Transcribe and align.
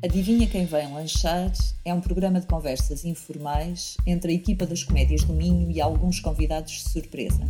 Adivinha 0.00 0.46
quem 0.46 0.64
vem 0.64 0.92
lanchar 0.92 1.52
é 1.84 1.92
um 1.92 2.00
programa 2.00 2.40
de 2.40 2.46
conversas 2.46 3.04
informais 3.04 3.96
entre 4.06 4.30
a 4.30 4.34
equipa 4.34 4.64
das 4.64 4.84
Comédias 4.84 5.24
do 5.24 5.32
Minho 5.32 5.68
e 5.72 5.80
alguns 5.80 6.20
convidados 6.20 6.70
de 6.70 6.88
surpresa. 6.88 7.42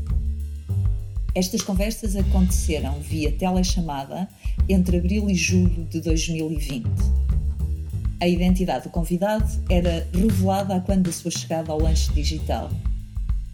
Estas 1.34 1.61
conversas 1.61 2.16
aconteceram 2.16 2.98
via 3.00 3.30
telechamada 3.30 4.26
entre 4.66 4.96
abril 4.96 5.29
e 5.29 5.34
julho 5.34 5.84
de 5.84 6.00
2020. 6.00 6.89
A 8.18 8.26
identidade 8.26 8.85
do 8.85 8.90
convidado 8.90 9.46
era 9.68 10.08
revelada 10.11 10.76
a 10.76 10.80
quando 10.80 11.04
da 11.04 11.12
sua 11.12 11.30
chegada 11.30 11.71
ao 11.71 11.79
lanche 11.79 12.11
digital. 12.12 12.71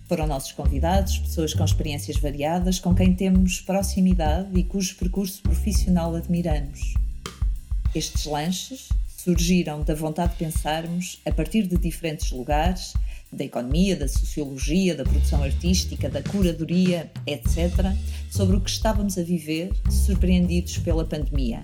Foram 0.07 0.29
nossos 0.29 0.53
convidados, 0.53 1.19
pessoas 1.19 1.53
com 1.53 1.65
experiências 1.65 2.17
variadas, 2.17 2.79
com 2.79 2.95
quem 2.95 3.13
temos 3.13 3.61
proximidade 3.61 4.57
e 4.57 4.63
cujo 4.63 4.95
percurso 4.95 5.43
profissional 5.43 6.15
admiramos. 6.15 6.95
Estes 7.95 8.25
lanches 8.25 8.89
surgiram 9.17 9.83
da 9.83 9.95
vontade 9.95 10.33
de 10.33 10.39
pensarmos, 10.39 11.21
a 11.25 11.31
partir 11.31 11.67
de 11.67 11.79
diferentes 11.79 12.33
lugares, 12.33 12.93
da 13.33 13.45
economia, 13.45 13.97
da 13.97 14.09
sociologia, 14.09 14.97
da 14.97 15.05
produção 15.05 15.43
artística, 15.43 16.11
da 16.11 16.23
curadoria, 16.23 17.11
etc., 17.27 17.95
sobre 18.31 18.57
o 18.57 18.61
que 18.61 18.71
estávamos 18.71 19.17
a 19.17 19.23
viver, 19.23 19.73
surpreendidos 19.89 20.79
pela 20.79 21.05
pandemia. 21.05 21.63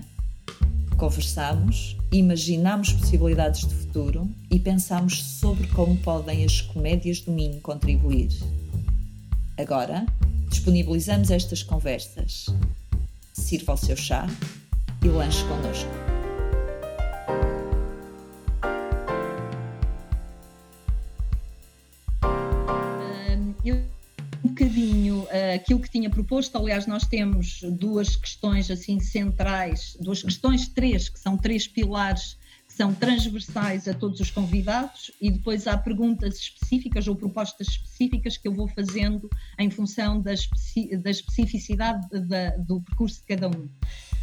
Conversámos, 0.97 1.97
imaginámos 2.11 2.93
possibilidades 2.93 3.67
de 3.67 3.75
futuro 3.75 4.29
e 4.49 4.57
pensámos 4.57 5.21
sobre 5.23 5.67
como 5.67 5.97
podem 5.97 6.45
as 6.45 6.61
comédias 6.61 7.19
do 7.21 7.31
Minho 7.31 7.59
contribuir. 7.59 8.29
Agora, 9.57 10.05
disponibilizamos 10.49 11.29
estas 11.29 11.61
conversas. 11.61 12.45
Sirva 13.33 13.73
o 13.73 13.77
seu 13.77 13.97
chá 13.97 14.27
e 15.03 15.07
lanche 15.07 15.43
connosco. 15.45 16.20
Aquilo 25.55 25.81
que 25.81 25.89
tinha 25.89 26.09
proposto. 26.09 26.57
Aliás, 26.57 26.87
nós 26.87 27.03
temos 27.03 27.61
duas 27.63 28.15
questões 28.15 28.69
assim 28.71 28.99
centrais, 28.99 29.97
duas 29.99 30.23
questões, 30.23 30.67
três, 30.67 31.09
que 31.09 31.19
são 31.19 31.37
três 31.37 31.67
pilares 31.67 32.37
que 32.71 32.77
são 32.77 32.93
transversais 32.93 33.85
a 33.87 33.93
todos 33.93 34.21
os 34.21 34.31
convidados 34.31 35.11
e 35.19 35.29
depois 35.29 35.67
há 35.67 35.77
perguntas 35.77 36.37
específicas 36.37 37.05
ou 37.05 37.15
propostas 37.15 37.67
específicas 37.67 38.37
que 38.37 38.47
eu 38.47 38.53
vou 38.53 38.67
fazendo 38.69 39.29
em 39.59 39.69
função 39.69 40.21
da, 40.21 40.33
especi 40.33 40.95
da 40.95 41.09
especificidade 41.09 42.07
da, 42.09 42.51
do 42.51 42.81
percurso 42.81 43.19
de 43.19 43.27
cada 43.27 43.49
um. 43.49 43.69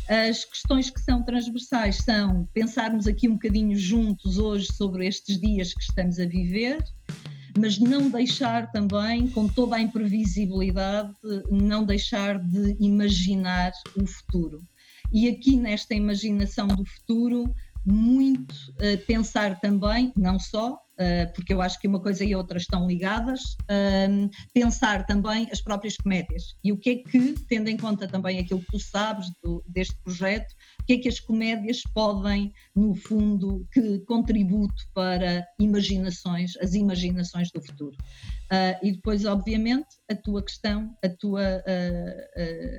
As 0.09 0.47
questões 0.47 0.89
que 0.89 1.01
são 1.01 1.23
transversais 1.23 1.97
são 1.97 2.49
pensarmos 2.55 3.07
aqui 3.07 3.29
um 3.29 3.35
bocadinho 3.35 3.77
juntos 3.77 4.39
hoje 4.39 4.67
sobre 4.73 5.07
estes 5.07 5.39
dias 5.39 5.75
que 5.75 5.83
estamos 5.83 6.19
a 6.19 6.25
viver, 6.25 6.83
mas 7.59 7.79
não 7.79 8.09
deixar 8.09 8.71
também, 8.71 9.29
com 9.29 9.49
toda 9.49 9.77
a 9.77 9.81
imprevisibilidade, 9.81 11.13
não 11.51 11.85
deixar 11.85 12.39
de 12.39 12.77
imaginar 12.81 13.73
o 13.97 14.07
futuro. 14.07 14.63
E 15.13 15.29
aqui 15.29 15.57
nesta 15.57 15.95
imaginação 15.95 16.69
do 16.69 16.85
futuro, 16.85 17.53
muito 17.85 18.53
uh, 18.53 18.99
pensar 19.07 19.59
também, 19.61 20.13
não 20.17 20.39
só, 20.39 20.75
uh, 20.75 21.33
porque 21.35 21.53
eu 21.53 21.63
acho 21.63 21.79
que 21.81 21.89
uma 21.89 22.01
coisa 22.01 22.25
e 22.25 22.35
outra 22.35 22.59
estão 22.59 22.87
ligadas, 22.87 23.41
uh, 23.63 24.31
pensar 24.53 25.07
também 25.07 25.49
as 25.51 25.61
próprias 25.61 25.97
comédias. 25.97 26.55
E 26.63 26.73
o 26.73 26.77
que 26.77 26.91
é 26.91 26.97
que, 26.97 27.35
tendo 27.49 27.69
em 27.69 27.77
conta 27.77 28.07
também 28.07 28.39
aquilo 28.39 28.61
que 28.61 28.73
tu 28.73 28.79
sabes 28.79 29.31
do, 29.43 29.63
deste 29.67 29.97
projeto, 30.03 30.53
o 30.81 30.85
que 30.85 30.95
é 30.95 30.99
que 30.99 31.09
as 31.09 31.21
comédias 31.21 31.83
podem, 31.95 32.53
no 32.75 32.95
fundo, 32.95 33.67
que 33.73 34.01
contributo 34.01 34.85
para 34.95 35.47
imaginações, 35.59 36.57
as 36.59 36.75
imaginações 36.75 37.51
do 37.51 37.63
futuro. 37.63 37.97
E 38.83 38.93
depois, 38.93 39.25
obviamente, 39.25 39.89
a 40.11 40.15
tua 40.15 40.43
questão, 40.43 40.97
a 41.05 41.09
tua, 41.09 41.63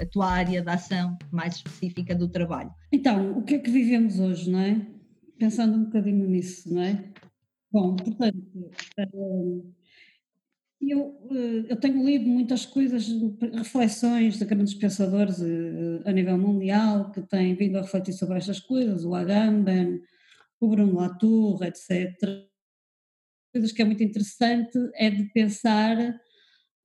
a 0.02 0.06
tua 0.12 0.28
área 0.30 0.62
de 0.62 0.70
ação 0.70 1.18
mais 1.32 1.58
específica 1.58 2.16
do 2.16 2.28
trabalho. 2.28 2.72
Então, 2.92 3.38
o 3.38 3.44
que 3.44 3.56
é 3.56 3.60
que 3.60 3.70
vivemos 3.70 4.20
hoje, 4.20 4.50
não 4.50 4.60
é? 4.60 4.82
pensando 5.40 5.78
um 5.78 5.86
bocadinho 5.86 6.28
nisso, 6.28 6.72
não 6.72 6.82
é? 6.82 7.12
Bom, 7.72 7.96
portanto, 7.96 8.72
eu, 10.82 11.18
eu 11.68 11.76
tenho 11.78 12.06
lido 12.06 12.28
muitas 12.28 12.66
coisas, 12.66 13.08
reflexões 13.54 14.38
de 14.38 14.46
grandes 14.46 14.74
pensadores 14.74 15.40
a 16.06 16.12
nível 16.12 16.38
mundial 16.38 17.12
que 17.12 17.22
têm 17.22 17.56
vindo 17.56 17.78
a 17.78 17.82
refletir 17.82 18.14
sobre 18.14 18.38
estas 18.38 18.60
coisas, 18.60 19.06
o 19.06 19.16
Agamben, 19.16 20.02
o 20.60 20.68
Bruno 20.68 20.96
Latour, 20.96 21.64
etc. 21.64 22.49
Coisas 23.60 23.76
que 23.76 23.82
é 23.82 23.86
muito 23.86 24.04
interessante 24.04 24.78
é 24.96 25.10
de 25.10 25.26
pensar 25.34 25.98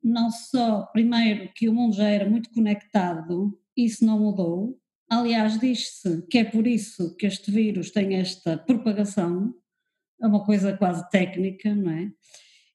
não 0.03 0.31
só, 0.31 0.83
primeiro, 0.87 1.51
que 1.55 1.69
o 1.69 1.73
mundo 1.73 1.97
já 1.97 2.09
era 2.09 2.29
muito 2.29 2.51
conectado, 2.51 3.59
isso 3.77 4.05
não 4.05 4.19
mudou, 4.19 4.79
Aliás, 5.09 5.61
diz-se 5.61 6.27
que 6.29 6.39
é 6.39 6.45
por 6.45 6.67
isso 6.67 7.15
que 7.17 7.27
este 7.27 7.51
vírus 7.51 7.91
tem 7.91 8.17
esta 8.17 8.57
propagação, 8.57 9.55
é 10.21 10.27
uma 10.27 10.45
coisa 10.45 10.77
quase 10.77 11.09
técnica, 11.11 11.75
não 11.75 11.93
é? 11.93 12.11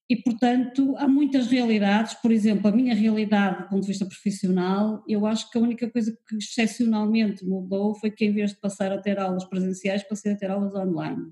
E, 0.10 0.16
portanto, 0.16 0.96
há 0.98 1.08
muitas 1.08 1.48
realidades, 1.48 2.16
por 2.16 2.32
exemplo, 2.32 2.68
a 2.68 2.72
minha 2.72 2.96
realidade 2.96 3.64
do 3.64 3.70
ponto 3.70 3.82
de 3.82 3.88
vista 3.88 4.06
profissional, 4.06 5.04
eu 5.08 5.26
acho 5.26 5.52
que 5.52 5.58
a 5.58 5.62
única 5.62 5.90
coisa 5.90 6.18
que 6.28 6.38
excepcionalmente 6.38 7.46
mudou 7.46 7.94
foi 7.96 8.10
que, 8.10 8.26
em 8.26 8.34
vez 8.34 8.52
de 8.52 8.60
passar 8.60 8.92
a 8.92 9.02
ter 9.02 9.20
aulas 9.20 9.46
presenciais, 9.46 10.04
passei 10.04 10.32
a 10.32 10.38
ter 10.38 10.50
aulas 10.50 10.74
online. 10.74 11.32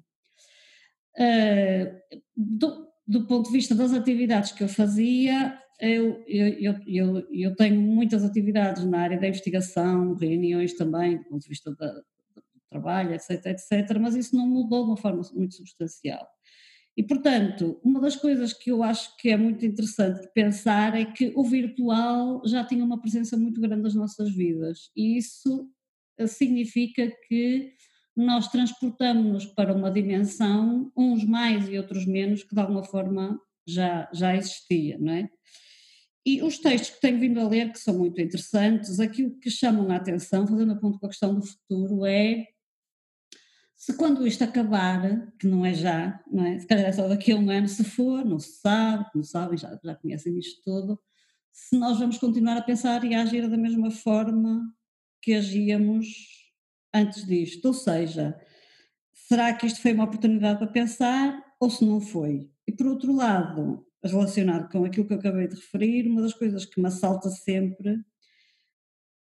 Uh, 1.18 2.22
do, 2.36 2.88
do 3.08 3.26
ponto 3.26 3.48
de 3.48 3.54
vista 3.54 3.74
das 3.74 3.94
atividades 3.94 4.52
que 4.52 4.64
eu 4.64 4.68
fazia, 4.68 5.58
eu, 5.80 6.24
eu, 6.28 6.76
eu, 6.88 7.28
eu, 7.32 7.56
tenho 7.56 7.80
muitas 7.80 8.24
atividades 8.24 8.84
na 8.86 9.00
área 9.00 9.20
da 9.20 9.28
investigação, 9.28 10.16
reuniões 10.16 10.74
também, 10.74 11.18
do 11.18 11.24
ponto 11.26 11.42
de 11.42 11.50
vista 11.50 11.74
da, 11.76 11.92
do 11.92 12.04
trabalho, 12.70 13.14
etc, 13.14 13.46
etc, 13.46 13.98
mas 14.00 14.16
isso 14.16 14.36
não 14.36 14.48
mudou 14.48 14.84
de 14.84 14.90
uma 14.92 14.98
forma 14.98 15.22
muito 15.34 15.56
substancial. 15.56 16.28
E, 16.98 17.04
portanto, 17.04 17.80
uma 17.84 18.02
das 18.02 18.16
coisas 18.16 18.54
que 18.54 18.72
eu 18.72 18.82
acho 18.82 19.16
que 19.18 19.30
é 19.30 19.38
muito 19.38 19.64
interessante 19.64 20.22
de 20.22 20.34
pensar 20.34 21.00
é 21.00 21.06
que 21.06 21.32
o 21.36 21.44
virtual 21.44 22.42
já 22.44 22.64
tinha 22.64 22.84
uma 22.84 23.00
presença 23.00 23.38
muito 23.38 23.62
grande 23.62 23.84
nas 23.84 23.94
nossas 23.94 24.32
vidas, 24.32 24.90
e 24.96 25.16
isso 25.16 25.70
eh, 26.18 26.26
significa 26.26 27.08
que 27.28 27.76
nós 28.18 28.48
transportamos-nos 28.48 29.46
para 29.46 29.74
uma 29.74 29.92
dimensão, 29.92 30.92
uns 30.98 31.24
mais 31.24 31.70
e 31.70 31.78
outros 31.78 32.06
menos, 32.06 32.44
que 32.44 32.56
de 32.56 32.60
alguma 32.60 32.84
forma 32.84 33.40
já, 33.68 34.10
já 34.14 34.36
existia, 34.36 34.98
não 35.00 35.14
é? 35.14 35.30
E 36.26 36.42
os 36.42 36.58
textos 36.58 36.90
que 36.90 37.02
tenho 37.02 37.20
vindo 37.20 37.40
a 37.40 37.48
ler, 37.48 37.72
que 37.72 37.80
são 37.80 37.98
muito 37.98 38.20
interessantes, 38.20 39.00
aquilo 39.00 39.40
que 39.40 39.50
chamam 39.50 39.90
a 39.92 39.96
atenção, 39.96 40.46
fazendo 40.46 40.74
a 40.74 40.76
ponto 40.76 41.00
com 41.00 41.06
a 41.06 41.10
questão 41.10 41.34
do 41.34 41.46
futuro, 41.46 42.06
é 42.06 42.46
se 43.78 43.96
quando 43.96 44.26
isto 44.26 44.44
acabar, 44.44 45.32
que 45.40 45.48
não 45.48 45.64
é 45.64 45.74
já, 45.74 46.22
não 46.30 46.44
é? 46.44 46.60
se 46.60 46.66
calhar 46.66 46.88
é 46.88 46.92
só 46.92 47.08
daqui 47.08 47.32
a 47.32 47.36
um 47.36 47.50
ano, 47.50 47.68
se 47.68 47.84
for, 47.84 48.26
não 48.26 48.40
se 48.40 48.60
sabe, 48.60 49.06
não 49.14 49.24
sabem, 49.24 49.58
já, 49.58 49.80
já 49.82 49.96
conhecem 49.96 50.38
isto 50.38 50.62
tudo, 50.64 51.00
se 51.52 51.78
nós 51.78 52.00
vamos 52.00 52.18
continuar 52.18 52.58
a 52.58 52.62
pensar 52.62 53.04
e 53.04 53.14
a 53.14 53.22
agir 53.22 53.48
da 53.48 53.58
mesma 53.58 53.92
forma 53.92 54.74
que 55.22 55.34
agíamos 55.34 56.37
antes 56.94 57.26
disto. 57.26 57.66
Ou 57.66 57.74
seja, 57.74 58.40
será 59.14 59.54
que 59.54 59.66
isto 59.66 59.82
foi 59.82 59.94
uma 59.94 60.06
oportunidade 60.06 60.60
para 60.60 60.68
pensar 60.68 61.44
ou 61.60 61.70
se 61.70 61.86
não 61.86 62.00
foi? 62.00 62.50
E 62.68 62.72
por 62.72 62.88
outro 62.88 63.14
lado, 63.14 63.86
relacionado 64.04 64.70
com 64.70 64.86
aquilo 64.86 65.06
que 65.06 65.14
eu 65.14 65.20
acabei 65.20 65.48
de 65.48 65.56
referir, 65.56 66.08
uma 66.08 66.22
das 66.22 66.34
coisas 66.34 66.66
que 66.66 66.80
me 66.80 66.88
assalta 66.88 67.30
sempre, 67.30 68.00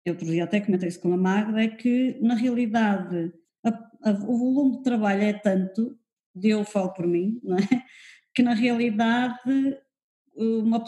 eu 0.04 0.12
outro 0.12 0.26
dia 0.26 0.44
até 0.44 0.60
comentei 0.60 0.88
isso 0.88 1.00
com 1.00 1.12
a 1.12 1.16
Magda, 1.16 1.62
é 1.62 1.68
que 1.68 2.18
na 2.20 2.34
realidade 2.34 3.32
a, 3.64 3.68
a, 4.10 4.10
o 4.12 4.38
volume 4.38 4.76
de 4.78 4.82
trabalho 4.82 5.22
é 5.22 5.32
tanto, 5.32 5.98
de 6.34 6.50
eu 6.50 6.64
falo 6.64 6.92
por 6.92 7.06
mim, 7.06 7.40
é? 7.72 7.82
que 8.34 8.42
na 8.42 8.54
realidade 8.54 9.76
uma, 10.36 10.84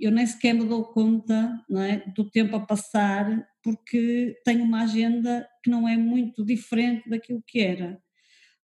eu 0.00 0.10
nem 0.10 0.26
sequer 0.26 0.54
me 0.54 0.64
dou 0.64 0.84
conta 0.84 1.60
é? 1.70 2.08
do 2.10 2.30
tempo 2.30 2.56
a 2.56 2.60
passar 2.60 3.46
porque 3.64 4.38
tenho 4.44 4.62
uma 4.62 4.82
agenda 4.82 5.48
que 5.62 5.70
não 5.70 5.88
é 5.88 5.96
muito 5.96 6.44
diferente 6.44 7.08
daquilo 7.08 7.42
que 7.46 7.60
era, 7.60 7.98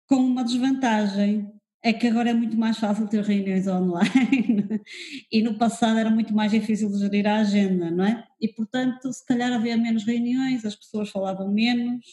com 0.07 0.17
uma 0.17 0.45
desvantagem, 0.45 1.51
é 1.83 1.93
que 1.93 2.07
agora 2.07 2.31
é 2.31 2.35
muito 2.35 2.57
mais 2.57 2.79
fácil 2.79 3.09
ter 3.09 3.25
reuniões 3.25 3.67
online 3.67 4.83
e 5.33 5.43
no 5.43 5.59
passado 5.59 5.99
era 5.99 6.11
muito 6.11 6.35
mais 6.35 6.53
difícil 6.53 6.91
de 6.93 6.99
gerir 6.99 7.27
a 7.27 7.41
agenda, 7.41 7.91
não 7.91 8.05
é? 8.05 8.25
E 8.39 8.49
portanto, 8.49 9.11
se 9.11 9.25
calhar 9.27 9.51
havia 9.51 9.77
menos 9.79 10.05
reuniões, 10.05 10.65
as 10.65 10.77
pessoas 10.77 11.09
falavam 11.09 11.51
menos 11.51 12.05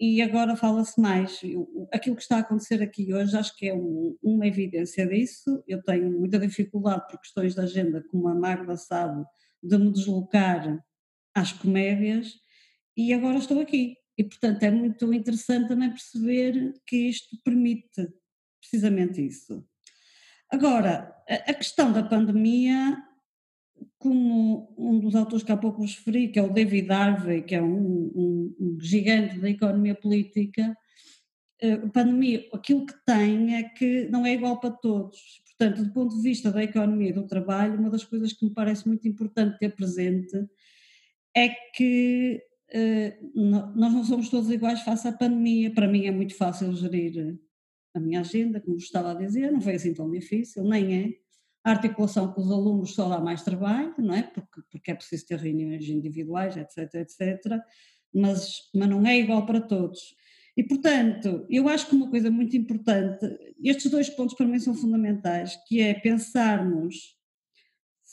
e 0.00 0.20
agora 0.22 0.56
fala-se 0.56 1.00
mais. 1.00 1.40
Aquilo 1.92 2.16
que 2.16 2.22
está 2.22 2.38
a 2.38 2.40
acontecer 2.40 2.82
aqui 2.82 3.12
hoje 3.12 3.36
acho 3.36 3.54
que 3.56 3.68
é 3.68 3.74
um, 3.74 4.16
uma 4.22 4.46
evidência 4.46 5.06
disso. 5.06 5.62
Eu 5.68 5.82
tenho 5.82 6.10
muita 6.10 6.38
dificuldade 6.38 7.06
por 7.08 7.20
questões 7.20 7.54
de 7.54 7.60
agenda, 7.60 8.02
como 8.10 8.26
a 8.28 8.34
Magda 8.34 8.76
sabe, 8.76 9.24
de 9.62 9.78
me 9.78 9.92
deslocar 9.92 10.82
às 11.36 11.52
comédias 11.52 12.34
e 12.96 13.12
agora 13.12 13.38
estou 13.38 13.60
aqui 13.60 13.96
E, 14.18 14.24
portanto, 14.24 14.62
é 14.62 14.70
muito 14.70 15.12
interessante 15.12 15.68
também 15.68 15.90
perceber 15.90 16.72
que 16.86 16.96
isto 16.96 17.36
permite 17.44 18.08
precisamente 18.58 19.24
isso. 19.24 19.62
Agora, 20.50 21.14
a 21.28 21.52
questão 21.52 21.92
da 21.92 22.02
pandemia, 22.02 22.96
como 23.98 24.74
um 24.78 24.98
dos 24.98 25.14
autores 25.14 25.44
que 25.44 25.52
há 25.52 25.56
pouco 25.56 25.82
referi, 25.82 26.28
que 26.28 26.38
é 26.38 26.42
o 26.42 26.52
David 26.52 26.90
Harvey, 26.90 27.42
que 27.42 27.54
é 27.54 27.60
um, 27.60 27.76
um, 27.76 28.56
um 28.58 28.80
gigante 28.80 29.38
da 29.38 29.50
economia 29.50 29.94
política, 29.94 30.74
eh, 31.60 31.74
a 31.74 31.88
pandemia, 31.88 32.48
aquilo 32.54 32.86
que 32.86 32.94
tem 33.04 33.56
é 33.56 33.64
que 33.64 34.08
não 34.08 34.24
é 34.24 34.32
igual 34.32 34.58
para 34.58 34.70
todos. 34.70 35.42
Portanto, 35.58 35.84
do 35.84 35.92
ponto 35.92 36.16
de 36.16 36.22
vista 36.22 36.50
da 36.50 36.62
economia 36.62 37.10
e 37.10 37.12
do 37.12 37.26
trabalho, 37.26 37.78
uma 37.78 37.90
das 37.90 38.04
coisas 38.04 38.32
que 38.32 38.46
me 38.46 38.54
parece 38.54 38.86
muito 38.86 39.06
importante 39.06 39.58
ter 39.58 39.74
presente 39.74 40.46
é 41.36 41.50
que 41.74 42.42
uh, 42.74 43.40
nós 43.78 43.92
não 43.92 44.04
somos 44.04 44.30
todos 44.30 44.50
iguais 44.50 44.80
face 44.80 45.06
à 45.06 45.12
pandemia. 45.12 45.72
Para 45.72 45.86
mim 45.86 46.06
é 46.06 46.10
muito 46.10 46.34
fácil 46.34 46.72
gerir 46.72 47.38
a 47.94 48.00
minha 48.00 48.20
agenda, 48.20 48.60
como 48.60 48.76
estava 48.76 49.12
a 49.12 49.14
dizer, 49.14 49.52
não 49.52 49.60
foi 49.60 49.74
assim 49.74 49.92
tão 49.92 50.10
difícil, 50.10 50.64
nem 50.64 50.94
é. 50.94 51.12
A 51.64 51.72
articulação 51.72 52.32
com 52.32 52.40
os 52.40 52.50
alunos 52.50 52.94
só 52.94 53.08
dá 53.08 53.18
mais 53.18 53.42
trabalho, 53.42 53.94
não 53.98 54.14
é? 54.14 54.22
Porque, 54.22 54.62
porque 54.70 54.90
é 54.90 54.94
preciso 54.94 55.26
ter 55.26 55.38
reuniões 55.38 55.88
individuais, 55.88 56.56
etc, 56.56 56.94
etc. 56.94 57.60
Mas, 58.14 58.70
mas 58.74 58.88
não 58.88 59.04
é 59.06 59.18
igual 59.18 59.44
para 59.44 59.60
todos. 59.60 60.14
E, 60.56 60.62
portanto, 60.62 61.44
eu 61.50 61.68
acho 61.68 61.88
que 61.88 61.96
uma 61.96 62.08
coisa 62.08 62.30
muito 62.30 62.56
importante, 62.56 63.26
estes 63.62 63.90
dois 63.90 64.08
pontos 64.08 64.36
para 64.36 64.46
mim 64.46 64.58
são 64.58 64.74
fundamentais, 64.74 65.58
que 65.66 65.80
é 65.80 65.92
pensarmos 65.92 67.15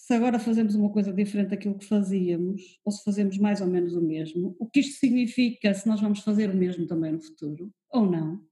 se 0.04 0.14
agora 0.14 0.38
fazemos 0.38 0.76
uma 0.76 0.90
coisa 0.90 1.14
diferente 1.14 1.52
daquilo 1.52 1.78
que 1.78 1.86
fazíamos, 1.86 2.78
ou 2.84 2.92
se 2.92 3.02
fazemos 3.06 3.38
mais 3.38 3.62
ou 3.62 3.68
menos 3.68 3.96
o 3.96 4.02
mesmo, 4.02 4.54
o 4.60 4.68
que 4.68 4.82
isto 4.82 5.00
significa 5.00 5.74
se 5.74 5.88
nós 5.88 6.02
vamos 6.02 6.20
fazer 6.20 6.50
o 6.50 6.58
mesmo 6.58 6.86
também 6.86 7.14
no 7.14 7.22
futuro, 7.22 7.74
ou 7.90 8.06
não 8.06 8.46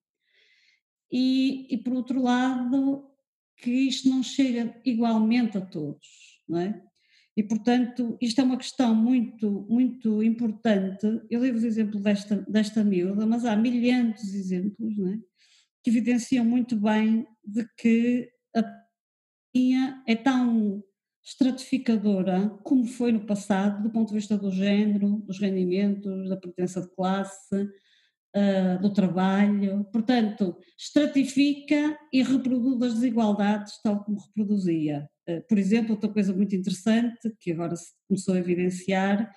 e, 1.11 1.67
e 1.69 1.77
por 1.77 1.91
outro 1.91 2.21
lado, 2.21 3.05
que 3.57 3.69
isto 3.69 4.07
não 4.07 4.23
chega 4.23 4.79
igualmente 4.85 5.57
a 5.57 5.61
todos, 5.61 6.07
não 6.47 6.57
é? 6.57 6.81
E, 7.35 7.43
portanto, 7.43 8.17
isto 8.21 8.39
é 8.39 8.43
uma 8.45 8.57
questão 8.57 8.95
muito, 8.95 9.65
muito 9.69 10.23
importante. 10.23 11.05
Eu 11.29 11.41
dei-vos 11.41 11.63
o 11.63 11.67
exemplo 11.67 11.99
desta, 11.99 12.45
desta 12.47 12.83
miúda, 12.83 13.25
mas 13.25 13.43
há 13.43 13.57
milhares 13.57 14.21
de 14.21 14.37
exemplos 14.37 14.97
não 14.97 15.13
é? 15.13 15.19
que 15.83 15.89
evidenciam 15.89 16.45
muito 16.45 16.77
bem 16.77 17.27
de 17.43 17.67
que 17.77 18.31
a 18.55 18.81
é 20.07 20.15
tão 20.15 20.81
estratificadora 21.23 22.49
como 22.63 22.85
foi 22.85 23.11
no 23.11 23.25
passado, 23.25 23.83
do 23.83 23.91
ponto 23.91 24.09
de 24.09 24.15
vista 24.15 24.37
do 24.37 24.51
género, 24.51 25.17
dos 25.25 25.39
rendimentos, 25.39 26.29
da 26.29 26.37
pertença 26.37 26.81
de 26.81 26.89
classe, 26.95 27.55
uh, 28.35 28.81
do 28.81 28.91
trabalho, 28.91 29.85
portanto, 29.91 30.57
estratifica 30.77 31.97
e 32.11 32.23
reproduz 32.23 32.81
as 32.81 32.93
desigualdades 32.95 33.79
tal 33.83 34.03
como 34.03 34.19
reproduzia. 34.19 35.09
Uh, 35.29 35.41
por 35.47 35.57
exemplo, 35.57 35.91
outra 35.91 36.09
coisa 36.09 36.33
muito 36.33 36.55
interessante 36.55 37.31
que 37.39 37.51
agora 37.51 37.75
se 37.75 37.91
começou 38.07 38.33
a 38.33 38.39
evidenciar 38.39 39.31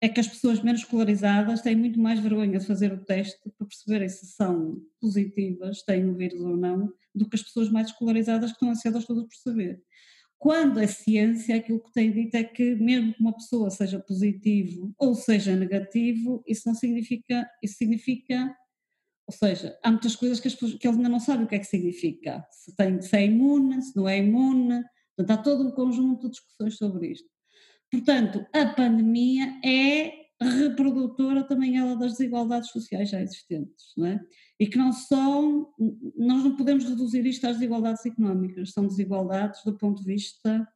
é 0.00 0.08
que 0.08 0.20
as 0.20 0.28
pessoas 0.28 0.62
menos 0.62 0.82
escolarizadas 0.82 1.62
têm 1.62 1.74
muito 1.74 1.98
mais 1.98 2.20
vergonha 2.20 2.58
de 2.58 2.66
fazer 2.66 2.92
o 2.92 3.04
teste 3.04 3.40
para 3.56 3.66
perceberem 3.66 4.08
se 4.08 4.26
são 4.26 4.80
positivas, 5.00 5.82
têm 5.82 6.04
o 6.04 6.14
vírus 6.14 6.40
ou 6.40 6.56
não, 6.56 6.92
do 7.14 7.28
que 7.28 7.34
as 7.34 7.42
pessoas 7.42 7.70
mais 7.70 7.88
escolarizadas 7.88 8.50
que 8.50 8.56
estão 8.56 8.70
ansiosas 8.70 9.06
todas 9.06 9.24
por 9.24 9.34
saber. 9.36 9.82
Quando 10.38 10.78
a 10.78 10.86
ciência, 10.86 11.56
aquilo 11.56 11.80
que 11.80 11.92
tem 11.92 12.12
dito 12.12 12.34
é 12.34 12.44
que 12.44 12.74
mesmo 12.76 13.14
que 13.14 13.20
uma 13.20 13.32
pessoa 13.32 13.70
seja 13.70 13.98
positivo 13.98 14.94
ou 14.98 15.14
seja 15.14 15.56
negativo, 15.56 16.42
isso 16.46 16.68
não 16.68 16.74
significa, 16.74 17.48
isso 17.62 17.76
significa, 17.76 18.54
ou 19.26 19.34
seja, 19.34 19.76
há 19.82 19.90
muitas 19.90 20.14
coisas 20.14 20.38
que, 20.38 20.48
as, 20.48 20.54
que 20.54 20.86
eles 20.86 20.96
ainda 20.96 21.08
não 21.08 21.20
sabem 21.20 21.46
o 21.46 21.48
que 21.48 21.54
é 21.54 21.58
que 21.58 21.64
significa, 21.64 22.46
se, 22.50 22.74
tem, 22.76 23.00
se 23.00 23.16
é 23.16 23.24
imune, 23.24 23.80
se 23.82 23.96
não 23.96 24.08
é 24.08 24.18
imune, 24.18 24.82
portanto 25.16 25.38
há 25.38 25.42
todo 25.42 25.68
um 25.68 25.70
conjunto 25.70 26.26
de 26.26 26.32
discussões 26.32 26.76
sobre 26.76 27.12
isto. 27.12 27.28
Portanto, 27.90 28.44
a 28.52 28.66
pandemia 28.66 29.58
é 29.64 30.25
reprodutora 30.40 31.42
também 31.44 31.78
ela 31.78 31.96
das 31.96 32.12
desigualdades 32.12 32.70
sociais 32.70 33.08
já 33.08 33.20
existentes, 33.22 33.92
não 33.96 34.06
é? 34.06 34.20
E 34.60 34.66
que 34.66 34.76
não 34.76 34.92
são, 34.92 35.72
nós 36.16 36.44
não 36.44 36.56
podemos 36.56 36.84
reduzir 36.84 37.24
isto 37.26 37.46
às 37.46 37.54
desigualdades 37.54 38.04
económicas, 38.04 38.72
são 38.72 38.86
desigualdades 38.86 39.62
do 39.64 39.76
ponto 39.76 40.02
de 40.02 40.06
vista 40.06 40.68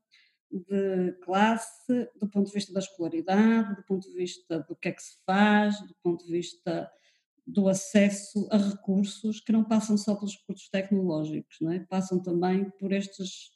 de 0.51 1.13
classe, 1.23 2.09
do 2.19 2.29
ponto 2.29 2.49
de 2.49 2.55
vista 2.55 2.73
da 2.73 2.81
escolaridade, 2.81 3.77
do 3.77 3.85
ponto 3.85 4.09
de 4.09 4.17
vista 4.17 4.61
do 4.61 4.75
que 4.75 4.89
é 4.89 4.93
que 4.93 5.03
se 5.03 5.17
faz, 5.25 5.81
do 5.87 5.95
ponto 6.03 6.25
de 6.25 6.33
vista 6.33 6.91
do 7.47 7.69
acesso 7.69 8.49
a 8.51 8.57
recursos 8.57 9.41
que 9.41 9.53
não 9.53 9.65
passam 9.65 9.97
só 9.97 10.15
pelos 10.15 10.37
recursos 10.37 10.69
tecnológicos, 10.69 11.57
não 11.61 11.73
é? 11.73 11.81
passam 11.81 12.21
também 12.23 12.69
por 12.79 12.93
estes, 12.93 13.51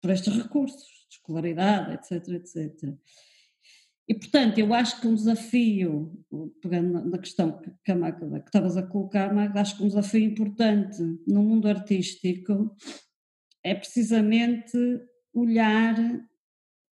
por 0.00 0.10
estes 0.10 0.36
recursos 0.36 1.06
de 1.08 1.16
escolaridade, 1.16 1.94
etc, 1.94 2.28
etc. 2.34 2.94
E, 4.10 4.14
portanto, 4.14 4.58
eu 4.58 4.74
acho 4.74 5.00
que 5.00 5.06
um 5.06 5.14
desafio, 5.14 6.12
pegando 6.60 7.08
na 7.08 7.16
questão 7.16 7.52
que, 7.60 7.70
que 7.70 7.92
estavas 8.44 8.76
a 8.76 8.82
colocar, 8.82 9.32
Magda, 9.32 9.60
acho 9.60 9.76
que 9.76 9.84
um 9.84 9.86
desafio 9.86 10.24
importante 10.24 11.00
no 11.28 11.44
mundo 11.44 11.68
artístico 11.68 12.74
é 13.62 13.72
precisamente 13.72 14.76
olhar 15.32 15.96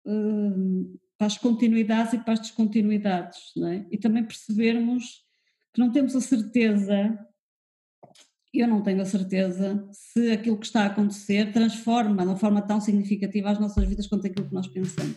uh, 0.07 0.99
para 1.17 1.27
as 1.27 1.39
continuidades 1.39 2.13
e 2.13 2.19
para 2.19 2.35
as 2.35 2.41
descontinuidades, 2.41 3.39
é? 3.65 3.87
E 3.91 3.97
também 3.97 4.23
percebermos 4.23 5.25
que 5.73 5.81
não 5.81 5.91
temos 5.91 6.15
a 6.15 6.21
certeza, 6.21 7.19
eu 8.53 8.69
não 8.69 8.83
tenho 8.83 9.01
a 9.01 9.07
certeza, 9.07 9.89
se 9.91 10.33
aquilo 10.33 10.59
que 10.59 10.67
está 10.67 10.83
a 10.83 10.89
acontecer 10.89 11.51
transforma 11.51 12.25
de 12.25 12.29
uma 12.29 12.37
forma 12.37 12.61
tão 12.61 12.79
significativa 12.79 13.53
as 13.53 13.59
nossas 13.59 13.89
vidas 13.89 14.07
quanto 14.07 14.27
aquilo 14.27 14.49
que 14.49 14.55
nós 14.55 14.69
pensamos. 14.69 15.17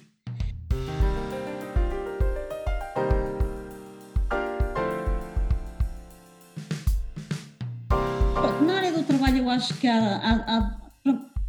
Acho 9.60 9.78
que 9.78 9.88
há, 9.88 10.18
há, 10.18 10.58
há 10.58 10.92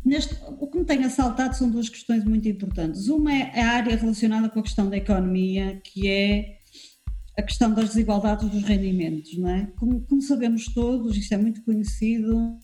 neste, 0.05 0.37
o 0.59 0.67
que 0.67 0.79
me 0.79 0.85
tem 0.85 1.05
assaltado 1.05 1.55
são 1.55 1.71
duas 1.71 1.89
questões 1.89 2.25
muito 2.25 2.49
importantes. 2.49 3.07
Uma 3.09 3.33
é 3.33 3.63
a 3.63 3.71
área 3.71 3.97
relacionada 3.97 4.49
com 4.49 4.59
a 4.59 4.63
questão 4.63 4.91
da 4.91 4.97
economia, 4.97 5.81
que 5.85 6.09
é 6.09 6.59
a 7.39 7.43
questão 7.43 7.73
das 7.73 7.91
desigualdades 7.91 8.51
dos 8.51 8.65
rendimentos, 8.65 9.39
não 9.39 9.49
é? 9.49 9.67
Como, 9.79 10.01
como 10.03 10.21
sabemos 10.21 10.67
todos, 10.75 11.17
isto 11.17 11.33
é 11.33 11.37
muito 11.37 11.63
conhecido, 11.63 12.59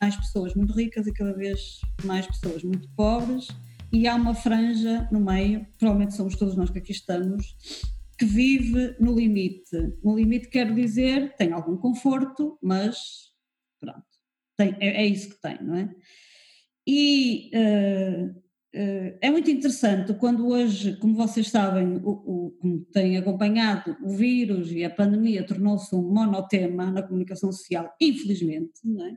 mais 0.00 0.16
pessoas 0.16 0.54
muito 0.54 0.72
ricas 0.72 1.06
e 1.06 1.12
cada 1.12 1.32
vez 1.32 1.80
mais 2.04 2.26
pessoas 2.26 2.64
muito 2.64 2.88
pobres, 2.96 3.46
e 3.92 4.08
há 4.08 4.16
uma 4.16 4.34
franja 4.34 5.08
no 5.12 5.20
meio, 5.20 5.64
provavelmente 5.78 6.16
somos 6.16 6.34
todos 6.34 6.56
nós 6.56 6.70
que 6.70 6.78
aqui 6.78 6.92
estamos, 6.92 7.54
que 8.18 8.24
vive 8.24 8.96
no 8.98 9.14
limite. 9.14 9.94
No 10.02 10.16
limite 10.16 10.48
quero 10.48 10.74
dizer, 10.74 11.36
tem 11.36 11.52
algum 11.52 11.76
conforto, 11.76 12.58
mas 12.60 13.31
Pronto. 13.82 14.04
Tem, 14.56 14.76
é, 14.78 15.02
é, 15.02 15.06
isso 15.06 15.30
que 15.30 15.40
tem, 15.40 15.60
não 15.60 15.74
é? 15.74 15.92
E 16.86 17.50
uh, 17.52 18.28
uh, 18.28 19.18
é 19.20 19.28
muito 19.28 19.50
interessante 19.50 20.14
quando 20.14 20.46
hoje, 20.46 20.96
como 20.98 21.16
vocês 21.16 21.48
sabem, 21.48 21.96
o, 21.96 22.56
como 22.60 22.84
têm 22.92 23.16
acompanhado, 23.16 23.96
o 24.00 24.10
vírus 24.10 24.70
e 24.70 24.84
a 24.84 24.90
pandemia 24.90 25.44
tornou-se 25.44 25.92
um 25.96 26.02
monotema 26.02 26.92
na 26.92 27.02
comunicação 27.02 27.50
social, 27.50 27.92
infelizmente, 28.00 28.80
não 28.84 29.04
é? 29.04 29.16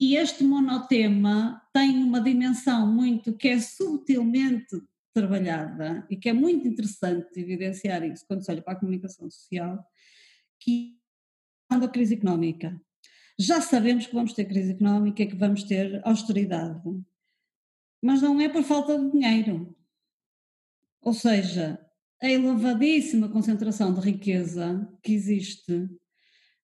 E 0.00 0.16
este 0.16 0.42
monotema 0.42 1.62
tem 1.72 2.02
uma 2.02 2.20
dimensão 2.20 2.92
muito 2.92 3.36
que 3.36 3.48
é 3.48 3.60
subtilmente 3.60 4.80
trabalhada 5.12 6.06
e 6.10 6.16
que 6.16 6.28
é 6.28 6.32
muito 6.32 6.66
interessante 6.66 7.38
evidenciar 7.38 8.04
isso 8.04 8.24
quando 8.26 8.44
se 8.44 8.50
olha 8.50 8.62
para 8.62 8.74
a 8.74 8.80
comunicação 8.80 9.28
social, 9.30 9.84
que 10.60 10.98
é 11.70 11.74
a 11.74 11.88
crise 11.88 12.14
económica. 12.14 12.80
Já 13.40 13.60
sabemos 13.60 14.06
que 14.06 14.14
vamos 14.14 14.32
ter 14.32 14.46
crise 14.46 14.72
económica 14.72 15.24
que 15.24 15.36
vamos 15.36 15.62
ter 15.62 16.00
austeridade, 16.04 16.82
mas 18.02 18.20
não 18.20 18.40
é 18.40 18.48
por 18.48 18.64
falta 18.64 18.98
de 18.98 19.12
dinheiro. 19.12 19.76
Ou 21.00 21.14
seja, 21.14 21.78
a 22.20 22.28
elevadíssima 22.28 23.28
concentração 23.28 23.94
de 23.94 24.00
riqueza 24.00 24.88
que 25.02 25.12
existe 25.12 25.88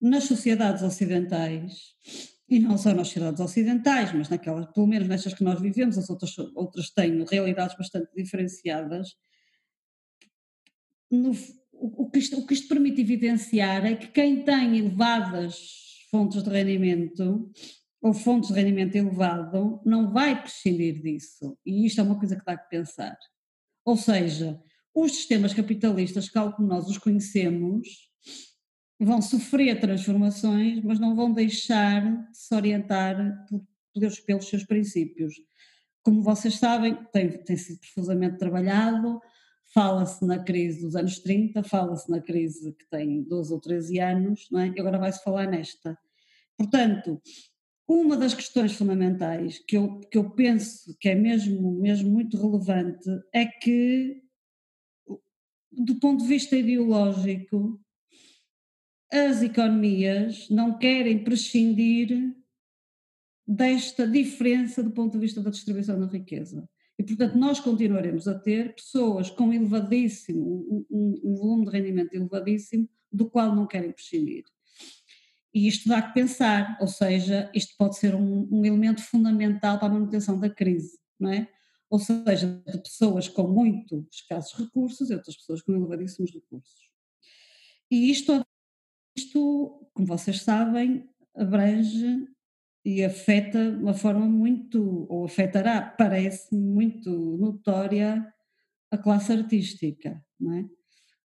nas 0.00 0.24
sociedades 0.24 0.82
ocidentais, 0.82 1.94
e 2.48 2.58
não 2.58 2.76
só 2.76 2.92
nas 2.92 3.06
sociedades 3.06 3.40
ocidentais, 3.40 4.12
mas 4.12 4.28
naquelas, 4.28 4.66
pelo 4.72 4.88
menos 4.88 5.06
nestas 5.06 5.32
que 5.32 5.44
nós 5.44 5.60
vivemos, 5.60 5.96
as 5.96 6.10
outras, 6.10 6.36
outras 6.56 6.90
têm 6.90 7.24
realidades 7.24 7.76
bastante 7.76 8.10
diferenciadas. 8.16 9.16
No, 11.08 11.30
o, 11.72 12.10
que 12.10 12.18
isto, 12.18 12.38
o 12.38 12.44
que 12.44 12.54
isto 12.54 12.68
permite 12.68 13.00
evidenciar 13.00 13.86
é 13.86 13.94
que 13.94 14.08
quem 14.08 14.44
tem 14.44 14.76
elevadas 14.76 15.83
fontes 16.14 16.44
de 16.44 16.48
rendimento 16.48 17.50
ou 18.00 18.14
fontes 18.14 18.50
de 18.50 18.54
rendimento 18.54 18.94
elevado, 18.94 19.80
não 19.84 20.12
vai 20.12 20.40
prescindir 20.40 21.02
disso. 21.02 21.58
E 21.66 21.84
isto 21.86 22.00
é 22.00 22.04
uma 22.04 22.16
coisa 22.16 22.36
que 22.36 22.44
dá 22.44 22.56
que 22.56 22.68
pensar. 22.68 23.18
Ou 23.84 23.96
seja, 23.96 24.62
os 24.94 25.10
sistemas 25.10 25.52
capitalistas, 25.52 26.30
tal 26.30 26.52
como 26.52 26.68
nós 26.68 26.88
os 26.88 26.98
conhecemos, 26.98 27.88
vão 29.00 29.20
sofrer 29.20 29.80
transformações, 29.80 30.84
mas 30.84 31.00
não 31.00 31.16
vão 31.16 31.32
deixar 31.32 32.00
de 32.30 32.38
se 32.38 32.54
orientar 32.54 33.16
pelos, 33.92 34.48
seus 34.48 34.62
princípios. 34.62 35.34
Como 36.00 36.22
vocês 36.22 36.54
sabem, 36.60 36.96
tem, 37.12 37.42
tem 37.42 37.56
sido 37.56 37.80
profusamente 37.80 38.38
trabalhado, 38.38 39.20
fala-se 39.72 40.24
na 40.24 40.38
crise 40.38 40.82
dos 40.82 40.94
anos 40.94 41.18
30, 41.18 41.64
fala-se 41.64 42.08
na 42.08 42.20
crise 42.20 42.72
que 42.72 42.88
tem 42.88 43.24
12 43.24 43.52
ou 43.52 43.60
13 43.60 43.98
anos, 43.98 44.46
não 44.52 44.60
é? 44.60 44.68
e 44.68 44.78
agora 44.78 44.96
vai-se 44.96 45.24
falar 45.24 45.50
nesta. 45.50 45.98
Portanto, 46.56 47.20
uma 47.86 48.16
das 48.16 48.34
questões 48.34 48.72
fundamentais 48.72 49.58
que 49.58 49.76
eu, 49.76 50.00
que 50.00 50.16
eu 50.16 50.30
penso 50.30 50.96
que 50.98 51.08
é 51.08 51.14
mesmo, 51.14 51.72
mesmo 51.80 52.10
muito 52.10 52.36
relevante 52.36 53.08
é 53.32 53.44
que, 53.44 54.22
do 55.70 55.96
ponto 55.96 56.22
de 56.22 56.28
vista 56.28 56.56
ideológico, 56.56 57.80
as 59.12 59.42
economias 59.42 60.48
não 60.48 60.78
querem 60.78 61.22
prescindir 61.22 62.34
desta 63.46 64.08
diferença 64.08 64.82
do 64.82 64.90
ponto 64.90 65.12
de 65.12 65.18
vista 65.18 65.40
da 65.40 65.50
distribuição 65.50 66.00
da 66.00 66.06
riqueza. 66.06 66.68
E, 66.98 67.04
portanto, 67.04 67.36
nós 67.36 67.60
continuaremos 67.60 68.26
a 68.26 68.38
ter 68.38 68.74
pessoas 68.74 69.28
com 69.28 69.52
elevadíssimo, 69.52 70.86
um, 70.90 71.20
um 71.22 71.34
volume 71.34 71.66
de 71.66 71.72
rendimento 71.72 72.14
elevadíssimo, 72.14 72.88
do 73.12 73.28
qual 73.28 73.54
não 73.54 73.66
querem 73.66 73.92
prescindir. 73.92 74.44
E 75.54 75.68
isto 75.68 75.88
dá 75.88 76.02
que 76.02 76.12
pensar, 76.12 76.76
ou 76.80 76.88
seja, 76.88 77.48
isto 77.54 77.74
pode 77.78 77.96
ser 77.96 78.14
um, 78.14 78.48
um 78.50 78.64
elemento 78.64 79.00
fundamental 79.02 79.78
para 79.78 79.86
a 79.86 79.90
manutenção 79.90 80.38
da 80.38 80.50
crise, 80.50 80.98
não 81.18 81.30
é? 81.30 81.48
Ou 81.88 81.98
seja, 81.98 82.60
de 82.66 82.78
pessoas 82.78 83.28
com 83.28 83.46
muito 83.46 84.04
escassos 84.10 84.58
recursos 84.58 85.10
e 85.10 85.14
outras 85.14 85.36
pessoas 85.36 85.62
com 85.62 85.72
elevadíssimos 85.72 86.32
recursos. 86.32 86.90
E 87.88 88.10
isto, 88.10 88.44
isto, 89.16 89.88
como 89.94 90.08
vocês 90.08 90.42
sabem, 90.42 91.08
abrange 91.36 92.26
e 92.84 93.04
afeta 93.04 93.70
de 93.70 93.82
uma 93.82 93.94
forma 93.94 94.26
muito, 94.26 95.06
ou 95.08 95.24
afetará, 95.24 95.80
parece 95.80 96.52
muito 96.54 97.10
notória, 97.38 98.26
a 98.90 98.98
classe 98.98 99.32
artística, 99.32 100.20
não 100.38 100.52
é? 100.52 100.68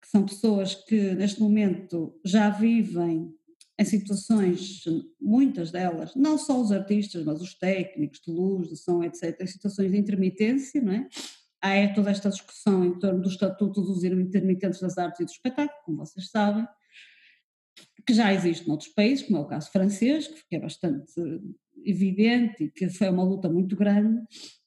que 0.02 0.08
são 0.08 0.26
pessoas 0.26 0.76
que 0.76 1.14
neste 1.16 1.42
momento 1.42 2.20
já 2.24 2.50
vivem 2.50 3.34
em 3.80 3.86
situações, 3.86 4.84
muitas 5.22 5.72
delas, 5.72 6.14
não 6.14 6.38
só 6.38 6.60
os 6.60 6.70
artistas, 6.70 7.24
mas 7.24 7.42
os 7.42 7.54
técnicos 7.54 8.20
de 8.20 8.30
luz, 8.30 8.68
de 8.68 8.76
som, 8.76 9.02
etc., 9.02 9.40
em 9.40 9.48
situações 9.48 9.90
de 9.90 9.98
intermitência, 9.98 10.82
não 10.82 10.92
é? 10.92 11.08
Há 11.62 11.76
é 11.76 11.88
toda 11.94 12.12
esta 12.12 12.30
discussão 12.30 12.84
em 12.84 13.00
torno 13.00 13.22
do 13.22 13.30
estatuto 13.30 13.82
dos 13.82 14.04
intermitentes 14.04 14.82
das 14.82 14.98
artes 14.98 15.22
e 15.22 15.26
do 15.26 15.32
espetáculo, 15.32 15.82
como 15.86 15.98
vocês 16.00 16.30
sabem, 16.30 16.68
que 18.06 18.14
já 18.14 18.34
existe 18.34 18.68
noutros 18.68 18.90
países, 18.90 19.26
como 19.26 19.38
é 19.38 19.42
o 19.42 19.48
caso 19.48 19.72
francês, 19.72 20.28
que 20.28 20.58
é 20.58 20.60
bastante 20.60 21.14
evidente 21.86 22.66
e 22.66 22.72
que 22.72 22.90
foi 22.90 23.10
uma 23.10 23.24
luta 23.24 23.48
muito 23.48 23.78
grande, 23.78 24.22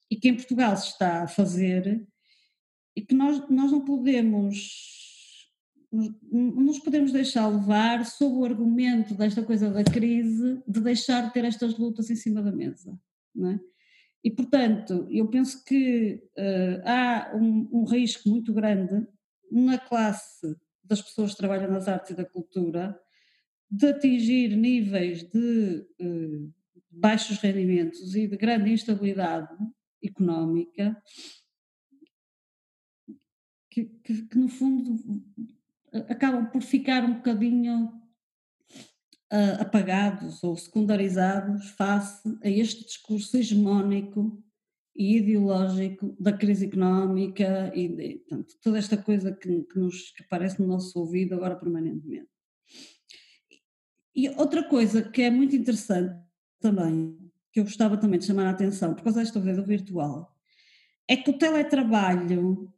e 0.09 0.15
que 0.15 0.27
em 0.27 0.35
Portugal 0.35 0.75
se 0.75 0.87
está 0.87 1.21
a 1.21 1.27
fazer, 1.27 2.03
e 2.95 3.01
que 3.01 3.13
nós, 3.13 3.47
nós 3.47 3.71
não 3.71 3.85
podemos 3.85 4.92
nos 5.93 6.79
podemos 6.79 7.11
deixar 7.11 7.47
levar 7.47 8.03
sob 8.05 8.37
o 8.37 8.45
argumento 8.45 9.13
desta 9.13 9.43
coisa 9.43 9.69
da 9.69 9.83
crise 9.83 10.61
de 10.67 10.81
deixar 10.81 11.27
de 11.27 11.33
ter 11.33 11.45
estas 11.45 11.77
lutas 11.77 12.09
em 12.09 12.15
cima 12.15 12.41
da 12.41 12.51
mesa, 12.51 12.99
não 13.33 13.51
é? 13.51 13.59
E 14.23 14.31
portanto, 14.31 15.07
eu 15.11 15.27
penso 15.27 15.63
que 15.65 16.23
uh, 16.37 16.81
há 16.85 17.31
um, 17.35 17.69
um 17.71 17.83
risco 17.83 18.27
muito 18.27 18.53
grande 18.53 19.05
na 19.51 19.77
classe 19.77 20.55
das 20.83 21.01
pessoas 21.01 21.31
que 21.31 21.37
trabalham 21.37 21.69
nas 21.69 21.87
artes 21.87 22.11
e 22.11 22.15
da 22.15 22.25
cultura 22.25 22.97
de 23.69 23.87
atingir 23.87 24.55
níveis 24.55 25.23
de 25.23 25.85
uh, 26.01 26.53
baixos 26.89 27.37
rendimentos 27.37 28.15
e 28.15 28.27
de 28.27 28.37
grande 28.37 28.71
instabilidade 28.71 29.55
económica, 30.01 30.99
que, 33.69 33.85
que, 34.03 34.25
que 34.27 34.37
no 34.37 34.47
fundo 34.47 34.95
acabam 36.09 36.45
por 36.49 36.61
ficar 36.61 37.03
um 37.03 37.15
bocadinho 37.15 37.87
uh, 39.31 39.61
apagados 39.61 40.43
ou 40.43 40.55
secundarizados 40.55 41.69
face 41.71 42.21
a 42.43 42.49
este 42.49 42.85
discurso 42.85 43.37
hegemónico 43.37 44.43
e 44.95 45.17
ideológico 45.17 46.15
da 46.19 46.31
crise 46.31 46.67
económica 46.67 47.71
e 47.75 47.87
de, 47.87 48.15
portanto, 48.19 48.55
toda 48.61 48.77
esta 48.77 48.95
coisa 48.95 49.31
que, 49.31 49.63
que, 49.63 49.79
nos 49.79 50.11
que 50.11 50.23
aparece 50.23 50.61
no 50.61 50.67
nosso 50.67 50.97
ouvido 50.99 51.33
agora 51.33 51.55
permanentemente. 51.55 52.29
E 54.15 54.29
outra 54.29 54.63
coisa 54.63 55.01
que 55.01 55.23
é 55.23 55.31
muito 55.31 55.55
interessante 55.55 56.15
também, 56.59 57.17
que 57.51 57.59
eu 57.59 57.63
gostava 57.63 57.97
também 57.97 58.19
de 58.19 58.25
chamar 58.25 58.45
a 58.45 58.51
atenção, 58.51 58.93
por 58.93 59.03
causa 59.03 59.19
desta 59.19 59.39
vez 59.39 59.57
do 59.57 59.65
virtual, 59.65 60.31
é 61.07 61.17
que 61.17 61.31
o 61.31 61.37
teletrabalho, 61.37 62.72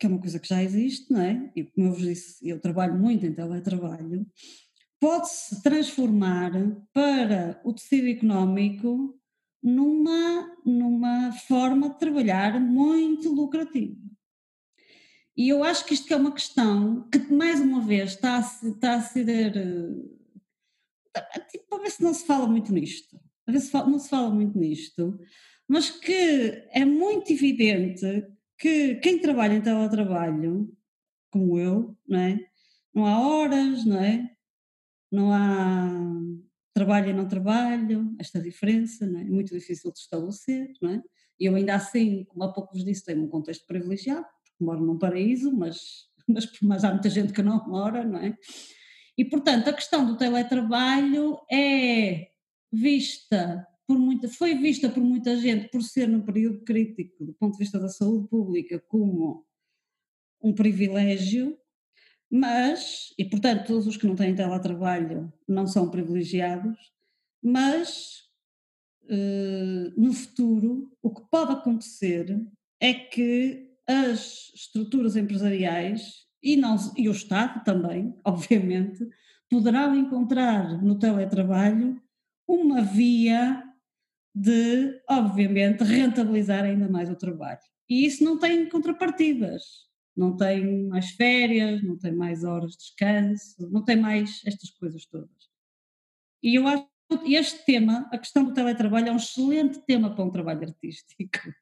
que 0.00 0.06
é 0.06 0.08
uma 0.08 0.18
coisa 0.18 0.40
que 0.40 0.48
já 0.48 0.62
existe, 0.62 1.12
não 1.12 1.20
é? 1.20 1.52
E 1.54 1.62
como 1.62 1.88
eu 1.88 1.92
vos 1.92 2.02
disse, 2.02 2.48
eu 2.48 2.58
trabalho 2.58 2.98
muito 2.98 3.26
em 3.26 3.34
teletrabalho, 3.34 4.26
pode-se 4.98 5.62
transformar 5.62 6.52
para 6.92 7.60
o 7.62 7.74
tecido 7.74 8.08
económico 8.08 9.20
numa, 9.62 10.56
numa 10.64 11.32
forma 11.32 11.90
de 11.90 11.98
trabalhar 11.98 12.58
muito 12.58 13.30
lucrativa. 13.30 14.00
E 15.36 15.50
eu 15.50 15.62
acho 15.62 15.84
que 15.84 15.94
isto 15.94 16.12
é 16.12 16.16
uma 16.16 16.32
questão 16.32 17.06
que, 17.10 17.18
mais 17.32 17.60
uma 17.60 17.82
vez, 17.82 18.12
está 18.12 18.38
a, 18.38 18.68
está 18.68 18.94
a 18.94 19.02
ser. 19.02 19.52
Tipo, 21.50 21.74
a 21.74 21.78
ver 21.78 21.90
se 21.90 22.02
não 22.02 22.14
se 22.14 22.24
fala 22.26 22.46
muito 22.46 22.72
nisto. 22.72 23.20
A 23.46 23.52
ver 23.52 23.60
se 23.60 23.72
não 23.72 23.98
se 23.98 24.08
fala 24.08 24.30
muito 24.30 24.58
nisto. 24.58 25.18
Mas 25.68 25.90
que 25.90 26.66
é 26.72 26.84
muito 26.84 27.32
evidente 27.32 28.26
que 28.60 28.96
quem 28.96 29.18
trabalha 29.18 29.54
em 29.54 29.62
teletrabalho, 29.62 30.70
como 31.32 31.58
eu, 31.58 31.96
não 32.06 32.18
é? 32.18 32.46
Não 32.94 33.06
há 33.06 33.18
horas, 33.18 33.86
não 33.86 33.98
é? 33.98 34.30
Não 35.10 35.32
há 35.32 35.88
trabalho 36.74 37.10
e 37.10 37.12
não 37.14 37.26
trabalho, 37.26 38.14
esta 38.18 38.38
diferença, 38.40 39.06
não 39.06 39.18
é? 39.18 39.22
é 39.22 39.30
muito 39.30 39.54
difícil 39.54 39.90
de 39.90 39.98
estabelecer, 39.98 40.70
não 40.80 40.90
é? 40.90 41.02
E 41.38 41.46
eu 41.46 41.54
ainda 41.54 41.74
assim, 41.74 42.24
como 42.24 42.44
há 42.44 42.52
pouco 42.52 42.74
vos 42.74 42.84
disse, 42.84 43.04
tenho 43.04 43.24
um 43.24 43.28
contexto 43.28 43.66
privilegiado, 43.66 44.26
porque 44.44 44.62
moro 44.64 44.84
num 44.84 44.98
paraíso, 44.98 45.50
mas, 45.56 46.10
mas, 46.28 46.46
mas 46.62 46.84
há 46.84 46.92
muita 46.92 47.08
gente 47.08 47.32
que 47.32 47.42
não 47.42 47.64
mora, 47.66 48.04
não 48.04 48.18
é? 48.18 48.36
E, 49.16 49.24
portanto, 49.24 49.68
a 49.68 49.72
questão 49.72 50.06
do 50.06 50.18
teletrabalho 50.18 51.38
é 51.50 52.28
vista 52.70 53.66
por 53.90 53.98
muita, 53.98 54.28
foi 54.28 54.54
vista 54.54 54.88
por 54.88 55.02
muita 55.02 55.36
gente 55.36 55.68
por 55.68 55.82
ser 55.82 56.06
num 56.06 56.20
período 56.20 56.60
crítico 56.60 57.24
do 57.24 57.34
ponto 57.34 57.54
de 57.54 57.58
vista 57.58 57.76
da 57.76 57.88
saúde 57.88 58.28
pública 58.28 58.78
como 58.86 59.44
um 60.40 60.52
privilégio, 60.52 61.58
mas, 62.30 63.12
e 63.18 63.24
portanto 63.24 63.66
todos 63.66 63.88
os 63.88 63.96
que 63.96 64.06
não 64.06 64.14
têm 64.14 64.32
teletrabalho 64.32 65.32
não 65.48 65.66
são 65.66 65.90
privilegiados, 65.90 66.78
mas 67.42 68.28
eh, 69.08 69.92
no 69.96 70.12
futuro 70.12 70.96
o 71.02 71.12
que 71.12 71.28
pode 71.28 71.50
acontecer 71.50 72.40
é 72.78 72.94
que 72.94 73.74
as 73.88 74.52
estruturas 74.54 75.16
empresariais 75.16 76.28
e, 76.40 76.54
não, 76.54 76.76
e 76.96 77.08
o 77.08 77.12
Estado 77.12 77.64
também, 77.64 78.14
obviamente, 78.24 79.04
poderão 79.50 79.96
encontrar 79.96 80.80
no 80.80 80.96
teletrabalho 80.96 82.00
uma 82.46 82.82
via 82.82 83.68
de, 84.34 85.00
obviamente, 85.08 85.82
rentabilizar 85.82 86.64
ainda 86.64 86.88
mais 86.88 87.10
o 87.10 87.16
trabalho. 87.16 87.60
E 87.88 88.06
isso 88.06 88.22
não 88.22 88.38
tem 88.38 88.68
contrapartidas, 88.68 89.62
não 90.16 90.36
tem 90.36 90.86
mais 90.86 91.10
férias, 91.10 91.82
não 91.82 91.98
tem 91.98 92.12
mais 92.12 92.44
horas 92.44 92.72
de 92.72 92.78
descanso, 92.78 93.68
não 93.70 93.84
tem 93.84 93.96
mais 93.96 94.40
estas 94.46 94.70
coisas 94.70 95.04
todas. 95.06 95.50
E 96.42 96.54
eu 96.54 96.66
acho 96.66 96.86
que 97.24 97.34
este 97.34 97.64
tema, 97.64 98.08
a 98.12 98.18
questão 98.18 98.44
do 98.44 98.54
teletrabalho, 98.54 99.08
é 99.08 99.12
um 99.12 99.16
excelente 99.16 99.80
tema 99.86 100.14
para 100.14 100.24
um 100.24 100.30
trabalho 100.30 100.62
artístico, 100.62 101.52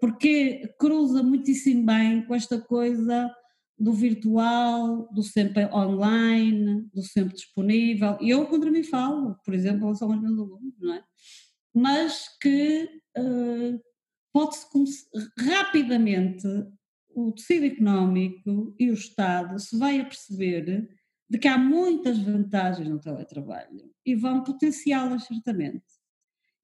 porque 0.00 0.74
cruza 0.78 1.22
muitíssimo 1.22 1.86
bem 1.86 2.24
com 2.26 2.34
esta 2.34 2.60
coisa 2.60 3.34
do 3.78 3.94
virtual, 3.94 5.08
do 5.10 5.22
sempre 5.22 5.64
online, 5.72 6.82
do 6.92 7.02
sempre 7.02 7.34
disponível. 7.34 8.18
E 8.20 8.28
eu 8.28 8.46
contra 8.46 8.70
mim 8.70 8.82
falo, 8.82 9.36
por 9.42 9.54
exemplo, 9.54 9.78
em 9.78 9.84
relação 9.84 10.08
meus 10.20 10.38
alunos, 10.38 10.74
não 10.78 10.94
é? 10.94 11.04
Mas 11.74 12.28
que 12.40 12.88
uh, 13.18 13.80
pode-se 14.32 15.06
rapidamente 15.38 16.46
o 17.14 17.32
tecido 17.32 17.66
económico 17.66 18.74
e 18.78 18.90
o 18.90 18.94
Estado 18.94 19.58
se 19.58 19.76
vai 19.78 20.00
a 20.00 20.04
perceber 20.04 20.88
de 21.28 21.38
que 21.38 21.48
há 21.48 21.58
muitas 21.58 22.18
vantagens 22.18 22.88
no 22.88 23.00
teletrabalho 23.00 23.90
e 24.04 24.14
vão 24.14 24.42
potenciá-las 24.42 25.26
certamente. 25.26 25.84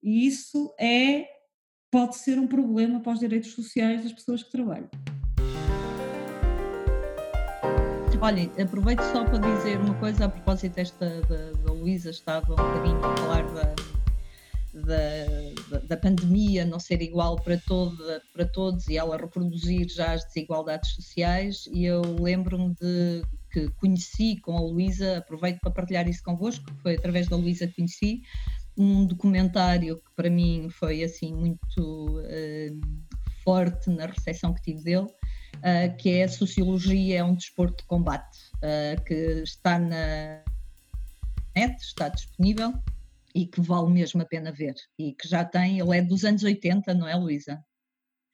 E 0.03 0.27
isso 0.27 0.75
é 0.79 1.27
pode 1.91 2.17
ser 2.17 2.39
um 2.39 2.47
problema 2.47 3.01
para 3.01 3.13
os 3.13 3.21
direitos 3.21 3.53
sociais 3.53 4.03
das 4.03 4.13
pessoas 4.13 4.43
que 4.43 4.51
trabalham. 4.51 4.91
Olhem, 8.21 8.51
aproveito 8.61 9.03
só 9.13 9.25
para 9.25 9.39
dizer 9.39 9.79
uma 9.79 9.95
coisa 10.01 10.25
a 10.25 10.29
propósito 10.29 10.75
desta 10.75 11.21
da, 11.23 11.53
da 11.53 11.73
Luísa, 11.73 12.11
estava 12.11 12.51
um 12.53 12.57
bocadinho 12.57 13.05
a 13.05 13.17
falar 13.17 13.47
da, 13.53 13.75
da, 14.85 15.79
da, 15.89 15.97
pandemia 15.97 16.65
não 16.65 16.79
ser 16.79 17.01
igual 17.01 17.37
para, 17.37 17.57
toda, 17.59 18.23
para 18.33 18.45
todos 18.45 18.87
e 18.89 18.97
ela 18.97 19.17
reproduzir 19.17 19.89
já 19.89 20.13
as 20.13 20.25
desigualdades 20.25 20.91
sociais 20.91 21.67
e 21.73 21.85
eu 21.85 22.03
lembro-me 22.03 22.75
de 22.75 23.23
que 23.51 23.69
conheci 23.77 24.37
com 24.41 24.57
a 24.57 24.61
Luísa, 24.61 25.19
aproveito 25.19 25.61
para 25.61 25.71
partilhar 25.71 26.07
isso 26.07 26.23
convosco, 26.23 26.71
foi 26.83 26.97
através 26.97 27.27
da 27.27 27.37
Luísa 27.37 27.67
que 27.67 27.77
conheci, 27.77 28.23
um 28.77 29.07
documentário 29.07 29.97
que 29.97 30.11
para 30.15 30.29
mim 30.29 30.69
foi 30.69 31.03
assim 31.03 31.33
muito 31.35 32.21
uh, 32.21 32.81
forte 33.43 33.89
na 33.89 34.07
recepção 34.07 34.53
que 34.53 34.61
tive 34.61 34.83
dele, 34.83 35.07
uh, 35.07 35.97
que 35.97 36.11
é 36.11 36.25
a 36.25 36.29
Sociologia 36.29 37.21
é 37.21 37.25
um 37.25 37.35
desporto 37.35 37.79
de 37.79 37.89
combate, 37.89 38.39
uh, 38.57 39.03
que 39.05 39.15
está 39.43 39.79
na 39.79 40.43
net, 41.55 41.81
está 41.81 42.11
disponível 42.11 42.75
e 43.37 43.47
que 43.47 43.61
vale 43.61 43.93
mesmo 43.93 44.23
a 44.23 44.25
pena 44.25 44.51
ver 44.51 44.75
e 44.99 45.13
que 45.13 45.29
já 45.29 45.45
tem, 45.45 45.79
ele 45.79 45.99
é 45.99 46.01
dos 46.01 46.25
anos 46.25 46.43
80, 46.43 46.95
não 46.95 47.07
é 47.07 47.15
Luísa? 47.15 47.63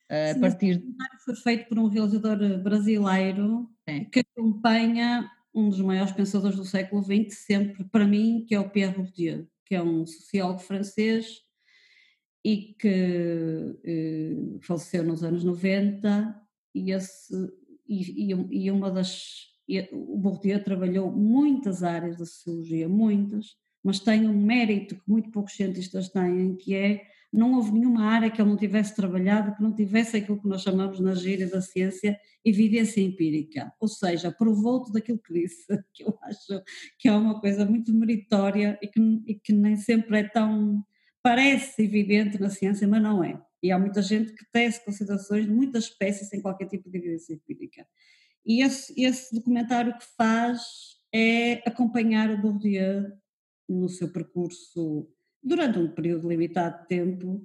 a 0.09 0.39
partir 0.39 0.83
foi 1.25 1.35
feito 1.37 1.69
por 1.71 1.79
um 1.79 1.87
realizador 1.87 2.37
brasileiro 2.63 3.67
Sim. 3.89 4.05
que 4.05 4.21
acompanha 4.21 5.27
um 5.55 5.71
dos 5.71 5.81
maiores 5.81 6.13
pensadores 6.13 6.59
do 6.59 6.67
século 6.67 7.03
XX 7.03 7.35
sempre 7.35 7.85
para 7.85 8.07
mim 8.07 8.45
que 8.47 8.55
é 8.55 8.61
o 8.61 8.69
Pierre 8.69 8.95
Bourdieu 8.95 9.49
que 9.65 9.75
é 9.75 9.83
um 9.83 10.05
sociólogo 10.05 10.59
francês 10.59 11.41
e 12.45 12.75
que 12.79 13.79
eh, 13.85 14.59
faleceu 14.61 15.03
nos 15.03 15.25
anos 15.25 15.45
90 15.45 16.43
e, 16.75 16.93
esse, 16.93 17.35
e, 17.89 18.33
e, 18.35 18.65
e 18.65 18.71
uma 18.71 18.91
das 18.91 19.51
o 19.93 20.19
Bourdieu 20.19 20.63
trabalhou 20.63 21.11
muitas 21.11 21.83
áreas 21.83 22.19
da 22.19 22.27
sociologia, 22.27 22.87
muitas, 22.87 23.57
mas 23.83 24.01
tem 24.01 24.29
um 24.29 24.39
mérito 24.39 24.97
que 24.97 25.03
muito 25.11 25.31
poucos 25.31 25.55
cientistas 25.55 26.09
têm, 26.09 26.57
que 26.57 26.75
é 26.75 27.03
não 27.33 27.55
houve 27.55 27.73
nenhuma 27.73 28.05
área 28.05 28.31
que 28.31 28.43
ele 28.43 28.51
não 28.51 28.59
tivesse 28.59 28.95
trabalhado 28.95 29.57
que 29.57 29.63
não 29.63 29.75
tivesse 29.75 30.19
aquilo 30.19 30.41
que 30.41 30.47
nós 30.47 30.61
chamamos 30.61 31.01
na 31.01 31.15
gíria 31.15 31.49
da 31.49 31.63
ciência 31.63 32.21
evidência 32.45 33.01
empírica, 33.01 33.73
ou 33.81 33.89
seja, 33.89 34.31
provou 34.31 34.83
tudo 34.83 34.99
aquilo 34.99 35.19
que 35.19 35.33
disse, 35.33 35.67
que 35.95 36.05
eu 36.05 36.19
acho 36.23 36.63
que 36.99 37.09
é 37.09 37.13
uma 37.13 37.41
coisa 37.41 37.65
muito 37.65 37.93
meritória 37.95 38.79
e 38.83 38.89
que, 38.89 39.01
e 39.27 39.35
que 39.35 39.53
nem 39.53 39.77
sempre 39.77 40.19
é 40.19 40.25
tão, 40.25 40.85
parece 41.23 41.83
evidente 41.83 42.39
na 42.39 42.51
ciência, 42.51 42.87
mas 42.87 43.03
não 43.03 43.25
é. 43.25 43.41
E 43.63 43.71
há 43.71 43.79
muita 43.79 44.03
gente 44.03 44.33
que 44.35 44.45
tece 44.53 44.85
considerações 44.85 45.47
de 45.47 45.53
muitas 45.53 45.85
espécies 45.85 46.29
sem 46.29 46.43
qualquer 46.43 46.67
tipo 46.67 46.91
de 46.91 46.99
evidência 46.99 47.33
empírica. 47.33 47.87
E 48.45 48.63
esse, 48.63 48.93
esse 49.01 49.33
documentário 49.33 49.97
que 49.97 50.05
faz 50.17 50.61
é 51.15 51.63
acompanhar 51.65 52.29
o 52.31 52.39
Bourdieu 52.43 53.13
no 53.69 53.89
seu 53.89 54.13
percurso 54.13 55.09
durante 55.43 55.79
um 55.79 55.89
período 55.89 56.29
limitado 56.29 56.83
de 56.83 56.89
tempo, 56.89 57.45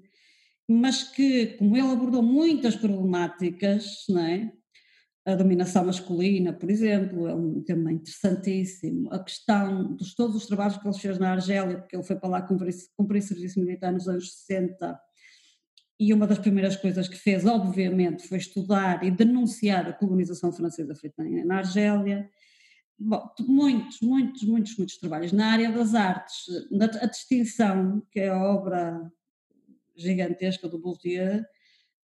mas 0.67 1.03
que, 1.03 1.57
como 1.57 1.75
ele 1.75 1.87
abordou 1.87 2.21
muitas 2.21 2.75
problemáticas, 2.75 4.05
não 4.09 4.21
é? 4.21 4.51
a 5.27 5.35
dominação 5.35 5.83
masculina, 5.83 6.53
por 6.53 6.71
exemplo, 6.71 7.27
é 7.27 7.35
um 7.35 7.61
tema 7.61 7.91
interessantíssimo. 7.91 9.11
A 9.11 9.19
questão 9.19 9.93
de 9.97 10.15
todos 10.15 10.37
os 10.37 10.45
trabalhos 10.45 10.77
que 10.77 10.87
ele 10.87 10.97
fez 10.97 11.19
na 11.19 11.33
Argélia, 11.33 11.79
porque 11.79 11.97
ele 11.97 12.03
foi 12.03 12.15
para 12.15 12.29
lá 12.29 12.41
cumprir, 12.41 12.73
cumprir 12.95 13.21
serviço 13.21 13.59
militar 13.59 13.91
nos 13.91 14.07
anos 14.07 14.31
60, 14.45 14.97
e 15.99 16.13
uma 16.13 16.25
das 16.25 16.39
primeiras 16.39 16.77
coisas 16.77 17.09
que 17.09 17.17
fez, 17.17 17.45
obviamente, 17.45 18.25
foi 18.25 18.37
estudar 18.37 19.03
e 19.03 19.11
denunciar 19.11 19.89
a 19.89 19.93
colonização 19.93 20.53
francesa 20.53 20.95
feita 20.95 21.21
na 21.45 21.57
Argélia. 21.57 22.29
Bom, 22.99 23.29
muitos, 23.41 24.01
muitos, 24.01 24.43
muitos, 24.43 24.75
muitos 24.75 24.97
trabalhos. 24.97 25.31
Na 25.31 25.51
área 25.51 25.71
das 25.71 25.93
artes, 25.93 26.45
a 27.01 27.05
distinção, 27.05 28.01
que 28.11 28.19
é 28.19 28.29
a 28.29 28.43
obra 28.43 29.11
gigantesca 29.95 30.67
do 30.67 30.79
Bourdieu, 30.79 31.45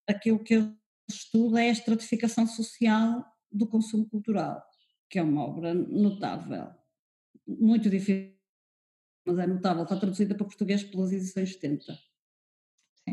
aquilo 0.08 0.44
que 0.44 0.54
ele 0.54 0.72
estuda 1.10 1.62
é 1.64 1.70
a 1.70 1.72
estratificação 1.72 2.46
social 2.46 3.26
do 3.52 3.68
consumo 3.68 4.08
cultural, 4.08 4.64
que 5.10 5.18
é 5.18 5.24
uma 5.24 5.44
obra 5.44 5.74
notável, 5.74 6.70
muito 7.48 7.90
difícil, 7.90 8.34
mas 9.26 9.40
é 9.40 9.48
notável, 9.48 9.84
está 9.84 9.96
traduzida 9.96 10.36
para 10.36 10.46
português 10.46 10.84
pelas 10.84 11.12
edições 11.12 11.54
70. 11.54 11.98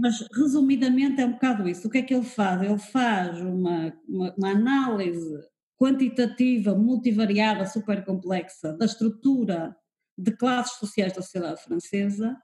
Mas, 0.01 0.21
resumidamente, 0.33 1.21
é 1.21 1.27
um 1.27 1.33
bocado 1.33 1.69
isso. 1.69 1.89
O 1.89 1.91
que 1.91 1.99
é 1.99 2.03
que 2.03 2.15
ele 2.15 2.25
faz? 2.25 2.63
Ele 2.63 2.79
faz 2.79 3.41
uma, 3.41 3.93
uma, 4.07 4.35
uma 4.37 4.51
análise 4.51 5.41
quantitativa, 5.81 6.75
multivariada, 6.75 7.65
super 7.67 8.05
complexa 8.05 8.75
da 8.75 8.85
estrutura 8.85 9.75
de 10.17 10.31
classes 10.33 10.79
sociais 10.79 11.15
da 11.15 11.23
sociedade 11.23 11.63
francesa 11.63 12.37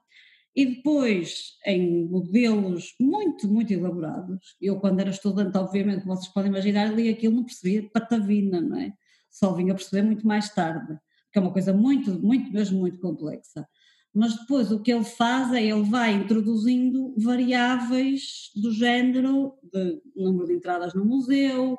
e 0.55 0.65
depois 0.65 1.51
em 1.63 2.07
modelos 2.07 2.95
muito, 2.99 3.47
muito 3.47 3.71
elaborados. 3.71 4.55
Eu, 4.59 4.79
quando 4.79 5.01
era 5.01 5.11
estudante, 5.11 5.55
obviamente, 5.55 6.01
como 6.01 6.15
vocês 6.15 6.33
podem 6.33 6.49
imaginar, 6.49 6.91
li 6.91 7.09
aquilo, 7.09 7.35
não 7.35 7.43
percebia 7.43 7.87
patavina, 7.93 8.59
não 8.59 8.75
é? 8.75 8.91
Só 9.29 9.53
vim 9.53 9.69
a 9.69 9.75
perceber 9.75 10.01
muito 10.01 10.25
mais 10.25 10.49
tarde, 10.49 10.97
que 11.31 11.37
é 11.37 11.41
uma 11.41 11.53
coisa 11.53 11.71
muito, 11.71 12.19
muito, 12.19 12.51
mesmo 12.51 12.79
muito 12.79 12.99
complexa. 12.99 13.67
Mas 14.11 14.35
depois 14.35 14.71
o 14.71 14.81
que 14.81 14.91
ele 14.91 15.03
faz 15.03 15.53
é 15.53 15.63
ele 15.63 15.83
vai 15.83 16.15
introduzindo 16.15 17.13
variáveis 17.19 18.49
do 18.55 18.71
género 18.71 19.53
de 19.71 20.01
número 20.15 20.47
de 20.47 20.53
entradas 20.53 20.95
no 20.95 21.05
museu, 21.05 21.77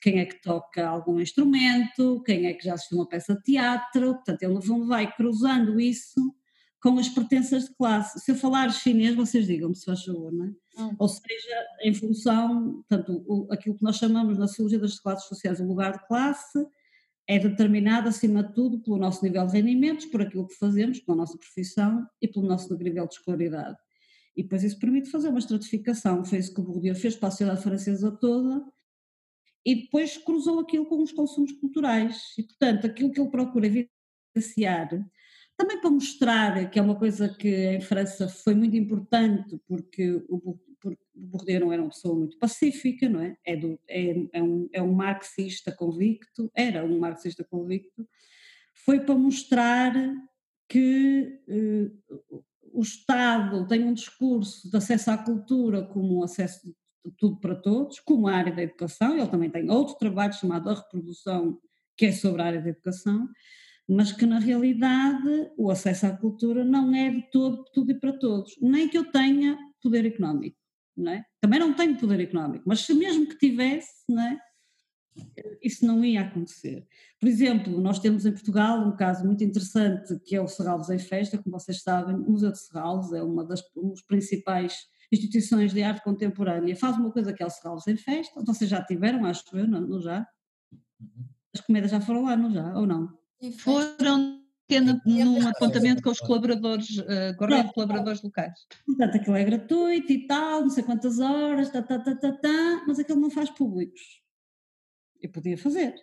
quem 0.00 0.20
é 0.20 0.26
que 0.26 0.40
toca 0.40 0.86
algum 0.86 1.20
instrumento, 1.20 2.22
quem 2.24 2.46
é 2.46 2.54
que 2.54 2.64
já 2.64 2.74
assistiu 2.74 2.98
uma 2.98 3.08
peça 3.08 3.34
de 3.34 3.42
teatro, 3.42 4.14
portanto 4.14 4.42
ele 4.42 4.54
no 4.54 4.62
fundo 4.62 4.86
vai 4.86 5.12
cruzando 5.14 5.80
isso 5.80 6.34
com 6.80 6.98
as 6.98 7.08
pertenças 7.08 7.64
de 7.64 7.74
classe. 7.74 8.20
Se 8.20 8.30
eu 8.30 8.36
falar 8.36 8.70
chinês, 8.70 9.14
vocês 9.14 9.46
digam-me, 9.46 9.74
se 9.74 9.84
faz 9.84 10.04
favor, 10.04 10.32
não 10.32 10.46
é? 10.46 10.50
Ah. 10.76 10.90
Ou 10.98 11.08
seja, 11.08 11.66
em 11.82 11.92
função, 11.92 12.84
portanto, 12.88 13.24
o, 13.26 13.52
aquilo 13.52 13.76
que 13.76 13.82
nós 13.82 13.96
chamamos 13.96 14.38
na 14.38 14.46
sociologia 14.46 14.78
das 14.78 14.98
classes 15.00 15.26
sociais, 15.26 15.60
o 15.60 15.66
lugar 15.66 15.92
de 15.92 16.06
classe, 16.06 16.64
é 17.26 17.38
determinado, 17.38 18.08
acima 18.08 18.42
de 18.42 18.54
tudo, 18.54 18.80
pelo 18.80 18.96
nosso 18.96 19.24
nível 19.24 19.44
de 19.46 19.52
rendimentos, 19.52 20.06
por 20.06 20.22
aquilo 20.22 20.46
que 20.46 20.54
fazemos, 20.54 21.00
pela 21.00 21.18
nossa 21.18 21.36
profissão 21.36 22.06
e 22.22 22.28
pelo 22.28 22.46
nosso 22.46 22.72
nível 22.76 23.06
de 23.06 23.14
escolaridade. 23.14 23.76
E 24.36 24.42
depois 24.42 24.62
isso 24.62 24.78
permite 24.78 25.10
fazer 25.10 25.28
uma 25.28 25.40
estratificação, 25.40 26.24
foi 26.24 26.38
isso 26.38 26.54
que 26.54 26.60
o 26.60 26.64
Bourdieu 26.64 26.94
fez 26.94 27.16
para 27.16 27.28
a 27.28 27.30
sociedade 27.30 27.62
francesa 27.62 28.10
toda, 28.12 28.64
e 29.68 29.82
depois 29.82 30.16
cruzou 30.16 30.60
aquilo 30.60 30.86
com 30.86 31.02
os 31.02 31.12
consumos 31.12 31.52
culturais. 31.52 32.32
E, 32.38 32.42
portanto, 32.42 32.86
aquilo 32.86 33.12
que 33.12 33.20
ele 33.20 33.28
procura 33.28 33.66
evidenciar, 33.66 34.88
também 35.58 35.78
para 35.78 35.90
mostrar 35.90 36.70
que 36.70 36.78
é 36.78 36.82
uma 36.82 36.98
coisa 36.98 37.28
que 37.28 37.66
em 37.66 37.80
França 37.82 38.28
foi 38.28 38.54
muito 38.54 38.74
importante, 38.74 39.60
porque 39.68 40.24
o, 40.26 40.58
Bourdieu 41.14 41.60
não 41.60 41.72
era 41.72 41.82
uma 41.82 41.90
pessoa 41.90 42.14
muito 42.14 42.38
pacífica, 42.38 43.10
não 43.10 43.20
é? 43.20 43.36
É, 43.44 43.56
do, 43.56 43.78
é, 43.86 44.28
é, 44.32 44.42
um, 44.42 44.70
é 44.72 44.80
um 44.80 44.94
marxista 44.94 45.70
convicto, 45.70 46.50
era 46.54 46.82
um 46.82 46.98
marxista 46.98 47.44
convicto, 47.44 48.08
foi 48.72 49.00
para 49.00 49.16
mostrar 49.16 49.92
que 50.66 51.42
eh, 51.46 51.90
o 52.72 52.80
Estado 52.80 53.66
tem 53.66 53.84
um 53.84 53.92
discurso 53.92 54.70
de 54.70 54.76
acesso 54.78 55.10
à 55.10 55.18
cultura 55.18 55.82
como 55.82 56.20
um 56.20 56.22
acesso 56.22 56.74
tudo 57.16 57.38
para 57.40 57.54
todos, 57.54 58.00
como 58.00 58.28
a 58.28 58.34
área 58.34 58.52
da 58.52 58.62
educação, 58.62 59.16
ele 59.16 59.28
também 59.28 59.50
tem 59.50 59.70
outro 59.70 59.96
trabalho 59.96 60.32
chamado 60.32 60.68
A 60.70 60.74
Reprodução, 60.74 61.58
que 61.96 62.06
é 62.06 62.12
sobre 62.12 62.42
a 62.42 62.46
área 62.46 62.60
da 62.60 62.70
educação, 62.70 63.28
mas 63.88 64.12
que 64.12 64.26
na 64.26 64.38
realidade 64.38 65.50
o 65.56 65.70
acesso 65.70 66.06
à 66.06 66.10
cultura 66.10 66.64
não 66.64 66.94
é 66.94 67.10
de 67.10 67.30
todo 67.30 67.64
tudo 67.72 67.90
e 67.90 67.98
para 67.98 68.12
todos, 68.12 68.54
nem 68.60 68.88
que 68.88 68.98
eu 68.98 69.10
tenha 69.10 69.58
poder 69.82 70.04
económico, 70.04 70.58
não 70.96 71.12
é? 71.12 71.24
Também 71.40 71.58
não 71.58 71.72
tenho 71.74 71.96
poder 71.96 72.20
económico, 72.20 72.64
mas 72.66 72.80
se 72.80 72.92
mesmo 72.92 73.26
que 73.26 73.38
tivesse, 73.38 74.04
não 74.08 74.22
é? 74.22 74.38
Isso 75.62 75.84
não 75.84 76.04
ia 76.04 76.20
acontecer. 76.20 76.86
Por 77.18 77.28
exemplo, 77.28 77.80
nós 77.80 77.98
temos 77.98 78.24
em 78.24 78.32
Portugal 78.32 78.86
um 78.86 78.94
caso 78.94 79.24
muito 79.24 79.42
interessante 79.42 80.18
que 80.20 80.36
é 80.36 80.40
o 80.40 80.46
Serralves 80.46 80.90
em 80.90 80.98
Festa, 80.98 81.38
como 81.38 81.58
vocês 81.58 81.82
sabem, 81.82 82.14
o 82.14 82.30
Museu 82.30 82.52
de 82.52 82.58
Serralves 82.58 83.12
é 83.12 83.22
uma 83.22 83.44
das 83.44 83.62
um 83.76 83.90
dos 83.90 84.02
principais 84.02 84.76
instituições 85.10 85.72
de 85.72 85.82
arte 85.82 86.02
contemporânea 86.02 86.76
faz 86.76 86.96
uma 86.96 87.10
coisa 87.10 87.32
que 87.32 87.42
é 87.42 87.46
o 87.46 87.50
Serralves 87.50 87.86
em 87.86 87.96
Festa, 87.96 88.42
vocês 88.44 88.68
já 88.68 88.82
tiveram, 88.84 89.24
acho 89.24 89.44
eu, 89.52 89.66
não, 89.66 89.80
não 89.80 90.00
já? 90.00 90.26
Uhum. 91.00 91.28
As 91.54 91.60
comédias 91.60 91.90
já 91.90 92.00
foram 92.00 92.24
lá, 92.24 92.36
não 92.36 92.50
já? 92.52 92.76
Ou 92.76 92.86
não? 92.86 93.18
Foram 93.58 94.38
num 95.06 95.48
apontamento 95.48 96.02
com 96.02 96.10
os 96.10 96.20
colaboradores, 96.20 96.98
uh, 96.98 97.34
corrente 97.38 97.72
colaboradores 97.72 98.22
locais. 98.22 98.66
Portanto, 98.84 99.16
aquilo 99.16 99.36
é 99.36 99.44
gratuito 99.44 100.12
e 100.12 100.26
tal, 100.26 100.60
não 100.60 100.70
sei 100.70 100.84
quantas 100.84 101.18
horas, 101.18 101.70
tá, 101.70 101.82
tá, 101.82 101.98
tá, 101.98 102.14
tá, 102.14 102.32
tá, 102.32 102.84
mas 102.86 102.98
aquilo 102.98 103.20
não 103.20 103.30
faz 103.30 103.48
públicos. 103.48 104.22
Eu 105.22 105.30
podia 105.30 105.56
fazer, 105.56 105.94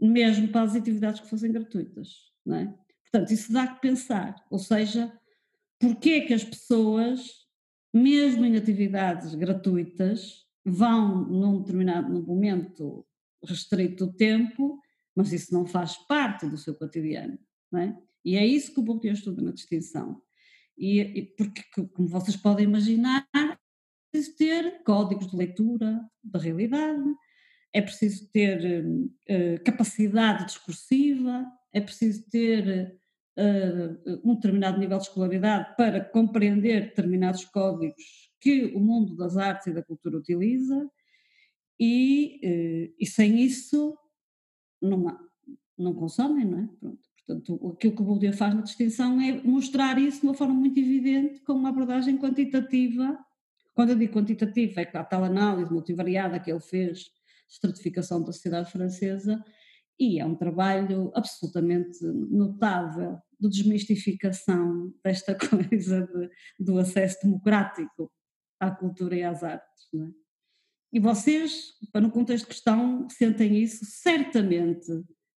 mesmo 0.00 0.48
para 0.48 0.62
as 0.62 0.74
atividades 0.74 1.20
que 1.20 1.28
fossem 1.28 1.52
gratuitas, 1.52 2.32
não 2.46 2.56
é? 2.56 2.74
Portanto, 3.10 3.30
isso 3.30 3.52
dá 3.52 3.66
que 3.66 3.80
pensar, 3.82 4.34
ou 4.50 4.58
seja, 4.58 5.12
porquê 5.78 6.10
é 6.10 6.20
que 6.22 6.32
as 6.32 6.44
pessoas 6.44 7.41
mesmo 7.92 8.44
em 8.44 8.56
atividades 8.56 9.34
gratuitas, 9.34 10.46
vão 10.64 11.26
num 11.26 11.60
determinado 11.60 12.22
momento 12.22 13.06
restrito 13.44 14.06
do 14.06 14.12
tempo, 14.12 14.80
mas 15.14 15.32
isso 15.32 15.52
não 15.52 15.66
faz 15.66 15.96
parte 16.06 16.46
do 16.46 16.56
seu 16.56 16.74
cotidiano, 16.74 17.38
não 17.70 17.80
é? 17.80 17.98
E 18.24 18.36
é 18.36 18.46
isso 18.46 18.72
que 18.72 18.80
o 18.80 18.82
Bourdieu 18.82 19.12
estuda 19.12 19.42
na 19.42 19.50
distinção. 19.50 20.22
E, 20.78 21.00
e, 21.00 21.22
porque, 21.36 21.62
como 21.92 22.08
vocês 22.08 22.36
podem 22.36 22.64
imaginar, 22.64 23.26
é 23.34 23.58
preciso 24.10 24.36
ter 24.36 24.82
códigos 24.84 25.28
de 25.28 25.36
leitura 25.36 26.00
da 26.22 26.38
realidade, 26.38 27.02
é 27.72 27.82
preciso 27.82 28.30
ter 28.30 28.84
uh, 28.84 29.64
capacidade 29.64 30.46
discursiva, 30.46 31.46
é 31.72 31.80
preciso 31.80 32.24
ter 32.30 33.00
uh, 33.38 34.20
um 34.24 34.34
determinado 34.34 34.78
nível 34.78 34.98
de 34.98 35.04
escolaridade 35.04 35.76
para 35.76 36.04
compreender 36.04 36.88
determinados 36.88 37.44
códigos 37.44 38.30
que 38.40 38.66
o 38.74 38.80
mundo 38.80 39.16
das 39.16 39.36
artes 39.36 39.68
e 39.68 39.72
da 39.72 39.82
cultura 39.82 40.18
utiliza, 40.18 40.90
e, 41.78 42.40
uh, 42.44 42.94
e 42.98 43.06
sem 43.06 43.40
isso 43.40 43.96
não, 44.80 45.08
há, 45.08 45.18
não 45.78 45.94
consomem, 45.94 46.44
não 46.44 46.58
é? 46.58 46.68
Pronto. 46.78 47.12
Portanto, 47.24 47.68
aquilo 47.68 47.94
que 47.94 48.02
o 48.02 48.04
Bourdieu 48.04 48.32
faz 48.32 48.54
na 48.54 48.62
distinção 48.62 49.20
é 49.20 49.40
mostrar 49.42 49.96
isso 49.96 50.20
de 50.20 50.26
uma 50.26 50.34
forma 50.34 50.54
muito 50.54 50.78
evidente, 50.78 51.40
com 51.40 51.52
uma 51.52 51.68
abordagem 51.68 52.18
quantitativa. 52.18 53.16
Quando 53.74 53.90
eu 53.90 53.96
digo 53.96 54.12
quantitativa, 54.12 54.80
é 54.80 54.90
a 54.92 55.04
tal 55.04 55.22
análise 55.24 55.72
multivariada 55.72 56.40
que 56.40 56.50
ele 56.50 56.60
fez, 56.60 57.10
estratificação 57.48 58.20
da 58.20 58.32
sociedade 58.32 58.70
francesa, 58.72 59.42
e 60.02 60.18
é 60.18 60.26
um 60.26 60.34
trabalho 60.34 61.12
absolutamente 61.14 62.04
notável 62.04 63.20
de 63.38 63.48
desmistificação 63.48 64.92
desta 65.04 65.32
coisa 65.38 66.06
de, 66.06 66.64
do 66.64 66.78
acesso 66.78 67.18
democrático 67.22 68.10
à 68.58 68.68
cultura 68.70 69.14
e 69.14 69.22
às 69.22 69.44
artes. 69.44 69.88
É? 69.94 70.08
E 70.92 70.98
vocês, 70.98 71.74
no 71.94 72.10
contexto 72.10 72.48
que 72.48 72.54
estão, 72.54 73.08
sentem 73.08 73.62
isso 73.62 73.84
certamente 73.84 74.90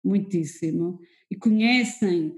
muitíssimo 0.02 0.98
e 1.30 1.36
conhecem 1.36 2.34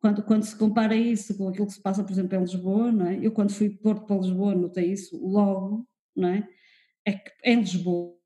quando, 0.00 0.24
quando 0.24 0.42
se 0.42 0.56
compara 0.56 0.96
isso 0.96 1.36
com 1.36 1.48
aquilo 1.48 1.66
que 1.66 1.74
se 1.74 1.82
passa, 1.82 2.02
por 2.02 2.10
exemplo, 2.10 2.36
em 2.36 2.40
Lisboa, 2.40 2.90
não 2.90 3.06
é? 3.06 3.24
Eu 3.24 3.30
quando 3.30 3.52
fui 3.52 3.68
de 3.68 3.78
Porto 3.78 4.06
para 4.06 4.16
Lisboa 4.16 4.54
notei 4.56 4.92
isso 4.92 5.16
logo, 5.24 5.86
não 6.16 6.30
é? 6.30 6.48
É 7.04 7.12
que 7.12 7.30
em 7.44 7.60
Lisboa, 7.60 8.19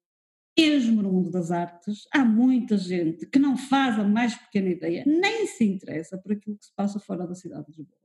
mesmo 0.56 1.02
no 1.02 1.12
mundo 1.12 1.30
das 1.30 1.50
artes, 1.50 2.06
há 2.12 2.24
muita 2.24 2.76
gente 2.76 3.26
que 3.26 3.38
não 3.38 3.56
faz 3.56 3.98
a 3.98 4.04
mais 4.04 4.34
pequena 4.34 4.68
ideia, 4.68 5.04
nem 5.06 5.46
se 5.46 5.64
interessa 5.64 6.16
por 6.18 6.32
aquilo 6.32 6.56
que 6.56 6.66
se 6.66 6.74
passa 6.74 6.98
fora 6.98 7.26
da 7.26 7.34
cidade 7.34 7.66
de 7.72 7.78
Lisboa. 7.78 7.98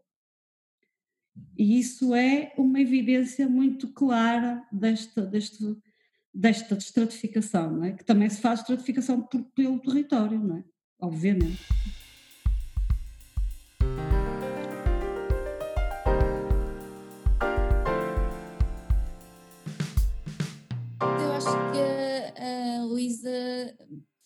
E 1.57 1.79
isso 1.79 2.13
é 2.15 2.53
uma 2.57 2.79
evidência 2.81 3.47
muito 3.47 3.87
clara 3.93 4.65
desta, 4.71 5.25
deste, 5.25 5.63
desta 6.33 6.75
estratificação, 6.75 7.77
não 7.77 7.83
é? 7.85 7.93
que 7.93 8.03
também 8.03 8.29
se 8.29 8.41
faz 8.41 8.61
estratificação 8.61 9.21
por, 9.21 9.43
pelo 9.55 9.79
território, 9.79 10.39
não 10.39 10.57
é? 10.57 10.63
obviamente. 11.01 11.59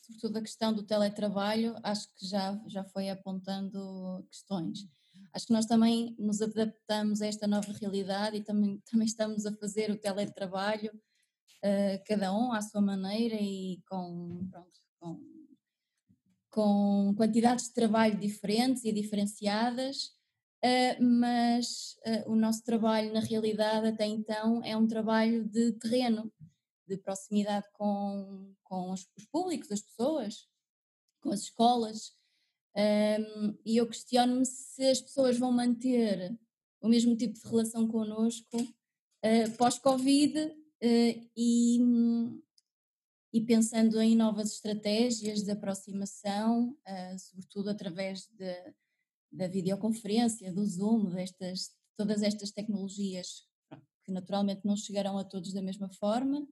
Sobretudo 0.05 0.37
a 0.37 0.41
questão 0.41 0.73
do 0.73 0.83
teletrabalho, 0.83 1.75
acho 1.83 2.07
que 2.15 2.27
já, 2.27 2.59
já 2.67 2.83
foi 2.83 3.09
apontando 3.09 4.25
questões. 4.29 4.87
Acho 5.33 5.47
que 5.47 5.53
nós 5.53 5.65
também 5.65 6.15
nos 6.19 6.41
adaptamos 6.41 7.21
a 7.21 7.27
esta 7.27 7.47
nova 7.47 7.71
realidade 7.73 8.37
e 8.37 8.43
também, 8.43 8.81
também 8.89 9.07
estamos 9.07 9.45
a 9.45 9.53
fazer 9.53 9.89
o 9.91 9.97
teletrabalho, 9.97 10.91
uh, 10.93 12.03
cada 12.05 12.33
um 12.33 12.51
à 12.51 12.61
sua 12.61 12.81
maneira 12.81 13.35
e 13.39 13.81
com, 13.87 14.47
pronto, 14.51 14.79
com 14.99 15.33
com 16.53 17.15
quantidades 17.17 17.65
de 17.65 17.73
trabalho 17.73 18.15
diferentes 18.15 18.85
e 18.85 18.91
diferenciadas, 18.91 20.11
uh, 20.63 21.03
mas 21.03 21.97
uh, 22.05 22.31
o 22.31 22.35
nosso 22.35 22.63
trabalho, 22.63 23.11
na 23.11 23.19
realidade, 23.19 23.87
até 23.87 24.05
então, 24.05 24.63
é 24.63 24.77
um 24.77 24.85
trabalho 24.85 25.43
de 25.45 25.71
terreno, 25.73 26.31
de 26.87 26.97
proximidade 26.97 27.67
com, 27.73 28.53
com 28.63 28.91
os, 28.91 29.07
os 29.17 29.25
públicos, 29.25 29.71
as 29.71 29.81
pessoas, 29.81 30.47
com 31.21 31.31
as 31.31 31.41
escolas. 31.41 32.15
Um, 32.75 33.57
e 33.65 33.77
eu 33.77 33.87
questiono-me 33.87 34.45
se 34.45 34.83
as 34.83 34.99
pessoas 35.01 35.37
vão 35.37 35.51
manter 35.51 36.37
o 36.81 36.87
mesmo 36.87 37.15
tipo 37.15 37.33
de 37.39 37.47
relação 37.47 37.87
connosco 37.87 38.57
uh, 38.57 39.57
pós-Covid 39.57 40.53
e, 40.81 41.79
e 43.31 43.41
pensando 43.45 44.01
em 44.01 44.15
novas 44.15 44.51
estratégias 44.51 45.43
de 45.43 45.51
aproximação, 45.51 46.71
uh, 46.71 47.19
sobretudo 47.19 47.69
através 47.69 48.27
de, 48.27 48.73
da 49.31 49.47
videoconferência, 49.47 50.51
do 50.51 50.65
Zoom, 50.65 51.11
destas, 51.11 51.71
todas 51.95 52.21
estas 52.21 52.51
tecnologias 52.51 53.47
que 54.03 54.11
naturalmente 54.11 54.65
não 54.65 54.75
chegarão 54.75 55.17
a 55.17 55.23
todos 55.23 55.53
da 55.53 55.61
mesma 55.61 55.89
forma. 55.89 56.45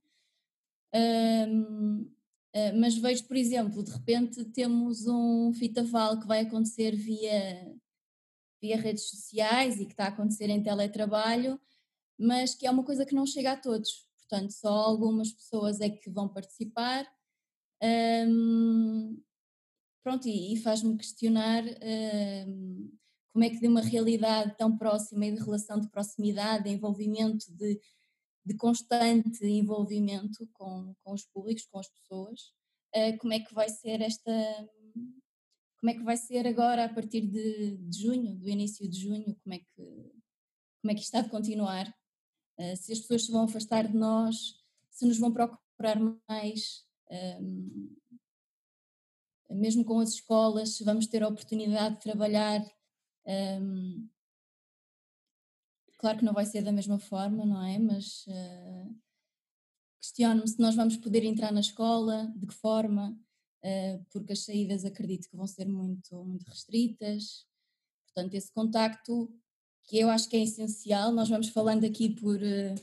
Um, 0.94 2.02
uh, 2.02 2.12
ah, 2.54 2.74
mas 2.76 2.98
vejo, 2.98 3.26
por 3.26 3.38
exemplo, 3.38 3.84
de 3.84 3.92
repente 3.92 4.44
temos 4.46 5.08
um 5.08 5.54
fitaval 5.54 6.20
que 6.20 6.28
vai 6.28 6.42
acontecer 6.42 6.96
via, 6.96 7.74
via 8.62 8.78
redes 8.78 9.10
sociais 9.10 9.80
e 9.80 9.86
que 9.86 9.94
está 9.94 10.06
a 10.06 10.10
acontecer 10.10 10.50
em 10.50 10.62
teletrabalho, 10.62 11.60
mas 12.20 12.54
que 12.54 12.68
é 12.68 12.72
uma 12.72 12.84
coisa 12.84 13.06
que 13.06 13.16
não 13.16 13.26
chega 13.26 13.54
a 13.54 13.58
todos 13.58 14.12
portanto 14.32 14.52
só 14.52 14.70
algumas 14.70 15.34
pessoas 15.34 15.82
é 15.82 15.90
que 15.90 16.10
vão 16.10 16.30
participar. 16.30 17.06
Um, 17.84 19.22
pronto, 20.04 20.28
e, 20.28 20.54
e 20.54 20.58
faz-me 20.58 20.98
questionar 20.98 21.64
um, 22.48 22.92
como 23.34 23.44
é 23.44 23.50
que 23.50 23.60
de 23.60 23.68
uma 23.68 23.82
realidade 23.82 24.56
tão 24.58 24.78
próxima 24.78 25.26
e 25.26 25.36
de 25.36 25.42
relação 25.42 25.80
de 25.80 25.90
proximidade, 25.90 26.64
de 26.64 26.70
envolvimento, 26.70 27.52
de, 27.54 27.80
de 28.46 28.56
constante 28.56 29.46
envolvimento 29.46 30.48
com, 30.54 30.94
com 31.04 31.14
os 31.14 31.26
públicos, 31.26 31.66
com 31.66 31.80
as 31.80 31.90
pessoas, 31.90 32.40
uh, 32.96 33.18
como 33.20 33.34
é 33.34 33.40
que 33.40 33.54
vai 33.54 33.70
ser 33.70 34.02
esta. 34.02 34.32
Como 35.80 35.90
é 35.90 35.94
que 35.96 36.04
vai 36.04 36.16
ser 36.16 36.46
agora 36.46 36.86
a 36.86 36.94
partir 36.94 37.22
de, 37.22 37.78
de 37.78 38.02
junho, 38.04 38.38
do 38.38 38.48
início 38.48 38.88
de 38.88 39.00
junho, 39.00 39.36
como 39.44 39.56
é 39.56 39.58
que, 39.58 40.12
como 40.80 40.92
é 40.92 40.94
que 40.94 41.00
isto 41.00 41.16
está 41.16 41.22
de 41.22 41.30
continuar? 41.30 41.92
Eh, 42.62 42.76
se 42.76 42.94
as 42.94 43.00
pessoas 43.00 43.26
se 43.26 43.32
vão 43.32 43.46
afastar 43.46 43.88
de 43.88 43.98
nós, 43.98 44.56
se 44.92 45.08
nos 45.08 45.18
vão 45.18 45.34
procurar 45.34 45.98
mais, 46.30 46.86
um, 47.10 47.96
ehm, 49.50 49.58
mesmo 49.60 49.84
com 49.84 50.00
as 50.00 50.10
escolas, 50.10 50.76
se 50.78 50.84
vamos 50.84 51.08
ter 51.08 51.24
a 51.24 51.28
oportunidade 51.28 51.96
de 51.96 52.02
trabalhar. 52.02 52.64
Um, 53.26 54.08
claro 56.02 56.18
que 56.18 56.26
não 56.26 56.34
vai 56.34 56.46
ser 56.46 56.64
da 56.64 56.72
mesma 56.72 57.00
forma, 57.00 57.46
não 57.46 57.64
é? 57.64 57.78
Mas 57.78 58.26
uh, 58.28 59.00
questiono-me 60.02 60.48
se 60.48 60.60
nós 60.60 60.76
vamos 60.76 60.98
poder 60.98 61.24
entrar 61.24 61.52
na 61.52 61.60
escola, 61.60 62.34
de 62.36 62.48
que 62.48 62.56
forma, 62.56 63.18
uh, 63.64 64.06
porque 64.12 64.34
as 64.34 64.40
saídas 64.40 64.84
acredito 64.84 65.30
que 65.30 65.38
vão 65.38 65.46
ser 65.46 65.68
muito, 65.68 66.26
muito 66.26 66.50
restritas. 66.50 67.46
Portanto, 68.08 68.34
esse 68.34 68.52
contacto 68.52 69.32
que 69.84 70.00
eu 70.00 70.10
acho 70.10 70.28
que 70.28 70.38
é 70.38 70.44
essencial. 70.44 71.12
Nós 71.12 71.30
vamos 71.30 71.50
falando 71.50 71.86
aqui 71.86 72.10
por, 72.10 72.42
eh, 72.42 72.76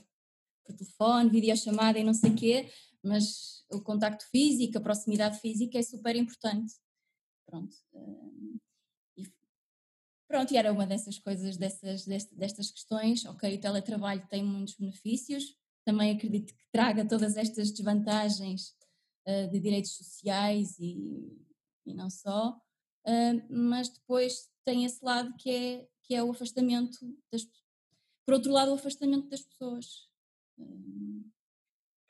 por 0.64 0.74
telefone, 0.76 1.30
videochamada 1.30 1.98
e 1.98 2.04
não 2.04 2.14
sei 2.14 2.30
o 2.30 2.34
quê, 2.36 2.70
mas 3.02 3.64
o 3.70 3.80
contacto 3.80 4.24
físico, 4.30 4.78
a 4.78 4.80
proximidade 4.80 5.40
física 5.40 5.78
é 5.78 5.82
super 5.82 6.16
importante. 6.16 6.74
Pronto. 7.46 7.74
E, 7.94 8.60
pronto, 10.28 10.52
e 10.52 10.56
era 10.56 10.72
uma 10.72 10.86
dessas 10.86 11.18
coisas, 11.18 11.56
dessas, 11.56 12.04
destas 12.04 12.70
questões. 12.70 13.24
Ok, 13.24 13.54
o 13.54 13.60
teletrabalho 13.60 14.26
tem 14.28 14.44
muitos 14.44 14.76
benefícios, 14.76 15.56
também 15.84 16.14
acredito 16.14 16.54
que 16.54 16.64
traga 16.70 17.08
todas 17.08 17.36
estas 17.36 17.70
desvantagens 17.70 18.76
uh, 19.26 19.50
de 19.50 19.58
direitos 19.58 19.96
sociais 19.96 20.78
e, 20.78 21.34
e 21.86 21.94
não 21.94 22.10
só, 22.10 22.50
uh, 22.50 23.46
mas 23.48 23.88
depois 23.88 24.48
tem 24.64 24.84
esse 24.84 25.02
lado 25.02 25.34
que 25.36 25.50
é 25.50 25.88
que 26.04 26.14
é 26.14 26.22
o 26.22 26.30
afastamento 26.30 26.98
das 27.30 27.46
por 28.24 28.34
outro 28.34 28.52
lado 28.52 28.70
o 28.70 28.74
afastamento 28.74 29.28
das 29.28 29.42
pessoas. 29.42 30.08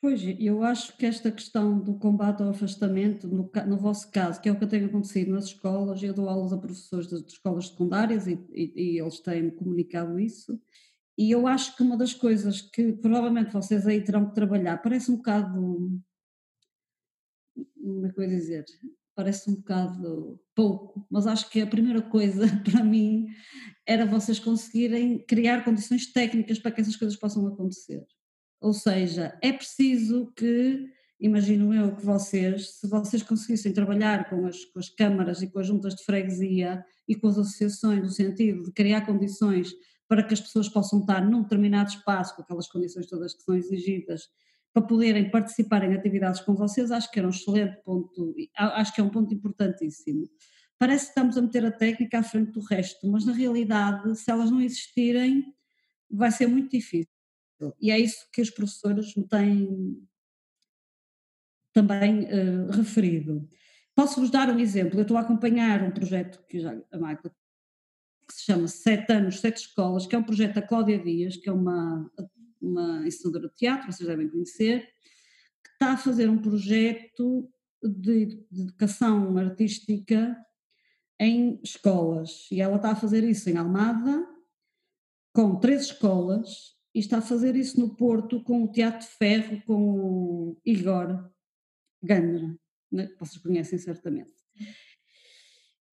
Pois, 0.00 0.22
eu 0.38 0.62
acho 0.62 0.96
que 0.96 1.04
esta 1.04 1.30
questão 1.30 1.80
do 1.80 1.98
combate 1.98 2.40
ao 2.40 2.50
afastamento, 2.50 3.26
no, 3.26 3.50
no 3.66 3.76
vosso 3.76 4.08
caso, 4.12 4.40
que 4.40 4.48
é 4.48 4.52
o 4.52 4.58
que 4.58 4.66
tem 4.66 4.84
acontecido 4.84 5.32
nas 5.32 5.46
escolas, 5.46 6.00
eu 6.00 6.14
dou 6.14 6.28
aulas 6.28 6.52
a 6.52 6.58
professores 6.58 7.08
de, 7.08 7.20
de 7.20 7.32
escolas 7.32 7.66
secundárias 7.68 8.28
e, 8.28 8.38
e, 8.52 8.94
e 8.94 8.98
eles 9.00 9.18
têm 9.18 9.50
comunicado 9.50 10.20
isso, 10.20 10.60
e 11.18 11.32
eu 11.32 11.48
acho 11.48 11.76
que 11.76 11.82
uma 11.82 11.96
das 11.96 12.14
coisas 12.14 12.60
que 12.60 12.92
provavelmente 12.92 13.52
vocês 13.52 13.88
aí 13.88 14.00
terão 14.00 14.28
que 14.28 14.36
trabalhar, 14.36 14.78
parece 14.78 15.10
um 15.10 15.16
bocado, 15.16 16.00
como 17.74 18.06
é 18.06 18.12
que 18.12 18.20
eu 18.20 18.28
dizer, 18.28 18.64
parece 19.16 19.50
um 19.50 19.56
bocado 19.56 20.40
pouco, 20.54 21.04
mas 21.10 21.26
acho 21.26 21.50
que 21.50 21.60
a 21.60 21.66
primeira 21.66 22.00
coisa 22.00 22.46
para 22.62 22.84
mim 22.84 23.26
era 23.84 24.06
vocês 24.06 24.38
conseguirem 24.38 25.18
criar 25.26 25.64
condições 25.64 26.12
técnicas 26.12 26.60
para 26.60 26.70
que 26.70 26.82
essas 26.82 26.94
coisas 26.94 27.18
possam 27.18 27.44
acontecer. 27.48 28.06
Ou 28.60 28.72
seja, 28.72 29.38
é 29.42 29.52
preciso 29.52 30.32
que 30.36 30.88
imagino 31.20 31.74
eu 31.74 31.96
que 31.96 32.04
vocês, 32.04 32.78
se 32.78 32.88
vocês 32.88 33.22
conseguissem 33.22 33.72
trabalhar 33.72 34.28
com 34.28 34.46
as, 34.46 34.64
com 34.66 34.78
as 34.78 34.88
câmaras 34.88 35.42
e 35.42 35.50
com 35.50 35.58
as 35.58 35.66
juntas 35.66 35.94
de 35.94 36.04
freguesia 36.04 36.84
e 37.08 37.14
com 37.14 37.28
as 37.28 37.38
associações, 37.38 38.02
no 38.02 38.10
sentido 38.10 38.62
de 38.64 38.72
criar 38.72 39.04
condições 39.04 39.72
para 40.06 40.22
que 40.22 40.32
as 40.32 40.40
pessoas 40.40 40.68
possam 40.68 41.00
estar 41.00 41.20
num 41.20 41.42
determinado 41.42 41.90
espaço, 41.90 42.34
com 42.34 42.42
aquelas 42.42 42.68
condições 42.68 43.06
todas 43.06 43.34
que 43.34 43.42
são 43.42 43.54
exigidas, 43.56 44.22
para 44.72 44.82
poderem 44.82 45.30
participar 45.30 45.82
em 45.84 45.94
atividades 45.94 46.40
com 46.40 46.54
vocês, 46.54 46.90
acho 46.90 47.10
que 47.10 47.18
era 47.18 47.26
um 47.26 47.30
excelente 47.30 47.82
ponto, 47.84 48.34
acho 48.56 48.94
que 48.94 49.00
é 49.00 49.04
um 49.04 49.10
ponto 49.10 49.34
importantíssimo. 49.34 50.28
Parece 50.78 51.06
que 51.06 51.10
estamos 51.10 51.36
a 51.36 51.42
meter 51.42 51.66
a 51.66 51.72
técnica 51.72 52.20
à 52.20 52.22
frente 52.22 52.52
do 52.52 52.60
resto, 52.60 53.10
mas 53.10 53.24
na 53.24 53.32
realidade, 53.32 54.14
se 54.16 54.30
elas 54.30 54.50
não 54.50 54.60
existirem, 54.60 55.44
vai 56.08 56.30
ser 56.30 56.46
muito 56.46 56.70
difícil. 56.70 57.17
E 57.80 57.90
é 57.90 57.98
isso 57.98 58.28
que 58.32 58.40
os 58.40 58.50
professores 58.50 59.14
me 59.14 59.26
têm 59.26 60.08
também 61.72 62.24
uh, 62.24 62.70
referido. 62.72 63.48
Posso-vos 63.94 64.30
dar 64.30 64.48
um 64.48 64.58
exemplo. 64.58 64.98
Eu 64.98 65.02
estou 65.02 65.16
a 65.16 65.20
acompanhar 65.20 65.82
um 65.82 65.90
projeto 65.90 66.44
que 66.46 66.60
já 66.60 66.76
a 66.92 66.98
Magda 66.98 67.34
que 68.28 68.34
se 68.34 68.44
chama 68.44 68.68
Sete 68.68 69.12
Anos, 69.12 69.40
Sete 69.40 69.56
Escolas, 69.56 70.06
que 70.06 70.14
é 70.14 70.18
um 70.18 70.22
projeto 70.22 70.56
da 70.56 70.62
Cláudia 70.62 70.98
Dias, 70.98 71.36
que 71.36 71.48
é 71.48 71.52
uma, 71.52 72.10
uma 72.60 73.06
ensinadora 73.06 73.48
de 73.48 73.54
teatro, 73.54 73.90
vocês 73.90 74.06
devem 74.06 74.28
conhecer, 74.28 74.86
que 75.64 75.70
está 75.72 75.92
a 75.92 75.96
fazer 75.96 76.28
um 76.28 76.36
projeto 76.36 77.50
de, 77.82 78.26
de 78.50 78.62
educação 78.62 79.36
artística 79.38 80.36
em 81.18 81.58
escolas. 81.64 82.46
E 82.52 82.60
ela 82.60 82.76
está 82.76 82.90
a 82.90 82.96
fazer 82.96 83.24
isso 83.24 83.48
em 83.48 83.56
Almada, 83.56 84.26
com 85.32 85.58
três 85.58 85.86
escolas, 85.86 86.77
e 86.98 87.00
está 87.00 87.18
a 87.18 87.22
fazer 87.22 87.54
isso 87.54 87.78
no 87.78 87.94
Porto 87.94 88.42
com 88.42 88.64
o 88.64 88.72
Teatro 88.72 89.06
de 89.06 89.14
Ferro, 89.14 89.62
com 89.64 90.00
o 90.00 90.60
Igor 90.66 91.30
Gandra, 92.02 92.58
né, 92.90 93.06
que 93.06 93.16
vocês 93.20 93.40
conhecem 93.40 93.78
certamente. 93.78 94.32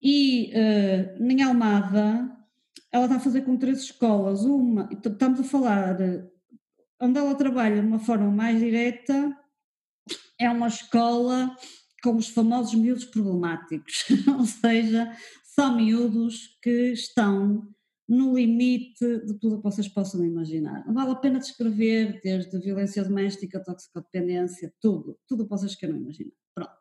E 0.02 0.50
uh, 0.52 1.22
em 1.22 1.42
Almada, 1.44 2.36
ela 2.90 3.04
está 3.04 3.16
a 3.18 3.20
fazer 3.20 3.42
com 3.42 3.56
três 3.56 3.82
escolas. 3.82 4.44
Uma, 4.44 4.88
estamos 4.90 5.38
a 5.38 5.44
falar, 5.44 5.96
onde 7.00 7.18
ela 7.20 7.36
trabalha 7.36 7.80
de 7.80 7.86
uma 7.86 8.00
forma 8.00 8.28
mais 8.28 8.58
direta, 8.58 9.32
é 10.40 10.50
uma 10.50 10.66
escola 10.66 11.56
com 12.02 12.16
os 12.16 12.26
famosos 12.26 12.74
miúdos 12.74 13.04
problemáticos, 13.04 14.06
ou 14.36 14.44
seja, 14.44 15.16
são 15.44 15.76
miúdos 15.76 16.58
que 16.60 16.90
estão 16.90 17.75
no 18.08 18.34
limite 18.34 19.04
de 19.26 19.34
tudo 19.38 19.54
o 19.54 19.58
que 19.58 19.64
vocês 19.64 19.88
possam 19.88 20.24
imaginar. 20.24 20.86
Não 20.86 20.94
vale 20.94 21.10
a 21.10 21.16
pena 21.16 21.40
descrever 21.40 22.20
desde 22.22 22.58
violência 22.58 23.02
doméstica, 23.02 23.62
toxicodependência, 23.62 24.72
tudo, 24.80 25.18
tudo 25.26 25.42
o 25.42 25.44
que 25.44 25.50
vocês 25.50 25.74
queiram 25.74 25.96
imaginar. 25.96 26.32
Pronto. 26.54 26.76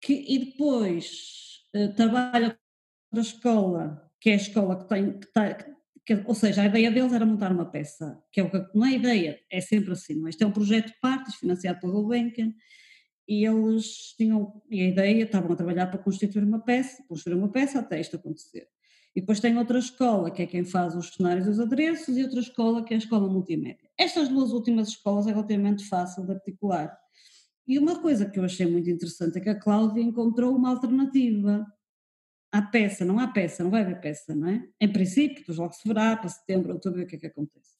Que, 0.00 0.24
e 0.28 0.38
depois 0.38 1.64
uh, 1.74 1.92
trabalha 1.94 2.58
a 3.12 3.20
escola, 3.20 4.10
que 4.20 4.30
é 4.30 4.34
a 4.34 4.36
escola 4.36 4.76
que 4.76 4.88
tem, 4.88 5.18
que 5.18 5.26
está, 5.26 5.54
que, 6.06 6.14
ou 6.24 6.34
seja, 6.34 6.62
a 6.62 6.66
ideia 6.66 6.90
deles 6.90 7.12
era 7.12 7.26
montar 7.26 7.50
uma 7.50 7.66
peça, 7.66 8.22
que 8.30 8.40
é 8.40 8.44
o 8.44 8.50
que 8.50 8.64
não 8.72 8.86
é 8.86 8.92
ideia, 8.92 9.40
é 9.50 9.60
sempre 9.60 9.92
assim, 9.92 10.14
não 10.14 10.28
é? 10.28 10.30
É 10.40 10.46
um 10.46 10.52
projeto 10.52 10.86
de 10.86 11.00
partes 11.00 11.34
financiado 11.34 11.80
pela 11.80 11.92
Gulbenkian 11.92 12.54
e 13.28 13.44
eles 13.44 14.14
tinham, 14.16 14.62
a 14.70 14.74
ideia, 14.74 15.24
estavam 15.24 15.52
a 15.52 15.56
trabalhar 15.56 15.88
para 15.88 15.98
constituir 15.98 16.44
uma 16.44 16.60
peça, 16.60 17.02
construir 17.08 17.34
uma 17.34 17.50
peça 17.50 17.80
até 17.80 18.00
isto 18.00 18.14
acontecer. 18.14 18.68
E 19.16 19.20
depois 19.20 19.40
tem 19.40 19.56
outra 19.56 19.78
escola, 19.78 20.30
que 20.30 20.42
é 20.42 20.46
quem 20.46 20.62
faz 20.62 20.94
os 20.94 21.14
cenários 21.14 21.46
e 21.46 21.50
os 21.50 21.58
adereços, 21.58 22.18
e 22.18 22.22
outra 22.22 22.38
escola, 22.38 22.84
que 22.84 22.92
é 22.92 22.96
a 22.96 22.98
escola 22.98 23.26
multimédia. 23.26 23.88
Estas 23.96 24.28
duas 24.28 24.52
últimas 24.52 24.88
escolas 24.88 25.26
é 25.26 25.30
relativamente 25.30 25.88
fácil 25.88 26.26
de 26.26 26.32
articular. 26.32 26.94
E 27.66 27.78
uma 27.78 27.98
coisa 27.98 28.28
que 28.28 28.38
eu 28.38 28.44
achei 28.44 28.70
muito 28.70 28.90
interessante 28.90 29.38
é 29.38 29.40
que 29.40 29.48
a 29.48 29.58
Cláudia 29.58 30.02
encontrou 30.02 30.54
uma 30.54 30.68
alternativa 30.68 31.66
à 32.52 32.60
peça, 32.60 33.06
não 33.06 33.18
há 33.18 33.26
peça, 33.26 33.64
não 33.64 33.70
vai 33.70 33.82
haver 33.82 34.02
peça, 34.02 34.34
não 34.34 34.48
é? 34.48 34.68
Em 34.78 34.92
princípio, 34.92 35.38
depois 35.38 35.56
logo 35.56 35.72
se 35.72 35.88
verá, 35.88 36.14
para 36.14 36.28
setembro, 36.28 36.74
outubro, 36.74 37.02
o 37.02 37.06
que 37.06 37.16
é 37.16 37.18
que 37.18 37.26
acontece. 37.26 37.70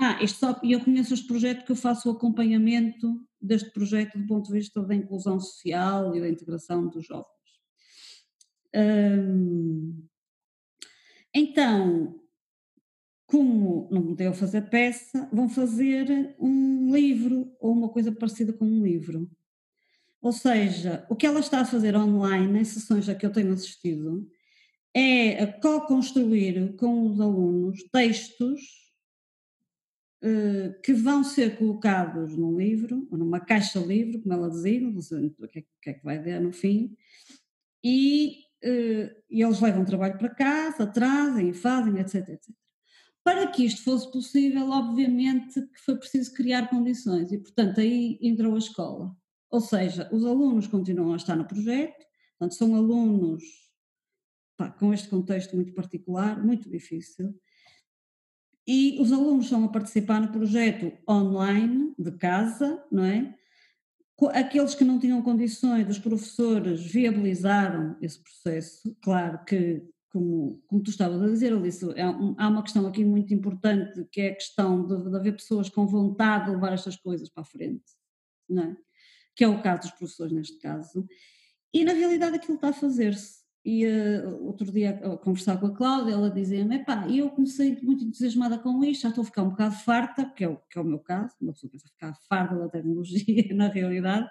Ah, 0.00 0.20
isto 0.20 0.40
só, 0.40 0.58
e 0.64 0.72
eu 0.72 0.80
conheço 0.80 1.14
este 1.14 1.28
projeto 1.28 1.64
que 1.64 1.70
eu 1.70 1.76
faço 1.76 2.08
o 2.08 2.12
acompanhamento 2.12 3.24
deste 3.40 3.70
projeto 3.70 4.18
do 4.18 4.26
ponto 4.26 4.46
de 4.48 4.54
vista 4.54 4.82
da 4.82 4.96
inclusão 4.96 5.38
social 5.38 6.16
e 6.16 6.20
da 6.20 6.28
integração 6.28 6.88
dos 6.88 7.06
jovens. 7.06 7.30
Hum, 8.74 10.08
então, 11.34 12.20
como 13.26 13.88
não 13.90 14.12
deu 14.14 14.34
fazer 14.34 14.68
peça, 14.68 15.28
vão 15.32 15.48
fazer 15.48 16.36
um 16.38 16.94
livro 16.94 17.50
ou 17.58 17.72
uma 17.72 17.88
coisa 17.88 18.12
parecida 18.12 18.52
com 18.52 18.64
um 18.64 18.84
livro. 18.84 19.30
Ou 20.20 20.32
seja, 20.32 21.06
o 21.08 21.16
que 21.16 21.26
ela 21.26 21.40
está 21.40 21.60
a 21.60 21.64
fazer 21.64 21.96
online, 21.96 22.60
em 22.60 22.64
sessões 22.64 23.08
a 23.08 23.14
que 23.14 23.24
eu 23.24 23.32
tenho 23.32 23.52
assistido, 23.52 24.28
é 24.94 25.46
co-construir 25.46 26.76
com 26.76 27.06
os 27.06 27.20
alunos 27.20 27.82
textos 27.90 28.60
uh, 30.22 30.80
que 30.82 30.92
vão 30.92 31.24
ser 31.24 31.56
colocados 31.56 32.36
num 32.36 32.56
livro, 32.56 33.08
ou 33.10 33.18
numa 33.18 33.40
caixa 33.40 33.80
livro, 33.80 34.20
como 34.20 34.34
ela 34.34 34.50
dizia, 34.50 34.80
não 34.80 35.00
sei 35.00 35.26
o 35.26 35.48
que 35.48 35.60
é, 35.60 35.64
que, 35.80 35.90
é 35.90 35.92
que 35.94 36.04
vai 36.04 36.22
dar 36.22 36.40
no 36.40 36.52
fim, 36.52 36.94
e 37.82 38.44
e 38.62 39.42
eles 39.42 39.60
levam 39.60 39.84
trabalho 39.84 40.18
para 40.18 40.34
casa, 40.34 40.86
trazem, 40.86 41.52
fazem, 41.52 41.98
etc, 41.98 42.28
etc. 42.28 42.54
Para 43.24 43.46
que 43.46 43.64
isto 43.64 43.82
fosse 43.82 44.10
possível, 44.10 44.70
obviamente 44.70 45.60
que 45.60 45.80
foi 45.80 45.96
preciso 45.96 46.32
criar 46.34 46.68
condições 46.68 47.30
e, 47.32 47.38
portanto, 47.38 47.80
aí 47.80 48.18
entrou 48.20 48.54
a 48.54 48.58
escola. 48.58 49.14
Ou 49.50 49.60
seja, 49.60 50.08
os 50.12 50.24
alunos 50.24 50.66
continuam 50.66 51.12
a 51.12 51.16
estar 51.16 51.36
no 51.36 51.46
projeto, 51.46 52.04
portanto, 52.38 52.56
são 52.56 52.74
alunos 52.74 53.42
pá, 54.56 54.70
com 54.70 54.92
este 54.92 55.08
contexto 55.08 55.54
muito 55.54 55.72
particular, 55.72 56.42
muito 56.44 56.68
difícil, 56.70 57.34
e 58.66 59.00
os 59.00 59.12
alunos 59.12 59.46
estão 59.46 59.64
a 59.64 59.68
participar 59.68 60.20
no 60.20 60.32
projeto 60.32 60.92
online, 61.08 61.94
de 61.98 62.12
casa, 62.12 62.82
não 62.90 63.04
é? 63.04 63.36
Aqueles 64.28 64.74
que 64.74 64.84
não 64.84 64.98
tinham 64.98 65.22
condições, 65.22 65.88
os 65.88 65.98
professores 65.98 66.80
viabilizaram 66.80 67.96
esse 68.00 68.22
processo. 68.22 68.96
Claro 69.02 69.44
que, 69.44 69.82
como, 70.10 70.62
como 70.66 70.82
tu 70.82 70.90
estavas 70.90 71.22
a 71.22 71.26
dizer, 71.26 71.52
Alice, 71.52 71.84
é 71.96 72.08
um, 72.08 72.34
há 72.38 72.48
uma 72.48 72.62
questão 72.62 72.86
aqui 72.86 73.04
muito 73.04 73.32
importante 73.32 74.04
que 74.10 74.20
é 74.20 74.28
a 74.28 74.34
questão 74.34 74.86
de, 74.86 75.10
de 75.10 75.16
haver 75.16 75.36
pessoas 75.36 75.68
com 75.68 75.86
vontade 75.86 76.46
de 76.46 76.50
levar 76.52 76.72
estas 76.72 76.96
coisas 76.96 77.28
para 77.28 77.42
a 77.42 77.46
frente, 77.46 77.84
não 78.48 78.62
é? 78.64 78.76
que 79.34 79.44
é 79.44 79.48
o 79.48 79.62
caso 79.62 79.82
dos 79.82 79.90
professores 79.92 80.32
neste 80.32 80.58
caso. 80.58 81.06
E 81.72 81.84
na 81.84 81.92
realidade 81.92 82.36
aquilo 82.36 82.56
está 82.56 82.68
a 82.68 82.72
fazer-se. 82.72 83.41
E 83.64 83.86
uh, 83.86 84.44
outro 84.44 84.70
dia 84.72 84.90
a 84.90 85.16
conversar 85.16 85.58
com 85.58 85.66
a 85.66 85.74
Cláudia, 85.74 86.14
ela 86.14 86.30
dizia-me: 86.30 86.76
epá, 86.76 87.08
eu 87.08 87.30
comecei 87.30 87.78
muito 87.80 88.04
entusiasmada 88.04 88.58
com 88.58 88.82
isto, 88.84 89.02
já 89.02 89.08
estou 89.08 89.22
a 89.22 89.24
ficar 89.24 89.42
um 89.42 89.50
bocado 89.50 89.74
farta, 89.76 90.24
que 90.24 90.42
é 90.42 90.48
o, 90.48 90.56
que 90.68 90.78
é 90.78 90.80
o 90.80 90.84
meu 90.84 90.98
caso, 90.98 91.34
uma 91.40 91.52
pessoa 91.52 91.70
pensa 91.70 91.88
ficar 91.88 92.14
farta 92.28 92.56
da 92.56 92.68
tecnologia 92.68 93.46
na 93.54 93.68
realidade, 93.68 94.28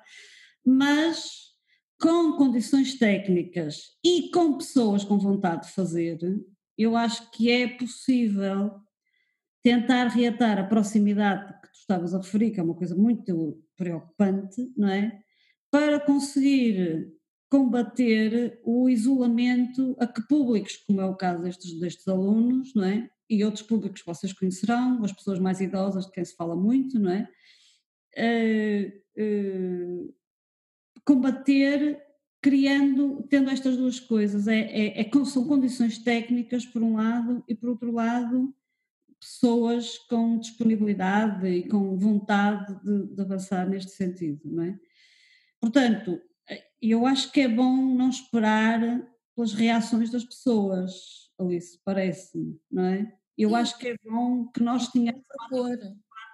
mas 0.66 1.52
com 2.00 2.34
condições 2.34 2.98
técnicas 2.98 3.92
e 4.04 4.30
com 4.32 4.58
pessoas 4.58 5.04
com 5.04 5.18
vontade 5.18 5.68
de 5.68 5.74
fazer, 5.74 6.18
eu 6.78 6.98
acho 6.98 7.30
que 7.32 7.50
é 7.50 7.68
possível 7.68 8.72
tentar 9.64 10.08
reatar 10.08 10.58
a 10.58 10.64
proximidade 10.64 11.54
que 11.62 11.72
tu 11.72 11.80
estavas 11.80 12.14
a 12.14 12.18
referir, 12.18 12.52
que 12.52 12.60
é 12.60 12.64
uma 12.64 12.74
coisa 12.74 12.96
muito 12.96 13.64
preocupante, 13.78 14.74
não 14.76 14.90
é? 14.90 15.22
Para 15.70 16.00
conseguir 16.00 17.14
combater 17.52 18.62
o 18.64 18.88
isolamento 18.88 19.94
a 20.00 20.08
que 20.08 20.22
públicos, 20.22 20.78
como 20.88 21.02
é 21.02 21.06
o 21.06 21.18
caso 21.18 21.44
destes, 21.44 21.78
destes 21.78 22.08
alunos, 22.08 22.74
não 22.74 22.86
é? 22.86 23.10
E 23.30 23.44
outros 23.44 23.62
públicos 23.62 24.00
que 24.00 24.08
vocês 24.08 24.32
conhecerão, 24.32 25.04
as 25.04 25.12
pessoas 25.12 25.38
mais 25.38 25.60
idosas 25.60 26.06
de 26.06 26.14
quem 26.14 26.24
se 26.24 26.34
fala 26.34 26.56
muito, 26.56 26.98
não 26.98 27.12
é? 27.12 27.30
Uh, 28.18 29.22
uh, 29.22 30.16
combater 31.04 32.02
criando, 32.42 33.22
tendo 33.30 33.50
estas 33.50 33.76
duas 33.76 34.00
coisas, 34.00 34.48
é, 34.48 34.60
é, 34.60 35.02
é, 35.02 35.26
são 35.26 35.46
condições 35.46 35.98
técnicas 35.98 36.66
por 36.66 36.82
um 36.82 36.96
lado 36.96 37.44
e 37.50 37.54
por 37.54 37.70
outro 37.70 37.92
lado 37.92 38.56
pessoas 39.20 39.98
com 40.10 40.40
disponibilidade 40.40 41.46
e 41.48 41.68
com 41.68 41.98
vontade 41.98 42.74
de, 42.82 43.14
de 43.14 43.22
avançar 43.22 43.70
neste 43.70 43.92
sentido, 43.92 44.40
não 44.46 44.64
é? 44.64 44.80
Portanto, 45.60 46.20
eu 46.82 47.06
acho 47.06 47.32
que 47.32 47.42
é 47.42 47.48
bom 47.48 47.76
não 47.76 48.10
esperar 48.10 48.80
pelas 49.36 49.54
reações 49.54 50.10
das 50.10 50.24
pessoas, 50.24 50.92
Alice, 51.40 51.80
parece-me, 51.84 52.60
não 52.70 52.86
é? 52.86 53.14
Eu 53.38 53.50
Sim. 53.50 53.56
acho 53.56 53.78
que 53.78 53.88
é 53.90 53.96
bom 54.04 54.48
que 54.48 54.62
nós 54.62 54.88
tenhamos 54.90 55.24
uma 55.52 55.78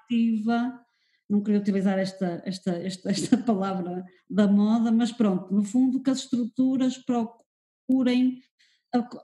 ativa, 0.03 0.85
não 1.29 1.41
queria 1.41 1.59
utilizar 1.59 1.99
esta, 1.99 2.41
esta, 2.45 2.71
esta, 2.71 3.11
esta 3.11 3.37
palavra 3.43 4.03
da 4.29 4.47
moda, 4.47 4.91
mas 4.91 5.11
pronto, 5.11 5.53
no 5.53 5.63
fundo 5.63 6.01
que 6.01 6.09
as 6.09 6.19
estruturas 6.19 6.97
procurem 6.97 8.41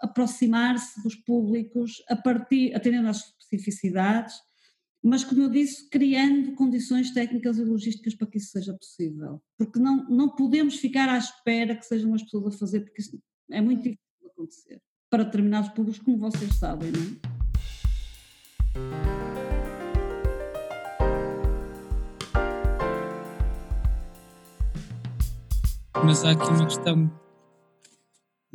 aproximar-se 0.02 1.02
dos 1.02 1.16
públicos 1.16 2.04
a 2.10 2.16
partir, 2.16 2.76
atendendo 2.76 3.08
às 3.08 3.18
especificidades, 3.18 4.36
mas 5.06 5.22
como 5.22 5.42
eu 5.42 5.50
disse, 5.50 5.90
criando 5.90 6.54
condições 6.54 7.12
técnicas 7.12 7.58
e 7.58 7.66
logísticas 7.66 8.16
para 8.16 8.26
que 8.26 8.38
isso 8.38 8.52
seja 8.52 8.74
possível. 8.74 9.44
Porque 9.58 9.78
não, 9.78 10.08
não 10.08 10.30
podemos 10.30 10.78
ficar 10.78 11.10
à 11.10 11.18
espera 11.18 11.76
que 11.76 11.86
sejam 11.86 12.14
as 12.14 12.24
pessoas 12.24 12.56
a 12.56 12.58
fazer, 12.58 12.80
porque 12.80 13.02
isso 13.02 13.22
é 13.52 13.60
muito 13.60 13.80
difícil 13.80 14.00
de 14.22 14.28
acontecer. 14.28 14.82
Para 15.10 15.26
determinados 15.26 15.70
públicos, 15.72 16.00
como 16.00 16.18
vocês 16.18 16.56
sabem, 16.56 16.90
não 16.90 17.02
é? 17.02 17.34
Mas 26.06 26.24
há 26.24 26.32
aqui 26.32 26.48
uma 26.48 26.66
questão 26.66 27.12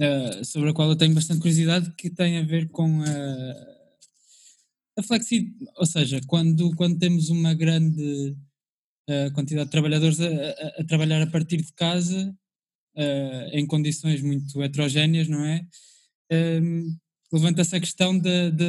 uh, 0.00 0.44
sobre 0.46 0.70
a 0.70 0.72
qual 0.72 0.88
eu 0.88 0.96
tenho 0.96 1.14
bastante 1.14 1.40
curiosidade 1.40 1.92
que 1.94 2.08
tem 2.08 2.38
a 2.38 2.42
ver 2.42 2.70
com 2.70 3.02
a 3.02 3.77
a 4.98 5.02
flexibilidade, 5.02 5.70
ou 5.76 5.86
seja, 5.86 6.20
quando, 6.26 6.74
quando 6.74 6.98
temos 6.98 7.30
uma 7.30 7.54
grande 7.54 8.36
uh, 9.08 9.32
quantidade 9.32 9.66
de 9.66 9.70
trabalhadores 9.70 10.20
a, 10.20 10.26
a, 10.26 10.80
a, 10.80 10.84
trabalhar 10.84 11.22
a 11.22 11.26
partir 11.26 11.58
de 11.58 11.72
casa, 11.72 12.36
uh, 12.96 13.48
em 13.52 13.66
condições 13.66 14.20
muito 14.20 14.60
heterogéneas, 14.62 15.28
não 15.28 15.44
é? 15.44 15.66
Um, 16.30 16.36
ehm, 16.36 16.98
Levanta-se 17.30 17.76
a 17.76 17.80
questão 17.80 18.18
da, 18.18 18.48
da, 18.48 18.64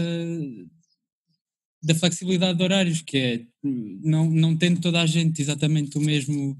da, 1.82 1.96
flexibilidade 1.96 2.58
de 2.58 2.63
horários, 2.65 3.02
que 3.02 3.18
é 3.18 3.46
não, 3.63 4.30
não 4.30 4.58
tendo 4.58 4.82
toda 4.82 5.02
a 5.02 5.06
gente 5.06 5.42
exatamente 5.42 5.98
o 5.98 6.02
mesmo, 6.02 6.58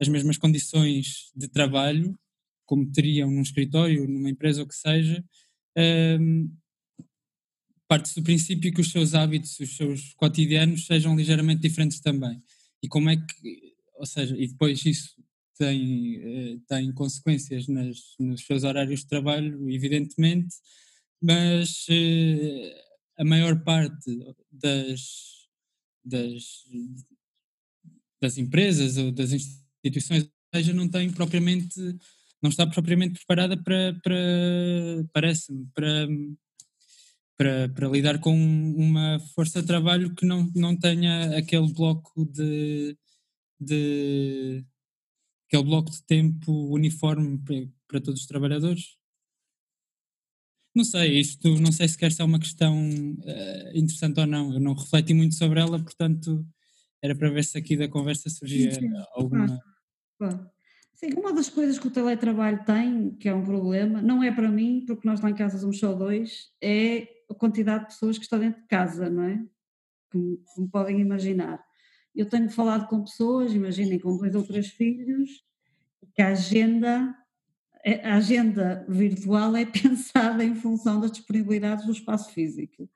as 0.00 0.08
mesmas 0.08 0.36
condições 0.36 1.30
de 1.36 1.46
trabalho, 1.46 2.18
como 2.66 2.90
teriam 2.90 3.30
num 3.30 3.42
escritório, 3.42 4.08
numa 4.08 4.28
empresa 4.28 4.62
ou 4.62 4.66
que 4.66 4.74
seja, 4.74 5.24
um, 6.20 6.50
ehm, 7.90 7.98
parte 7.98 8.14
do 8.14 8.22
princípio 8.22 8.72
que 8.72 8.80
os 8.80 8.90
seus 8.90 9.14
hábitos, 9.14 9.58
os 9.58 9.76
seus 9.76 10.14
cotidianos 10.14 10.86
sejam 10.86 11.16
ligeiramente 11.16 11.62
diferentes 11.62 12.00
também. 12.00 12.42
E 12.82 12.88
como 12.88 13.10
é 13.10 13.16
que, 13.16 13.74
ou 13.94 14.06
seja, 14.06 14.36
e 14.36 14.46
depois 14.46 14.84
isso 14.84 15.14
tem, 15.58 16.16
eh, 16.16 16.58
tem 16.68 16.92
consequências 16.92 17.68
nas, 17.68 17.98
nos 18.18 18.46
seus 18.46 18.64
horários 18.64 19.00
de 19.00 19.06
trabalho, 19.06 19.68
evidentemente, 19.70 20.54
mas 21.20 21.86
eh, 21.90 22.84
a 23.18 23.24
maior 23.24 23.62
parte 23.62 24.18
das, 24.50 25.48
das, 26.04 26.64
das 28.20 28.38
empresas 28.38 28.96
ou 28.96 29.12
das 29.12 29.32
instituições 29.32 30.28
seja, 30.54 30.72
não 30.72 30.88
tem 30.88 31.10
propriamente, 31.12 31.78
não 32.42 32.50
está 32.50 32.66
propriamente 32.66 33.14
preparada 33.14 33.56
para, 33.56 33.94
para 34.02 34.14
parece-me, 35.12 35.66
para 35.74 36.08
para, 37.40 37.70
para 37.70 37.88
lidar 37.88 38.20
com 38.20 38.34
uma 38.34 39.18
força 39.34 39.62
de 39.62 39.66
trabalho 39.66 40.14
que 40.14 40.26
não, 40.26 40.52
não 40.54 40.76
tenha 40.76 41.38
aquele 41.38 41.72
bloco 41.72 42.26
de, 42.26 42.94
de 43.58 44.62
aquele 45.46 45.64
bloco 45.64 45.90
de 45.90 46.02
tempo 46.02 46.52
uniforme 46.70 47.38
para, 47.38 47.56
para 47.88 48.00
todos 48.02 48.20
os 48.20 48.26
trabalhadores? 48.26 48.98
Não 50.74 50.84
sei, 50.84 51.18
isto 51.18 51.58
não 51.58 51.72
sei 51.72 51.88
se 51.88 51.96
quer 51.96 52.12
ser 52.12 52.24
uma 52.24 52.38
questão 52.38 52.76
uh, 52.78 53.70
interessante 53.74 54.20
ou 54.20 54.26
não. 54.26 54.52
Eu 54.52 54.60
não 54.60 54.74
refleti 54.74 55.14
muito 55.14 55.34
sobre 55.34 55.60
ela, 55.60 55.82
portanto 55.82 56.46
era 57.02 57.16
para 57.16 57.30
ver 57.30 57.44
se 57.44 57.56
aqui 57.56 57.74
da 57.74 57.88
conversa 57.88 58.28
surgia 58.28 58.70
sim, 58.70 58.80
sim. 58.80 58.92
alguma. 59.14 59.58
Claro. 60.18 60.50
Sim, 60.92 61.14
uma 61.16 61.32
das 61.32 61.48
coisas 61.48 61.78
que 61.78 61.88
o 61.88 61.90
teletrabalho 61.90 62.62
tem, 62.66 63.12
que 63.12 63.30
é 63.30 63.34
um 63.34 63.42
problema, 63.42 64.02
não 64.02 64.22
é 64.22 64.30
para 64.30 64.50
mim, 64.50 64.84
porque 64.86 65.08
nós 65.08 65.22
lá 65.22 65.30
em 65.30 65.34
casa 65.34 65.56
somos 65.56 65.78
só 65.78 65.94
dois, 65.94 66.50
é 66.62 67.08
a 67.30 67.34
quantidade 67.34 67.84
de 67.84 67.90
pessoas 67.90 68.18
que 68.18 68.24
estão 68.24 68.38
dentro 68.38 68.60
de 68.60 68.66
casa, 68.66 69.08
não 69.08 69.22
é? 69.22 69.42
Como, 70.10 70.38
como 70.54 70.68
podem 70.68 71.00
imaginar. 71.00 71.64
Eu 72.14 72.28
tenho 72.28 72.50
falado 72.50 72.88
com 72.88 73.02
pessoas, 73.02 73.54
imaginem, 73.54 73.98
com 73.98 74.16
dois 74.16 74.34
ou 74.34 74.42
três 74.42 74.68
filhos, 74.68 75.44
que 76.14 76.22
a 76.22 76.28
agenda, 76.28 77.14
é, 77.84 78.06
a 78.06 78.16
agenda 78.16 78.84
virtual 78.88 79.56
é 79.56 79.64
pensada 79.66 80.44
em 80.44 80.54
função 80.54 81.00
das 81.00 81.12
disponibilidades 81.12 81.86
do 81.86 81.92
espaço 81.92 82.32
físico. 82.32 82.88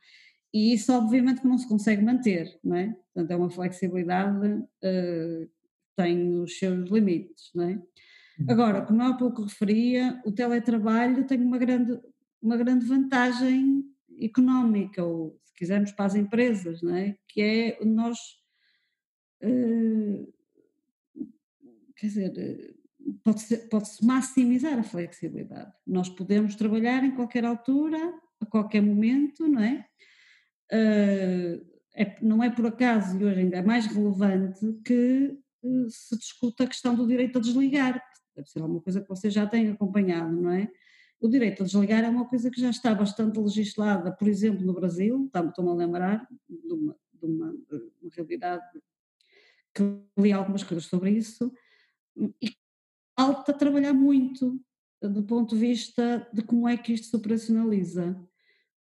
E 0.53 0.73
isso, 0.73 0.93
obviamente, 0.93 1.41
que 1.41 1.49
não 1.49 1.59
se 1.59 1.69
consegue 1.69 2.03
manter, 2.03 2.59
não 2.63 2.77
é? 2.77 2.97
Portanto, 3.13 3.31
é 3.31 3.37
uma 3.37 3.51
flexibilidade, 3.51 4.47
uh, 4.49 5.51
tem 5.97 6.41
os 6.41 6.59
seus 6.59 6.91
limites, 6.91 7.51
não 7.55 7.65
é? 7.65 7.73
Uhum. 7.73 8.47
Agora, 8.49 8.83
como 8.83 9.03
há 9.03 9.15
pouco 9.15 9.43
referia, 9.43 10.21
o 10.25 10.33
teletrabalho 10.33 11.25
tem 11.25 11.41
uma 11.41 11.59
grande, 11.59 12.01
uma 12.41 12.57
grande 12.57 12.85
vantagem 12.85 13.85
económica, 14.21 15.03
ou 15.05 15.39
se 15.45 15.55
quisermos 15.55 15.93
para 15.93 16.07
as 16.07 16.15
empresas, 16.15 16.83
não 16.83 16.95
é? 16.95 17.17
que 17.29 17.41
é 17.41 17.85
nós, 17.85 18.19
uh, 19.43 20.35
quer 21.97 22.07
dizer, 22.07 22.77
pode-se 23.23 23.69
pode 23.69 23.89
-se 23.89 24.05
maximizar 24.05 24.79
a 24.79 24.83
flexibilidade. 24.83 25.73
Nós 25.87 26.09
podemos 26.09 26.55
trabalhar 26.55 27.05
em 27.05 27.15
qualquer 27.15 27.45
altura, 27.45 27.99
a 28.41 28.47
qualquer 28.47 28.83
momento, 28.83 29.47
não 29.49 29.63
é? 29.63 29.87
Uh, 30.73 31.75
é 31.97 32.17
não 32.21 32.43
é 32.43 32.51
por 32.51 32.67
acaso, 32.67 33.19
e 33.19 33.25
hoje 33.25 33.41
ainda 33.41 33.59
é 33.59 33.63
mais 33.63 33.87
relevante, 33.87 34.61
que 34.85 35.39
se 35.89 36.19
discuta 36.19 36.65
a 36.65 36.67
questão 36.67 36.95
do 36.95 37.07
direito 37.07 37.39
a 37.39 37.41
desligar, 37.41 38.03
deve 38.35 38.49
ser 38.49 38.61
alguma 38.61 38.81
coisa 38.81 39.01
que 39.01 39.09
vocês 39.09 39.33
já 39.33 39.47
têm 39.47 39.71
acompanhado, 39.71 40.35
não 40.35 40.51
é? 40.51 40.69
O 41.25 41.29
direito 41.29 41.63
a 41.63 41.65
desligar 41.65 42.05
é 42.05 42.09
uma 42.11 42.29
coisa 42.29 42.51
que 42.51 42.61
já 42.61 42.69
está 42.69 42.95
bastante 42.95 43.41
legislada, 43.41 44.13
por 44.13 44.29
exemplo, 44.29 44.63
no 44.63 44.75
Brasil, 44.75 45.31
estou-me 45.35 45.71
a 45.71 45.75
lembrar 45.75 46.29
de 46.47 46.71
uma, 46.71 46.95
de 47.15 47.25
uma, 47.25 47.47
uma 48.03 48.11
realidade 48.13 48.63
que 49.75 49.83
li 50.19 50.33
algumas 50.33 50.63
coisas 50.63 50.85
sobre 50.85 51.13
isso, 51.13 51.51
e 52.15 52.55
falta 53.19 53.55
trabalhar 53.55 53.95
muito 53.95 54.61
do 55.01 55.23
ponto 55.23 55.55
de 55.55 55.61
vista 55.63 56.29
de 56.31 56.43
como 56.43 56.69
é 56.69 56.77
que 56.77 56.93
isto 56.93 57.07
se 57.07 57.17
operacionaliza, 57.17 58.23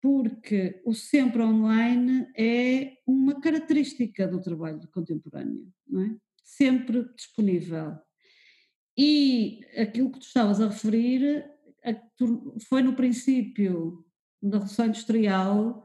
porque 0.01 0.81
o 0.83 0.95
sempre 0.95 1.43
online 1.43 2.27
é 2.35 2.97
uma 3.05 3.39
característica 3.39 4.27
do 4.27 4.41
trabalho 4.41 4.81
contemporâneo, 4.91 5.71
não 5.87 6.01
é? 6.01 6.17
Sempre 6.43 7.07
disponível. 7.13 7.99
E 8.97 9.61
aquilo 9.77 10.11
que 10.11 10.19
tu 10.19 10.25
estavas 10.25 10.59
a 10.59 10.69
referir 10.69 11.51
foi 12.67 12.81
no 12.81 12.93
princípio 12.93 14.05
da 14.41 14.57
Revolução 14.57 14.85
Industrial 14.85 15.83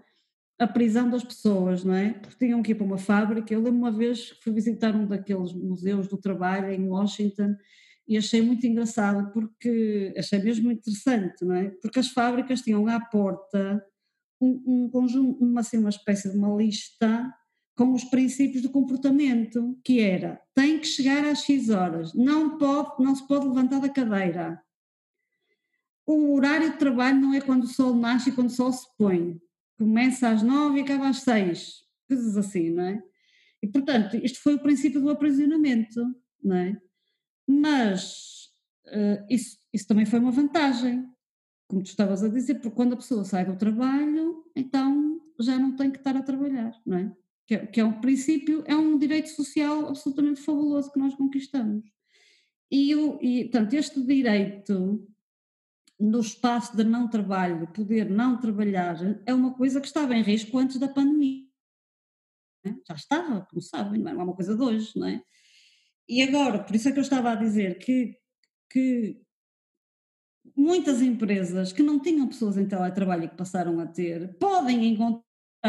a 0.58 0.66
prisão 0.66 1.10
das 1.10 1.22
pessoas, 1.22 1.84
não 1.84 1.94
é? 1.94 2.14
Porque 2.14 2.46
tinham 2.46 2.62
que 2.62 2.72
ir 2.72 2.74
para 2.74 2.86
uma 2.86 2.98
fábrica. 2.98 3.52
Eu 3.52 3.60
lembro 3.60 3.78
uma 3.78 3.92
vez 3.92 4.32
que 4.32 4.42
fui 4.42 4.52
visitar 4.52 4.94
um 4.96 5.06
daqueles 5.06 5.52
museus 5.52 6.08
do 6.08 6.16
trabalho 6.16 6.70
em 6.72 6.88
Washington 6.88 7.54
e 8.08 8.16
achei 8.16 8.40
muito 8.40 8.66
engraçado 8.66 9.30
porque 9.32 10.14
achei 10.16 10.38
mesmo 10.38 10.70
interessante, 10.70 11.44
não 11.44 11.54
é? 11.54 11.70
Porque 11.82 11.98
as 11.98 12.08
fábricas 12.08 12.62
tinham 12.62 12.86
à 12.86 13.00
porta 13.00 13.84
um, 14.40 14.62
um 14.66 14.90
conjunto, 14.90 15.44
uma, 15.44 15.60
assim, 15.60 15.78
uma 15.78 15.90
espécie 15.90 16.30
de 16.30 16.38
uma 16.38 16.54
lista 16.56 17.30
com 17.76 17.92
os 17.92 18.04
princípios 18.04 18.62
do 18.62 18.70
comportamento, 18.70 19.78
que 19.84 20.00
era 20.00 20.40
tem 20.54 20.78
que 20.78 20.86
chegar 20.86 21.24
às 21.26 21.40
X 21.40 21.68
horas, 21.68 22.14
não 22.14 22.56
pode, 22.56 23.02
não 23.02 23.14
se 23.14 23.26
pode 23.26 23.46
levantar 23.46 23.80
da 23.80 23.88
cadeira, 23.90 24.58
o 26.06 26.34
horário 26.34 26.70
de 26.70 26.78
trabalho 26.78 27.20
não 27.20 27.34
é 27.34 27.40
quando 27.40 27.64
o 27.64 27.68
sol 27.68 27.94
nasce 27.94 28.30
e 28.30 28.32
quando 28.32 28.48
o 28.48 28.52
sol 28.52 28.72
se 28.72 28.86
põe. 28.96 29.40
Começa 29.76 30.28
às 30.28 30.42
nove 30.42 30.78
e 30.78 30.82
acaba 30.82 31.08
às 31.08 31.18
seis. 31.18 31.82
Coisas 32.08 32.36
assim, 32.36 32.70
não 32.70 32.84
é? 32.84 33.02
E, 33.62 33.66
portanto, 33.66 34.16
isto 34.16 34.40
foi 34.40 34.54
o 34.54 34.62
princípio 34.62 35.00
do 35.00 35.10
aprisionamento, 35.10 36.00
não 36.42 36.56
é? 36.56 36.80
Mas 37.46 38.48
uh, 38.86 39.26
isso, 39.28 39.58
isso 39.72 39.86
também 39.88 40.06
foi 40.06 40.20
uma 40.20 40.30
vantagem, 40.30 41.04
como 41.68 41.82
tu 41.82 41.86
estavas 41.86 42.22
a 42.22 42.28
dizer, 42.28 42.54
porque 42.54 42.76
quando 42.76 42.92
a 42.92 42.96
pessoa 42.96 43.24
sai 43.24 43.44
do 43.44 43.56
trabalho, 43.56 44.44
então 44.54 45.20
já 45.40 45.58
não 45.58 45.74
tem 45.74 45.90
que 45.90 45.98
estar 45.98 46.16
a 46.16 46.22
trabalhar, 46.22 46.72
não 46.86 46.98
é? 46.98 47.16
Que, 47.46 47.54
é, 47.54 47.66
que 47.66 47.80
é 47.80 47.84
um 47.84 48.00
princípio, 48.00 48.62
é 48.66 48.74
um 48.74 48.98
direito 48.98 49.28
social 49.28 49.88
absolutamente 49.88 50.40
fabuloso 50.40 50.92
que 50.92 50.98
nós 50.98 51.14
conquistamos. 51.14 51.84
E, 52.70 52.94
o, 52.94 53.18
e 53.22 53.44
portanto, 53.44 53.74
este 53.74 54.02
direito 54.02 55.06
no 55.98 56.20
espaço 56.20 56.76
de 56.76 56.84
não 56.84 57.08
trabalho, 57.08 57.66
poder 57.68 58.08
não 58.08 58.38
trabalhar, 58.38 58.96
é 59.24 59.32
uma 59.32 59.54
coisa 59.54 59.80
que 59.80 59.86
estava 59.86 60.14
em 60.14 60.22
risco 60.22 60.58
antes 60.58 60.78
da 60.78 60.88
pandemia. 60.88 61.46
Já 62.86 62.94
estava, 62.94 63.46
como 63.46 63.62
sabem, 63.62 64.00
não 64.00 64.10
é 64.10 64.14
uma 64.14 64.34
coisa 64.34 64.54
de 64.54 64.62
hoje, 64.62 64.92
não 64.96 65.06
é? 65.06 65.22
E 66.08 66.22
agora, 66.22 66.62
por 66.62 66.74
isso 66.76 66.88
é 66.88 66.92
que 66.92 66.98
eu 66.98 67.02
estava 67.02 67.32
a 67.32 67.34
dizer 67.36 67.78
que, 67.78 68.16
que 68.70 69.20
muitas 70.56 71.00
empresas 71.00 71.72
que 71.72 71.82
não 71.82 71.98
tinham 71.98 72.28
pessoas 72.28 72.56
em 72.56 72.66
teletrabalho 72.66 73.24
e 73.24 73.28
que 73.28 73.36
passaram 73.36 73.80
a 73.80 73.86
ter, 73.86 74.36
podem 74.38 74.86
encontrar 74.86 75.22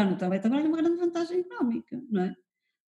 no 0.08 0.16
teletrabalho 0.16 0.68
uma 0.68 0.76
grande 0.76 0.98
vantagem 0.98 1.40
económica, 1.40 2.00
não 2.10 2.22
é? 2.22 2.36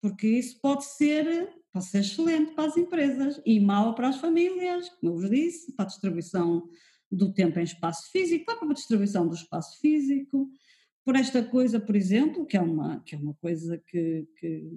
Porque 0.03 0.27
isso 0.27 0.61
pode 0.61 0.85
ser, 0.85 1.53
pode 1.73 1.87
ser 1.87 2.01
excelente 2.01 2.53
para 2.53 2.69
as 2.69 2.77
empresas 2.77 3.41
e 3.45 3.61
mau 3.61 3.95
para 3.95 4.09
as 4.09 4.17
famílias, 4.17 4.89
como 4.91 5.13
eu 5.13 5.17
vos 5.17 5.31
disse, 5.31 5.73
para 5.75 5.85
a 5.85 5.89
distribuição 5.89 6.69
do 7.11 7.33
tempo 7.33 7.59
em 7.59 7.65
espaço 7.65 8.11
físico, 8.13 8.45
para 8.45 8.69
a 8.69 8.73
distribuição 8.73 9.27
do 9.27 9.35
espaço 9.35 9.81
físico, 9.81 10.51
por 11.05 11.17
esta 11.17 11.43
coisa, 11.43 11.81
por 11.81 11.97
exemplo, 11.97 12.47
que 12.47 12.57
é 12.57 12.61
uma, 12.61 13.01
que 13.01 13.15
é 13.15 13.19
uma 13.19 13.35
coisa 13.35 13.79
que, 13.79 14.29
que, 14.37 14.71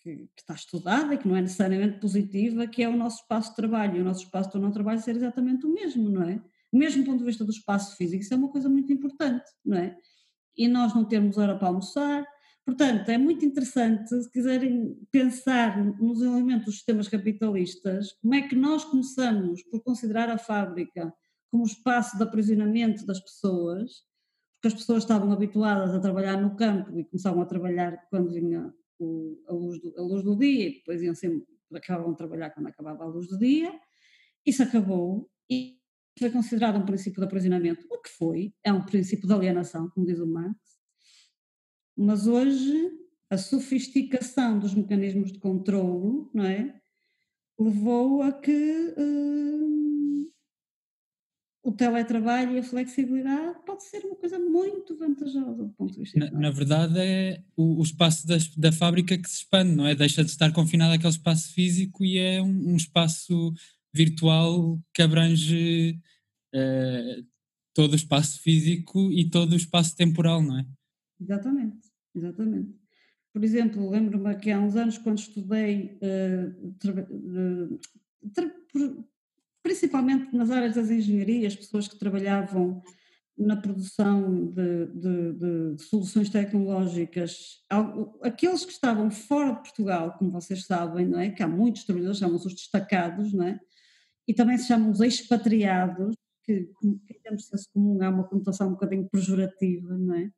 que, 0.00 0.16
que 0.16 0.40
está 0.40 0.54
estudada 0.54 1.14
e 1.14 1.18
que 1.18 1.28
não 1.28 1.36
é 1.36 1.42
necessariamente 1.42 2.00
positiva, 2.00 2.66
que 2.66 2.82
é 2.82 2.88
o 2.88 2.96
nosso 2.96 3.20
espaço 3.22 3.50
de 3.50 3.56
trabalho. 3.56 3.98
E 3.98 4.00
o 4.00 4.04
nosso 4.04 4.24
espaço 4.24 4.50
de 4.50 4.58
não 4.58 4.72
trabalho 4.72 5.00
ser 5.00 5.14
exatamente 5.14 5.66
o 5.66 5.72
mesmo, 5.72 6.08
não 6.08 6.22
é? 6.22 6.42
Mesmo 6.72 7.02
do 7.02 7.06
ponto 7.06 7.18
de 7.20 7.24
vista 7.24 7.44
do 7.44 7.50
espaço 7.50 7.96
físico, 7.96 8.22
isso 8.22 8.34
é 8.34 8.36
uma 8.36 8.48
coisa 8.48 8.68
muito 8.68 8.92
importante, 8.92 9.44
não 9.64 9.78
é? 9.78 9.96
E 10.56 10.66
nós 10.66 10.94
não 10.94 11.04
termos 11.04 11.38
hora 11.38 11.56
para 11.56 11.68
almoçar, 11.68 12.26
Portanto, 12.66 13.08
é 13.10 13.16
muito 13.16 13.44
interessante, 13.44 14.08
se 14.08 14.28
quiserem 14.28 14.98
pensar 15.12 15.78
nos 16.00 16.20
elementos 16.20 16.64
dos 16.66 16.74
sistemas 16.74 17.06
capitalistas, 17.06 18.12
como 18.20 18.34
é 18.34 18.42
que 18.42 18.56
nós 18.56 18.84
começamos 18.84 19.62
por 19.62 19.84
considerar 19.84 20.28
a 20.28 20.36
fábrica 20.36 21.14
como 21.48 21.64
espaço 21.64 22.16
de 22.16 22.24
aprisionamento 22.24 23.06
das 23.06 23.20
pessoas, 23.20 24.02
porque 24.54 24.66
as 24.66 24.74
pessoas 24.74 25.04
estavam 25.04 25.30
habituadas 25.30 25.94
a 25.94 26.00
trabalhar 26.00 26.40
no 26.40 26.56
campo 26.56 26.98
e 26.98 27.04
começavam 27.04 27.40
a 27.40 27.46
trabalhar 27.46 28.04
quando 28.10 28.32
vinha 28.32 28.74
o, 28.98 29.40
a, 29.46 29.52
luz 29.52 29.80
do, 29.80 29.94
a, 29.96 30.02
luz 30.02 30.24
do, 30.24 30.36
dia, 30.36 30.68
e 30.68 30.74
depois 30.74 31.00
iam 31.00 31.14
sempre, 31.14 31.46
acabavam 31.72 32.10
de 32.10 32.18
trabalhar 32.18 32.50
quando 32.50 32.66
acabava 32.66 33.04
a 33.04 33.06
luz 33.06 33.28
do 33.28 33.38
dia. 33.38 33.72
Isso 34.44 34.64
acabou 34.64 35.30
e 35.48 35.78
foi 36.18 36.30
considerado 36.30 36.78
um 36.78 36.84
princípio 36.84 37.20
de 37.20 37.26
aprisionamento, 37.26 37.86
o 37.88 38.00
que 38.00 38.10
foi, 38.10 38.52
é 38.64 38.72
um 38.72 38.84
princípio 38.84 39.28
de 39.28 39.34
alienação, 39.34 39.88
como 39.90 40.04
diz 40.04 40.18
o 40.18 40.26
Marx, 40.26 40.58
mas 41.96 42.26
hoje 42.26 42.92
a 43.30 43.38
sofisticação 43.38 44.58
dos 44.58 44.74
mecanismos 44.74 45.32
de 45.32 45.38
controlo, 45.38 46.30
não 46.32 46.44
é? 46.44 46.74
Levou 47.58 48.22
a 48.22 48.32
que 48.32 48.52
uh, 48.52 50.32
o 51.64 51.72
teletrabalho 51.72 52.52
e 52.52 52.58
a 52.58 52.62
flexibilidade 52.62 53.58
pode 53.66 53.82
ser 53.82 54.04
uma 54.04 54.14
coisa 54.14 54.38
muito 54.38 54.96
vantajosa 54.96 55.64
do 55.64 55.70
ponto 55.70 55.94
de 55.94 56.00
vista. 56.00 56.18
Na, 56.18 56.30
na 56.30 56.50
verdade, 56.50 56.98
é 56.98 57.42
o, 57.56 57.80
o 57.80 57.82
espaço 57.82 58.26
das, 58.26 58.46
da 58.54 58.70
fábrica 58.70 59.18
que 59.18 59.28
se 59.28 59.38
expande, 59.38 59.74
não 59.74 59.86
é? 59.86 59.94
Deixa 59.94 60.22
de 60.22 60.30
estar 60.30 60.52
confinado 60.52 60.94
àquele 60.94 61.08
espaço 61.08 61.52
físico 61.52 62.04
e 62.04 62.18
é 62.18 62.40
um, 62.40 62.72
um 62.72 62.76
espaço 62.76 63.52
virtual 63.92 64.78
que 64.94 65.02
abrange 65.02 65.98
uh, 66.54 67.26
todo 67.74 67.94
o 67.94 67.96
espaço 67.96 68.40
físico 68.40 69.10
e 69.10 69.28
todo 69.28 69.54
o 69.54 69.56
espaço 69.56 69.96
temporal, 69.96 70.40
não 70.42 70.60
é? 70.60 70.66
Exatamente. 71.20 71.88
Exatamente. 72.14 72.74
Por 73.32 73.44
exemplo, 73.44 73.90
lembro-me 73.90 74.34
que 74.36 74.50
há 74.50 74.58
uns 74.58 74.76
anos, 74.76 74.96
quando 74.96 75.18
estudei, 75.18 75.98
uh, 76.02 76.74
uh, 77.68 79.04
principalmente 79.62 80.34
nas 80.34 80.50
áreas 80.50 80.74
das 80.74 80.90
engenharias, 80.90 81.54
pessoas 81.54 81.86
que 81.86 81.98
trabalhavam 81.98 82.82
na 83.36 83.56
produção 83.56 84.46
de, 84.46 84.86
de, 84.86 85.32
de, 85.74 85.82
soluções 85.82 86.30
tecnológicas, 86.30 87.62
aqueles 88.22 88.64
que 88.64 88.72
estavam 88.72 89.10
fora 89.10 89.52
de 89.52 89.60
Portugal, 89.60 90.16
como 90.16 90.30
vocês 90.30 90.64
sabem, 90.64 91.06
não 91.06 91.20
é? 91.20 91.30
Que 91.30 91.42
há 91.42 91.48
muitos 91.48 91.84
trabalhadores, 91.84 92.18
chamam-se 92.18 92.46
os 92.46 92.54
destacados, 92.54 93.34
não 93.34 93.46
é? 93.46 93.60
E 94.26 94.32
também 94.32 94.56
se 94.56 94.68
chamam 94.68 94.90
os 94.90 95.00
expatriados, 95.00 96.16
que, 96.42 96.70
que 96.80 96.86
em 96.86 97.20
termos 97.22 97.42
de 97.42 97.48
senso 97.48 97.68
comum 97.74 98.02
há 98.02 98.08
uma 98.08 98.24
conotação 98.24 98.68
um 98.68 98.72
bocadinho 98.72 99.06
pejorativa, 99.10 99.98
não 99.98 100.14
é? 100.14 100.30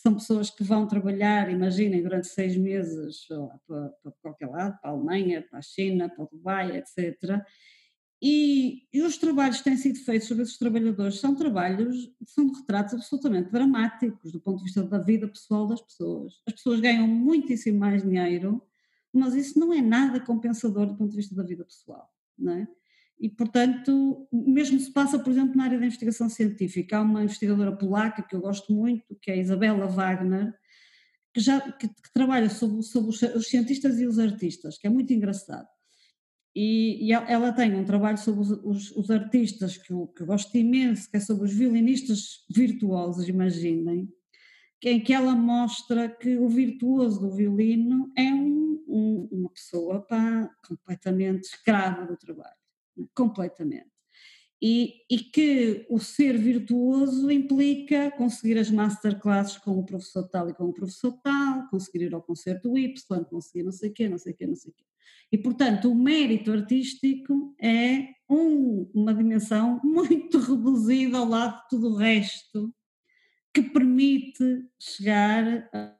São 0.00 0.14
pessoas 0.14 0.50
que 0.50 0.64
vão 0.64 0.86
trabalhar, 0.86 1.50
imaginem, 1.50 2.02
durante 2.02 2.26
seis 2.26 2.56
meses 2.56 3.26
para, 3.66 3.88
para 4.02 4.12
qualquer 4.22 4.48
lado, 4.48 4.78
para 4.80 4.90
a 4.90 4.94
Alemanha, 4.94 5.46
para 5.48 5.58
a 5.58 5.62
China, 5.62 6.08
para 6.08 6.24
o 6.24 6.28
Dubai, 6.28 6.78
etc. 6.78 7.42
E, 8.22 8.86
e, 8.92 9.02
os 9.02 9.16
trabalhos 9.16 9.58
que 9.58 9.64
têm 9.64 9.76
sido 9.76 9.98
feitos 9.98 10.28
sobre 10.28 10.42
esses 10.42 10.58
trabalhadores 10.58 11.20
são 11.20 11.34
trabalhos, 11.34 12.10
são 12.26 12.52
retratos 12.52 12.94
absolutamente 12.94 13.50
dramáticos 13.50 14.30
do 14.32 14.40
ponto 14.40 14.58
de 14.58 14.64
vista 14.64 14.82
da 14.82 14.98
vida 14.98 15.26
pessoal 15.28 15.66
das 15.66 15.80
pessoas. 15.80 16.34
As 16.46 16.54
pessoas 16.54 16.80
ganham 16.80 17.06
muitíssimo 17.06 17.78
mais 17.78 18.02
dinheiro, 18.02 18.62
mas 19.12 19.34
isso 19.34 19.58
não 19.58 19.72
é 19.72 19.80
nada 19.80 20.20
compensador 20.20 20.86
do 20.86 20.96
ponto 20.96 21.10
de 21.10 21.16
vista 21.16 21.34
da 21.34 21.42
vida 21.42 21.64
pessoal, 21.64 22.10
não 22.38 22.52
é? 22.52 22.68
E, 23.20 23.28
portanto, 23.28 24.26
mesmo 24.32 24.80
se 24.80 24.90
passa, 24.90 25.18
por 25.18 25.30
exemplo, 25.30 25.54
na 25.54 25.64
área 25.64 25.78
da 25.78 25.84
investigação 25.84 26.30
científica, 26.30 26.96
há 26.96 27.02
uma 27.02 27.22
investigadora 27.22 27.76
polaca 27.76 28.22
que 28.22 28.34
eu 28.34 28.40
gosto 28.40 28.72
muito, 28.72 29.14
que 29.20 29.30
é 29.30 29.34
a 29.34 29.36
Isabella 29.36 29.86
Wagner, 29.86 30.54
que, 31.34 31.40
já, 31.40 31.60
que, 31.72 31.86
que 31.86 32.12
trabalha 32.14 32.48
sobre, 32.48 32.82
sobre 32.82 33.10
os, 33.10 33.46
cientistas 33.46 34.00
e 34.00 34.06
os 34.06 34.18
artistas, 34.18 34.78
que 34.78 34.86
é 34.86 34.90
muito 34.90 35.12
engraçado. 35.12 35.68
E, 36.56 37.08
e 37.08 37.12
ela 37.12 37.52
tem 37.52 37.74
um 37.74 37.84
trabalho 37.84 38.16
sobre 38.16 38.40
os, 38.40 38.50
os, 38.50 38.90
os, 38.96 39.10
artistas 39.10 39.76
que 39.76 39.92
eu, 39.92 40.06
que 40.08 40.22
eu 40.22 40.26
gosto 40.26 40.56
imenso, 40.56 41.08
que 41.10 41.18
é 41.18 41.20
sobre 41.20 41.44
os 41.44 41.52
violinistas 41.52 42.46
virtuosos, 42.50 43.28
imaginem, 43.28 44.08
em 44.82 44.98
que 44.98 45.12
ela 45.12 45.36
mostra 45.36 46.08
que 46.08 46.38
o 46.38 46.48
virtuoso 46.48 47.20
do 47.20 47.30
violino 47.30 48.10
é 48.16 48.32
um, 48.32 48.82
um, 48.88 49.28
uma 49.30 49.50
pessoa 49.50 50.00
pá, 50.00 50.50
completamente 50.66 51.44
escrava 51.44 52.06
do 52.06 52.16
trabalho 52.16 52.59
completamente. 53.14 53.90
E, 54.62 55.06
e, 55.10 55.18
que 55.18 55.86
o 55.88 55.98
ser 55.98 56.36
virtuoso 56.36 57.30
implica 57.30 58.10
conseguir 58.10 58.58
as 58.58 58.70
masterclasses 58.70 59.56
com 59.56 59.78
o 59.78 59.86
professor 59.86 60.28
tal 60.28 60.50
e 60.50 60.54
com 60.54 60.64
o 60.64 60.72
professor 60.72 61.18
tal, 61.22 61.66
conseguir 61.68 62.04
ir 62.04 62.14
ao 62.14 62.22
concerto 62.22 62.76
Y, 62.76 63.24
conseguir 63.24 63.62
não 63.62 63.72
sei 63.72 63.88
o 63.88 63.92
quê, 63.94 64.06
não 64.06 64.18
sei 64.18 64.32
o 64.34 64.36
quê, 64.36 64.46
não 64.46 64.54
sei 64.54 64.70
o 64.70 64.74
quê. 64.74 64.84
E, 65.32 65.38
portanto, 65.38 65.90
o 65.90 65.94
mérito 65.94 66.52
artístico 66.52 67.54
é 67.58 68.08
um, 68.28 68.90
uma 68.94 69.14
dimensão 69.14 69.80
muito 69.84 70.38
reduzida 70.38 71.16
ao 71.16 71.26
lado 71.26 71.62
de 71.62 71.68
tudo 71.70 71.88
o 71.88 71.96
resto 71.96 72.74
que 73.54 73.62
permite 73.62 74.68
chegar 74.78 75.68
a 75.72 75.96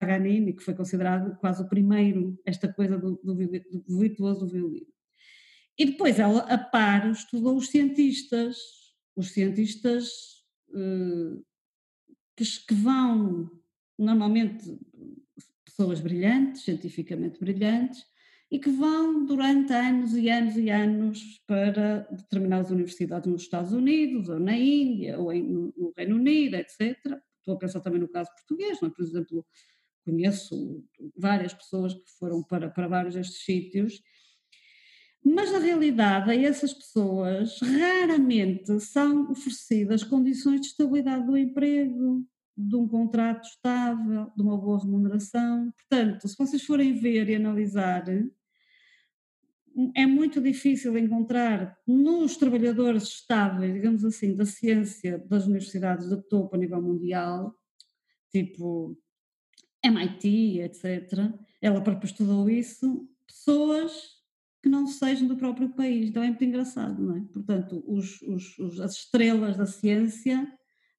Paganini, 0.00 0.54
que 0.54 0.62
foi 0.62 0.74
considerado 0.74 1.36
quase 1.36 1.62
o 1.62 1.68
primeiro, 1.68 2.40
esta 2.46 2.72
coisa 2.72 2.96
do, 2.96 3.20
do, 3.22 3.34
do 3.34 3.98
virtuoso 3.98 4.40
do 4.40 4.48
violino. 4.48 4.89
E 5.78 5.86
depois 5.86 6.18
ela, 6.18 6.40
a 6.40 6.58
par, 6.58 7.10
estudou 7.10 7.56
os 7.56 7.68
cientistas, 7.68 8.56
os 9.16 9.30
cientistas 9.30 10.08
uh, 10.70 11.44
que, 12.36 12.74
vão, 12.74 13.50
normalmente, 13.98 14.78
pessoas 15.64 16.00
brilhantes, 16.00 16.62
cientificamente 16.62 17.38
brilhantes, 17.38 18.04
e 18.50 18.58
que 18.58 18.70
vão 18.70 19.24
durante 19.24 19.72
anos 19.72 20.14
e 20.14 20.28
anos 20.28 20.56
e 20.56 20.70
anos 20.70 21.40
para 21.46 22.00
determinadas 22.10 22.70
universidades 22.70 23.30
nos 23.30 23.42
Estados 23.42 23.72
Unidos, 23.72 24.28
ou 24.28 24.40
na 24.40 24.56
Índia, 24.56 25.18
ou 25.18 25.32
em, 25.32 25.42
no 25.42 25.92
Reino 25.96 26.16
Unido, 26.16 26.56
etc. 26.56 26.98
Estou 27.38 27.54
a 27.54 27.58
pensar 27.58 27.80
também 27.80 28.00
no 28.00 28.08
caso 28.08 28.30
português, 28.32 28.80
não 28.80 28.88
é? 28.88 28.92
por 28.92 29.02
exemplo, 29.02 29.46
conheço 30.04 30.84
várias 31.16 31.54
pessoas 31.54 31.94
que 31.94 32.10
foram 32.18 32.42
para, 32.42 32.68
para 32.68 32.88
vários 32.88 33.14
destes 33.14 33.44
sítios 33.44 34.02
mas 35.24 35.52
na 35.52 35.58
realidade, 35.58 36.30
a 36.30 36.34
essas 36.34 36.72
pessoas 36.72 37.58
raramente 37.60 38.80
são 38.80 39.30
oferecidas 39.30 40.02
condições 40.02 40.60
de 40.60 40.68
estabilidade 40.68 41.26
do 41.26 41.36
emprego, 41.36 42.24
de 42.56 42.76
um 42.76 42.88
contrato 42.88 43.46
estável, 43.46 44.30
de 44.36 44.42
uma 44.42 44.56
boa 44.56 44.80
remuneração. 44.80 45.72
Portanto, 45.72 46.26
se 46.26 46.36
vocês 46.36 46.62
forem 46.64 46.94
ver 46.94 47.28
e 47.28 47.34
analisar, 47.34 48.04
é 49.94 50.06
muito 50.06 50.40
difícil 50.40 50.96
encontrar 50.98 51.78
nos 51.86 52.36
trabalhadores 52.36 53.04
estáveis, 53.04 53.72
digamos 53.72 54.04
assim, 54.04 54.34
da 54.34 54.44
ciência 54.44 55.18
das 55.28 55.44
universidades 55.44 56.08
de 56.08 56.16
topo 56.28 56.56
a 56.56 56.58
nível 56.58 56.82
mundial, 56.82 57.54
tipo 58.30 58.98
MIT, 59.84 60.60
etc. 60.60 61.32
Ela 61.62 61.80
própria 61.80 62.06
estudou 62.06 62.48
isso, 62.50 63.08
pessoas 63.26 64.19
que 64.62 64.68
não 64.68 64.86
sejam 64.86 65.26
do 65.26 65.36
próprio 65.36 65.70
país. 65.70 66.08
Então 66.08 66.22
é 66.22 66.26
muito 66.26 66.44
engraçado, 66.44 67.02
não 67.02 67.16
é? 67.16 67.20
Portanto, 67.32 67.82
os, 67.86 68.20
os, 68.22 68.58
os, 68.58 68.80
as 68.80 68.92
estrelas 68.92 69.56
da 69.56 69.66
ciência, 69.66 70.46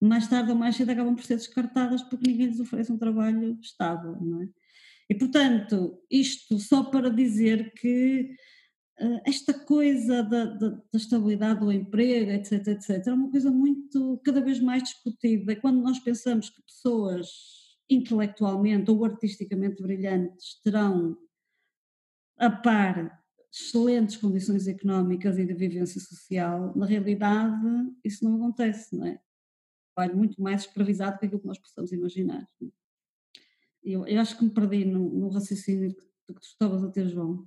mais 0.01 0.27
tarde 0.27 0.51
ou 0.51 0.57
mais 0.57 0.75
cedo, 0.75 0.91
acabam 0.91 1.15
por 1.15 1.23
ser 1.23 1.35
descartadas 1.35 2.01
porque 2.03 2.29
ninguém 2.29 2.47
lhes 2.47 2.59
oferece 2.59 2.91
um 2.91 2.97
trabalho 2.97 3.57
estável, 3.61 4.17
não 4.19 4.41
é? 4.41 4.49
E, 5.09 5.15
portanto, 5.15 6.01
isto 6.09 6.57
só 6.57 6.83
para 6.83 7.09
dizer 7.09 7.73
que 7.73 8.33
uh, 8.99 9.21
esta 9.25 9.53
coisa 9.53 10.23
da, 10.23 10.45
da, 10.45 10.69
da, 10.69 10.81
estabilidade 10.95 11.59
do 11.59 11.71
emprego, 11.71 12.31
etc, 12.31 12.65
etc, 12.67 13.07
é 13.07 13.13
uma 13.13 13.29
coisa 13.29 13.51
muito, 13.51 14.21
cada 14.23 14.39
vez 14.39 14.59
mais 14.61 14.83
discutida. 14.83 15.55
Quando 15.57 15.81
nós 15.81 15.99
pensamos 15.99 16.49
que 16.49 16.61
pessoas 16.63 17.27
intelectualmente 17.89 18.89
ou 18.89 19.03
artisticamente 19.03 19.83
brilhantes 19.83 20.61
terão 20.63 21.17
a 22.37 22.49
par 22.49 23.20
excelentes 23.51 24.15
condições 24.17 24.67
económicas 24.67 25.37
e 25.37 25.45
de 25.45 25.53
vivência 25.53 25.99
social, 25.99 26.73
na 26.75 26.85
realidade 26.85 27.61
isso 28.03 28.23
não 28.23 28.35
acontece, 28.35 28.95
não 28.95 29.05
é? 29.05 29.19
Trabalho 29.93 30.17
muito 30.17 30.41
mais 30.41 30.61
escravizado 30.61 31.19
que 31.19 31.25
aquilo 31.25 31.41
que 31.41 31.47
nós 31.47 31.59
possamos 31.59 31.91
imaginar. 31.91 32.47
É? 32.61 32.65
Eu, 33.83 34.07
eu 34.07 34.21
acho 34.21 34.37
que 34.37 34.43
me 34.45 34.51
perdi 34.51 34.85
no, 34.85 35.09
no 35.09 35.29
raciocínio 35.29 35.93
que, 35.93 36.01
que 36.01 36.39
tu 36.39 36.43
estavas 36.43 36.83
a 36.83 36.89
ter, 36.89 37.09
João. 37.09 37.45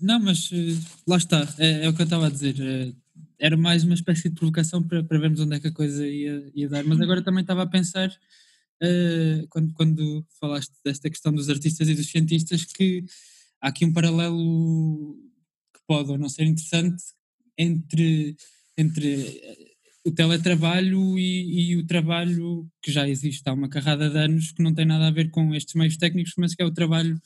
Não, 0.00 0.18
mas 0.18 0.50
eh, 0.52 0.78
lá 1.06 1.18
está, 1.18 1.46
é, 1.58 1.84
é, 1.84 1.88
o 1.88 1.94
que 1.94 2.00
eu 2.00 2.04
estava 2.04 2.26
a 2.26 2.30
dizer. 2.30 2.56
É, 2.58 2.94
era 3.38 3.56
mais 3.56 3.84
uma 3.84 3.94
espécie 3.94 4.30
de 4.30 4.34
provocação 4.34 4.82
para, 4.82 5.02
para 5.02 5.18
vermos 5.18 5.40
onde 5.40 5.56
é 5.56 5.60
que 5.60 5.68
a 5.68 5.72
coisa 5.72 6.06
ia, 6.06 6.50
ia 6.54 6.68
dar. 6.68 6.84
Mas 6.84 7.00
agora 7.00 7.22
também 7.22 7.42
estava 7.42 7.62
a 7.62 7.66
pensar, 7.66 8.08
uh, 8.08 9.46
quando, 9.50 9.74
quando 9.74 10.26
falaste 10.38 10.72
desta 10.84 11.10
questão 11.10 11.32
dos 11.32 11.50
artistas 11.50 11.88
e 11.88 11.94
dos 11.94 12.06
cientistas, 12.06 12.64
que 12.64 13.04
há 13.60 13.68
aqui 13.68 13.84
um 13.84 13.92
paralelo 13.92 15.16
que 15.74 15.80
pode 15.86 16.10
ou 16.10 16.18
não 16.18 16.28
ser 16.28 16.44
interessante 16.44 17.02
entre, 17.56 18.36
entre 18.76 19.40
o 20.04 20.10
teletrabalho 20.10 21.18
e, 21.18 21.72
e, 21.72 21.76
o 21.76 21.86
trabalho 21.86 22.66
que 22.82 22.90
já 22.90 23.08
existe. 23.08 23.46
Há 23.48 23.52
uma 23.52 23.68
carrada 23.68 24.08
de 24.08 24.18
anos 24.18 24.52
que 24.52 24.62
não 24.62 24.74
tem 24.74 24.86
nada 24.86 25.08
a 25.08 25.10
ver 25.10 25.30
com 25.30 25.54
estes 25.54 25.74
meios 25.74 25.96
técnicos, 25.96 26.32
mas 26.38 26.54
que 26.54 26.62
é 26.62 26.64
o 26.64 26.72
trabalho 26.72 27.20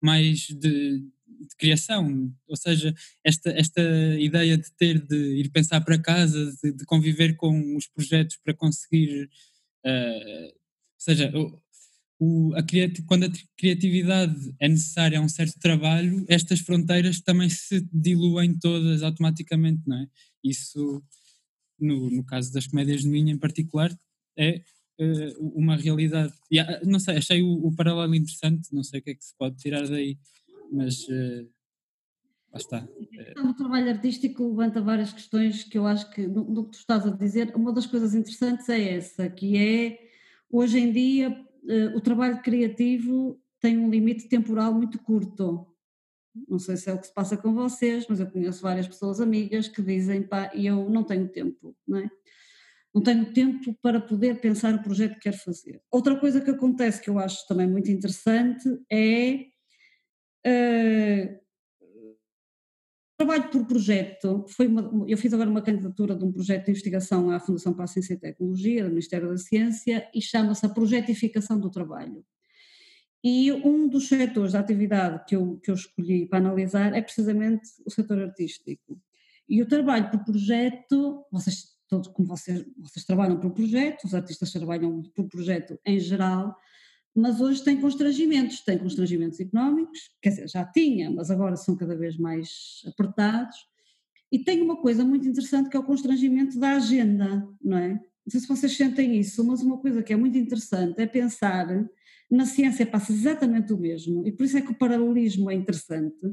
mais 0.00 0.46
de, 0.46 1.00
de 1.00 1.56
criação, 1.58 2.32
ou 2.46 2.56
seja, 2.56 2.94
esta, 3.24 3.50
esta 3.50 3.82
ideia 4.18 4.56
de 4.56 4.70
ter 4.72 5.00
de 5.00 5.16
ir 5.36 5.50
pensar 5.50 5.80
para 5.82 5.98
casa, 5.98 6.52
de, 6.62 6.72
de 6.72 6.84
conviver 6.84 7.36
com 7.36 7.76
os 7.76 7.86
projetos 7.86 8.38
para 8.42 8.54
conseguir, 8.54 9.28
uh, 9.84 10.46
ou 10.46 10.52
seja, 10.98 11.32
o, 12.20 12.54
a 12.54 12.62
quando 13.06 13.24
a 13.24 13.32
criatividade 13.56 14.54
é 14.60 14.68
necessária 14.68 15.18
a 15.18 15.22
um 15.22 15.28
certo 15.28 15.58
trabalho, 15.58 16.24
estas 16.28 16.60
fronteiras 16.60 17.20
também 17.20 17.48
se 17.48 17.80
diluem 17.92 18.56
todas 18.58 19.02
automaticamente, 19.02 19.80
não 19.86 19.96
é? 19.96 20.06
Isso 20.44 21.02
no, 21.80 22.10
no 22.10 22.24
caso 22.24 22.52
das 22.52 22.66
comédias 22.66 23.02
de 23.02 23.08
Minha 23.08 23.32
em 23.32 23.38
particular, 23.38 23.90
é 24.36 24.62
uh, 25.00 25.58
uma 25.58 25.76
realidade. 25.76 26.32
E, 26.50 26.58
não 26.84 27.00
sei, 27.00 27.16
achei 27.16 27.42
o, 27.42 27.66
o, 27.66 27.74
paralelo 27.74 28.14
interessante, 28.14 28.72
não 28.72 28.84
sei 28.84 29.00
o 29.00 29.02
que 29.02 29.10
é 29.10 29.14
que 29.14 29.24
se 29.24 29.34
pode 29.36 29.56
tirar 29.56 29.88
daí, 29.88 30.18
mas 30.70 31.08
uh, 31.08 31.48
lá 32.52 32.58
está. 32.58 32.88
O 33.42 33.54
trabalho 33.54 33.90
artístico 33.90 34.48
levanta 34.48 34.82
várias 34.82 35.12
questões 35.12 35.64
que 35.64 35.78
eu 35.78 35.86
acho 35.86 36.10
que, 36.10 36.26
no, 36.26 36.44
no 36.44 36.64
que 36.64 36.72
tu 36.72 36.78
estás 36.80 37.06
a 37.06 37.10
dizer, 37.10 37.54
uma 37.56 37.72
das 37.72 37.86
coisas 37.86 38.14
interessantes 38.14 38.68
é 38.68 38.96
essa, 38.96 39.28
que 39.28 39.56
é, 39.56 39.98
hoje 40.50 40.78
em 40.78 40.92
dia, 40.92 41.46
uh, 41.64 41.96
o 41.96 42.00
trabalho 42.00 42.40
criativo 42.42 43.40
tem 43.60 43.78
um 43.78 43.90
limite 43.90 44.28
temporal 44.28 44.72
muito 44.72 44.98
curto. 44.98 45.66
Não 46.48 46.58
sei 46.58 46.76
se 46.76 46.88
é 46.88 46.94
o 46.94 46.98
que 46.98 47.06
se 47.06 47.14
passa 47.14 47.36
com 47.36 47.52
vocês, 47.52 48.06
mas 48.08 48.20
eu 48.20 48.30
conheço 48.30 48.62
várias 48.62 48.86
pessoas 48.86 49.20
amigas 49.20 49.68
que 49.68 49.82
dizem, 49.82 50.22
pá, 50.22 50.50
eu 50.54 50.88
não 50.88 51.02
tenho 51.04 51.28
tempo, 51.28 51.76
não 51.86 51.98
é? 51.98 52.10
Não 52.94 53.02
tenho 53.02 53.32
tempo 53.32 53.76
para 53.80 54.00
poder 54.00 54.40
pensar 54.40 54.74
o 54.74 54.82
projeto 54.82 55.14
que 55.14 55.20
quero 55.20 55.38
fazer. 55.38 55.80
Outra 55.90 56.18
coisa 56.18 56.40
que 56.40 56.50
acontece 56.50 57.00
que 57.00 57.08
eu 57.08 57.18
acho 57.18 57.46
também 57.46 57.68
muito 57.68 57.90
interessante 57.90 58.68
é 58.90 59.46
uh, 60.46 61.39
trabalho 63.20 63.50
por 63.50 63.66
projeto. 63.66 64.46
Foi 64.48 64.66
uma, 64.66 65.04
eu 65.06 65.18
fiz 65.18 65.32
agora 65.34 65.50
uma 65.50 65.60
candidatura 65.60 66.16
de 66.16 66.24
um 66.24 66.32
projeto 66.32 66.64
de 66.64 66.70
investigação 66.70 67.30
à 67.30 67.38
Fundação 67.38 67.74
para 67.74 67.84
a 67.84 67.86
Ciência 67.86 68.14
e 68.14 68.16
Tecnologia, 68.16 68.84
do 68.84 68.88
Ministério 68.88 69.28
da 69.28 69.36
Ciência, 69.36 70.08
e 70.14 70.22
chama-se 70.22 70.64
a 70.64 70.70
projetificação 70.70 71.60
do 71.60 71.70
trabalho. 71.70 72.24
E 73.22 73.52
um 73.52 73.86
dos 73.86 74.08
setores 74.08 74.52
da 74.52 74.60
atividade 74.60 75.22
que 75.28 75.36
eu, 75.36 75.58
que 75.62 75.70
eu 75.70 75.74
escolhi 75.74 76.26
para 76.26 76.38
analisar 76.38 76.94
é 76.94 77.02
precisamente 77.02 77.68
o 77.84 77.90
setor 77.90 78.18
artístico. 78.18 78.98
E 79.46 79.60
o 79.60 79.68
trabalho 79.68 80.10
por 80.10 80.24
projeto, 80.24 81.22
vocês 81.30 81.78
todos 81.86 82.08
como 82.08 82.28
vocês, 82.28 82.64
vocês 82.78 83.04
trabalham 83.04 83.38
por 83.38 83.50
projeto, 83.50 84.04
os 84.04 84.14
artistas 84.14 84.50
trabalham 84.50 85.02
por 85.14 85.28
projeto 85.28 85.78
em 85.84 85.98
geral, 85.98 86.56
mas 87.14 87.40
hoje 87.40 87.62
tem 87.62 87.80
constrangimentos, 87.80 88.60
tem 88.60 88.78
constrangimentos 88.78 89.40
económicos, 89.40 90.10
quer 90.22 90.30
dizer, 90.30 90.48
já 90.48 90.64
tinha, 90.64 91.10
mas 91.10 91.30
agora 91.30 91.56
são 91.56 91.76
cada 91.76 91.96
vez 91.96 92.16
mais 92.16 92.82
apertados, 92.86 93.56
e 94.32 94.38
tem 94.38 94.62
uma 94.62 94.76
coisa 94.76 95.04
muito 95.04 95.26
interessante 95.26 95.68
que 95.68 95.76
é 95.76 95.80
o 95.80 95.84
constrangimento 95.84 96.58
da 96.58 96.76
agenda, 96.76 97.48
não 97.60 97.76
é? 97.76 97.94
Não 97.94 98.30
sei 98.30 98.40
se 98.40 98.46
vocês 98.46 98.76
sentem 98.76 99.18
isso, 99.18 99.44
mas 99.44 99.60
uma 99.60 99.78
coisa 99.78 100.02
que 100.02 100.12
é 100.12 100.16
muito 100.16 100.38
interessante 100.38 101.00
é 101.00 101.06
pensar 101.06 101.66
na 102.30 102.46
ciência 102.46 102.86
passa 102.86 103.12
exatamente 103.12 103.72
o 103.72 103.78
mesmo, 103.78 104.24
e 104.26 104.30
por 104.30 104.44
isso 104.44 104.56
é 104.56 104.62
que 104.62 104.70
o 104.70 104.78
paralelismo 104.78 105.50
é 105.50 105.54
interessante, 105.54 106.26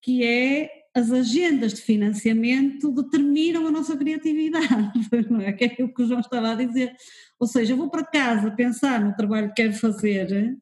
que 0.00 0.22
é 0.22 0.70
as 0.94 1.10
agendas 1.10 1.74
de 1.74 1.82
financiamento 1.82 2.92
determinam 2.92 3.66
a 3.66 3.70
nossa 3.70 3.96
criatividade, 3.96 4.92
não 5.30 5.40
é? 5.40 5.52
Que 5.52 5.64
é 5.64 5.84
o 5.84 5.92
que 5.92 6.02
o 6.02 6.06
João 6.06 6.20
estava 6.20 6.52
a 6.52 6.54
dizer. 6.54 6.94
Ou 7.40 7.46
seja, 7.46 7.72
eu 7.72 7.76
vou 7.76 7.90
para 7.90 8.04
casa 8.04 8.50
pensar 8.50 9.02
no 9.02 9.14
trabalho 9.14 9.48
que 9.48 9.62
quero 9.62 9.72
fazer, 9.72 10.56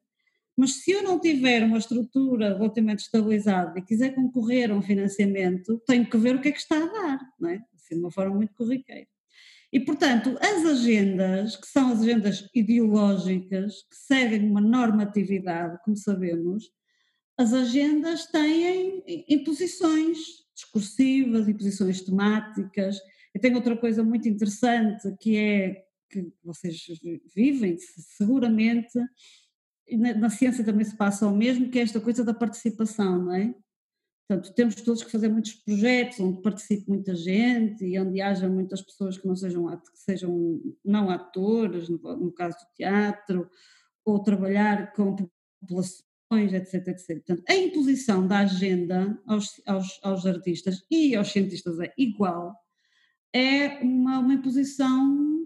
mas 0.57 0.83
se 0.83 0.91
eu 0.91 1.03
não 1.03 1.19
tiver 1.19 1.63
uma 1.63 1.77
estrutura 1.77 2.55
relativamente 2.57 2.99
estabilizada 2.99 3.77
e 3.77 3.81
quiser 3.81 4.15
concorrer 4.15 4.71
a 4.71 4.75
um 4.75 4.81
financiamento, 4.81 5.81
tenho 5.85 6.09
que 6.09 6.17
ver 6.17 6.35
o 6.35 6.41
que 6.41 6.49
é 6.49 6.51
que 6.51 6.59
está 6.59 6.77
a 6.77 6.85
dar, 6.85 7.19
não 7.39 7.49
é? 7.49 7.61
Assim, 7.75 7.95
de 7.95 8.01
uma 8.01 8.11
forma 8.11 8.35
muito 8.35 8.53
corriqueira. 8.53 9.07
E, 9.73 9.79
portanto, 9.79 10.37
as 10.41 10.65
agendas, 10.65 11.55
que 11.55 11.67
são 11.67 11.93
as 11.93 12.01
agendas 12.01 12.49
ideológicas, 12.53 13.83
que 13.89 13.95
seguem 13.95 14.49
uma 14.49 14.59
normatividade, 14.59 15.77
como 15.83 15.95
sabemos, 15.95 16.69
as 17.37 17.53
agendas 17.53 18.25
têm 18.27 19.03
imposições 19.27 20.41
discursivas, 20.53 21.47
imposições 21.47 22.01
temáticas. 22.01 22.97
E 23.33 23.39
tem 23.39 23.55
outra 23.55 23.75
coisa 23.75 24.03
muito 24.03 24.27
interessante 24.27 25.11
que 25.19 25.37
é 25.37 25.85
que 26.09 26.31
vocês 26.43 26.85
vivem 27.33 27.77
seguramente, 27.77 28.99
na, 29.97 30.13
na 30.13 30.29
ciência 30.29 30.63
também 30.63 30.85
se 30.85 30.95
passa 30.95 31.25
o 31.25 31.35
mesmo, 31.35 31.69
que 31.69 31.79
é 31.79 31.83
esta 31.83 32.01
coisa 32.01 32.23
da 32.23 32.33
participação, 32.33 33.23
não 33.23 33.33
é? 33.33 33.55
Portanto, 34.27 34.53
temos 34.53 34.75
todos 34.75 35.03
que 35.03 35.11
fazer 35.11 35.27
muitos 35.27 35.53
projetos 35.53 36.19
onde 36.19 36.41
participe 36.41 36.89
muita 36.89 37.13
gente 37.15 37.85
e 37.85 37.99
onde 37.99 38.21
haja 38.21 38.47
muitas 38.47 38.81
pessoas 38.81 39.17
que 39.17 39.27
não 39.27 39.35
sejam, 39.35 39.67
que 39.77 39.99
sejam 39.99 40.61
não 40.83 41.09
atores, 41.09 41.89
no, 41.89 41.97
no 41.97 42.31
caso 42.31 42.57
do 42.57 42.73
teatro, 42.75 43.49
ou 44.05 44.23
trabalhar 44.23 44.93
com 44.93 45.15
populações, 45.59 46.10
etc, 46.37 46.87
etc. 46.87 47.07
Portanto, 47.25 47.43
a 47.47 47.55
imposição 47.55 48.27
da 48.27 48.39
agenda 48.39 49.19
aos, 49.25 49.61
aos, 49.65 49.99
aos 50.03 50.25
artistas 50.25 50.83
e 50.89 51.15
aos 51.15 51.31
cientistas 51.31 51.79
é 51.79 51.93
igual, 51.97 52.55
é 53.33 53.79
uma, 53.81 54.19
uma 54.19 54.33
imposição 54.33 55.43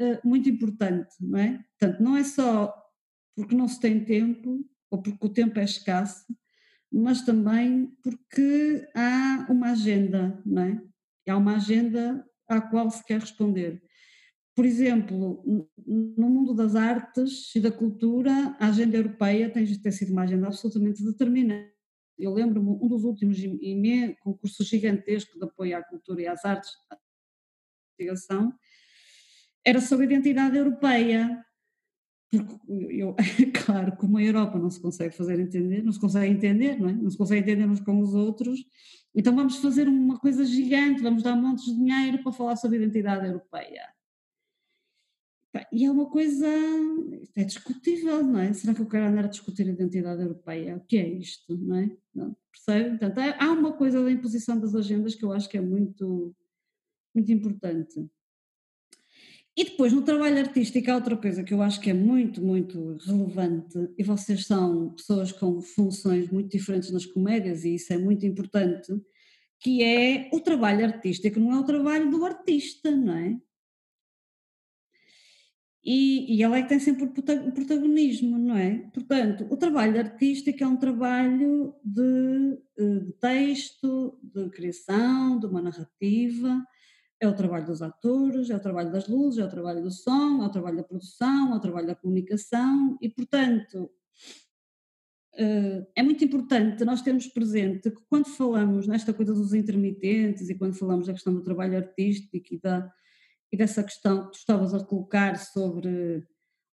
uh, 0.00 0.28
muito 0.28 0.48
importante, 0.48 1.14
não 1.20 1.38
é? 1.38 1.64
Portanto, 1.78 2.02
não 2.02 2.16
é 2.16 2.24
só 2.24 2.74
porque 3.34 3.54
não 3.54 3.68
se 3.68 3.80
tem 3.80 4.04
tempo 4.04 4.64
ou 4.90 5.00
porque 5.00 5.26
o 5.26 5.28
tempo 5.28 5.58
é 5.58 5.64
escasso, 5.64 6.24
mas 6.90 7.22
também 7.22 7.92
porque 8.02 8.88
há 8.94 9.46
uma 9.50 9.72
agenda, 9.72 10.42
não 10.44 10.62
é? 10.62 10.82
Há 11.28 11.36
uma 11.36 11.56
agenda 11.56 12.24
à 12.48 12.60
qual 12.60 12.90
se 12.90 13.04
quer 13.04 13.20
responder. 13.20 13.82
Por 14.58 14.66
exemplo, 14.66 15.40
no 15.86 16.28
mundo 16.28 16.52
das 16.52 16.74
artes 16.74 17.54
e 17.54 17.60
da 17.60 17.70
cultura, 17.70 18.56
a 18.58 18.66
agenda 18.66 18.96
europeia 18.96 19.48
tem, 19.48 19.64
tem 19.64 19.92
sido 19.92 20.10
uma 20.10 20.24
agenda 20.24 20.48
absolutamente 20.48 21.00
determinante. 21.04 21.72
Eu 22.18 22.34
lembro-me, 22.34 22.70
um 22.70 22.88
dos 22.88 23.04
últimos 23.04 23.38
IME, 23.38 24.16
concurso 24.16 24.64
gigantesco 24.64 25.38
de 25.38 25.44
apoio 25.44 25.76
à 25.76 25.82
cultura 25.84 26.22
e 26.22 26.26
às 26.26 26.44
artes, 26.44 26.72
à 26.90 26.96
investigação, 28.00 28.52
era 29.64 29.80
sobre 29.80 30.06
a 30.06 30.08
identidade 30.10 30.58
europeia, 30.58 31.40
porque 32.28 32.56
eu, 32.68 33.14
claro, 33.64 33.96
como 33.96 34.18
a 34.18 34.24
Europa 34.24 34.58
não 34.58 34.70
se 34.70 34.82
consegue 34.82 35.14
fazer 35.14 35.38
entender, 35.38 35.84
não 35.84 35.92
se 35.92 36.00
consegue 36.00 36.34
entender, 36.34 36.80
não 36.80 36.88
é? 36.88 36.94
Não 36.94 37.10
se 37.10 37.16
consegue 37.16 37.42
entender 37.42 37.70
uns 37.70 37.78
com 37.78 38.00
os 38.00 38.12
outros, 38.12 38.58
então 39.14 39.36
vamos 39.36 39.58
fazer 39.58 39.86
uma 39.86 40.18
coisa 40.18 40.44
gigante, 40.44 41.00
vamos 41.00 41.22
dar 41.22 41.36
montes 41.36 41.66
de 41.66 41.76
dinheiro 41.76 42.24
para 42.24 42.32
falar 42.32 42.56
sobre 42.56 42.78
a 42.78 42.80
identidade 42.80 43.24
europeia. 43.24 43.96
E 45.72 45.84
é 45.84 45.90
uma 45.90 46.10
coisa, 46.10 46.46
é 47.34 47.42
discutível, 47.42 48.22
não 48.22 48.38
é? 48.38 48.52
Será 48.52 48.74
que 48.74 48.82
eu 48.82 48.88
quero 48.88 49.06
andar 49.06 49.24
a 49.24 49.28
discutir 49.28 49.66
a 49.66 49.72
identidade 49.72 50.22
europeia? 50.22 50.76
O 50.76 50.80
que 50.80 50.98
é 50.98 51.08
isto, 51.08 51.56
não 51.56 51.76
é? 51.76 51.96
Não, 52.14 52.36
percebe? 52.52 52.98
Portanto, 52.98 53.18
há 53.38 53.52
uma 53.52 53.72
coisa 53.72 54.02
da 54.02 54.10
imposição 54.10 54.58
das 54.60 54.74
agendas 54.74 55.14
que 55.14 55.24
eu 55.24 55.32
acho 55.32 55.48
que 55.48 55.56
é 55.56 55.60
muito, 55.60 56.34
muito 57.14 57.32
importante. 57.32 58.06
E 59.56 59.64
depois, 59.64 59.92
no 59.92 60.02
trabalho 60.02 60.38
artístico, 60.38 60.88
há 60.88 60.94
outra 60.94 61.16
coisa 61.16 61.42
que 61.42 61.52
eu 61.52 61.60
acho 61.60 61.80
que 61.80 61.90
é 61.90 61.94
muito, 61.94 62.40
muito 62.40 62.96
relevante, 62.98 63.76
e 63.98 64.04
vocês 64.04 64.46
são 64.46 64.90
pessoas 64.90 65.32
com 65.32 65.60
funções 65.60 66.30
muito 66.30 66.48
diferentes 66.48 66.92
nas 66.92 67.04
comédias, 67.04 67.64
e 67.64 67.74
isso 67.74 67.92
é 67.92 67.98
muito 67.98 68.24
importante, 68.24 68.92
que 69.58 69.82
é 69.82 70.30
o 70.32 70.38
trabalho 70.40 70.84
artístico 70.84 71.40
não 71.40 71.52
é 71.52 71.58
o 71.58 71.64
trabalho 71.64 72.08
do 72.08 72.24
artista, 72.24 72.90
não 72.92 73.12
é? 73.12 73.36
E, 75.90 76.36
e 76.36 76.42
ele 76.42 76.58
é 76.58 76.62
que 76.62 76.68
tem 76.68 76.78
sempre 76.78 77.04
o 77.04 77.52
protagonismo, 77.52 78.38
não 78.38 78.54
é? 78.54 78.76
Portanto, 78.92 79.46
o 79.48 79.56
trabalho 79.56 79.98
artístico 79.98 80.62
é 80.62 80.66
um 80.66 80.76
trabalho 80.76 81.74
de, 81.82 82.58
eh, 82.78 82.98
de 83.06 83.12
texto, 83.14 84.20
de 84.22 84.50
criação, 84.50 85.40
de 85.40 85.46
uma 85.46 85.62
narrativa, 85.62 86.62
é 87.18 87.26
o 87.26 87.34
trabalho 87.34 87.64
dos 87.64 87.80
atores, 87.80 88.50
é 88.50 88.56
o 88.56 88.60
trabalho 88.60 88.92
das 88.92 89.08
luzes, 89.08 89.38
é 89.38 89.46
o 89.46 89.48
trabalho 89.48 89.82
do 89.82 89.90
som, 89.90 90.42
é 90.42 90.46
o 90.46 90.50
trabalho 90.50 90.76
da 90.76 90.84
produção, 90.84 91.54
é 91.54 91.56
o 91.56 91.60
trabalho 91.60 91.86
da 91.86 91.94
comunicação 91.94 92.98
e, 93.00 93.08
portanto, 93.08 93.90
uh, 95.36 95.86
é 95.96 96.02
muito 96.02 96.22
importante 96.22 96.84
nós 96.84 97.00
termos 97.00 97.28
presente 97.28 97.90
que 97.90 98.02
quando 98.10 98.26
falamos 98.26 98.86
nesta 98.86 99.14
coisa 99.14 99.32
dos 99.32 99.54
intermitentes 99.54 100.50
e 100.50 100.54
quando 100.54 100.74
falamos 100.74 101.06
da 101.06 101.14
questão 101.14 101.32
do 101.32 101.42
trabalho 101.42 101.78
artístico 101.78 102.36
e, 102.52 102.60
da, 102.60 102.92
e 103.52 103.56
dessa 103.56 103.82
questão 103.82 104.26
que 104.26 104.32
tu 104.32 104.38
estavas 104.38 104.74
a 104.74 104.84
colocar 104.84 105.38
sobre 105.38 106.26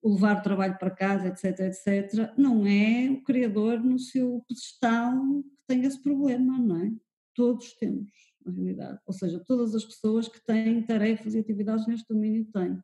o 0.02 0.14
levar 0.14 0.38
o 0.38 0.42
trabalho 0.42 0.76
para 0.78 0.90
casa, 0.90 1.28
etc, 1.28 1.60
etc, 1.60 2.36
não 2.36 2.66
é 2.66 3.10
o 3.10 3.22
criador 3.22 3.82
no 3.82 3.98
seu 3.98 4.44
pedestal 4.46 5.14
que 5.42 5.66
tem 5.66 5.84
esse 5.84 6.02
problema, 6.02 6.58
não 6.58 6.76
é? 6.82 6.92
Todos 7.34 7.72
temos, 7.74 8.10
na 8.44 8.52
realidade. 8.52 8.98
Ou 9.06 9.14
seja, 9.14 9.42
todas 9.46 9.74
as 9.74 9.84
pessoas 9.84 10.28
que 10.28 10.44
têm 10.44 10.82
tarefas 10.82 11.34
e 11.34 11.38
atividades 11.38 11.86
neste 11.86 12.06
domínio 12.06 12.46
têm. 12.52 12.78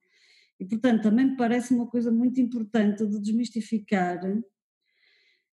E, 0.59 0.65
portanto, 0.65 1.03
também 1.03 1.27
me 1.31 1.37
parece 1.37 1.75
uma 1.75 1.87
coisa 1.87 2.11
muito 2.11 2.41
importante 2.41 3.07
de 3.07 3.21
desmistificar 3.21 4.21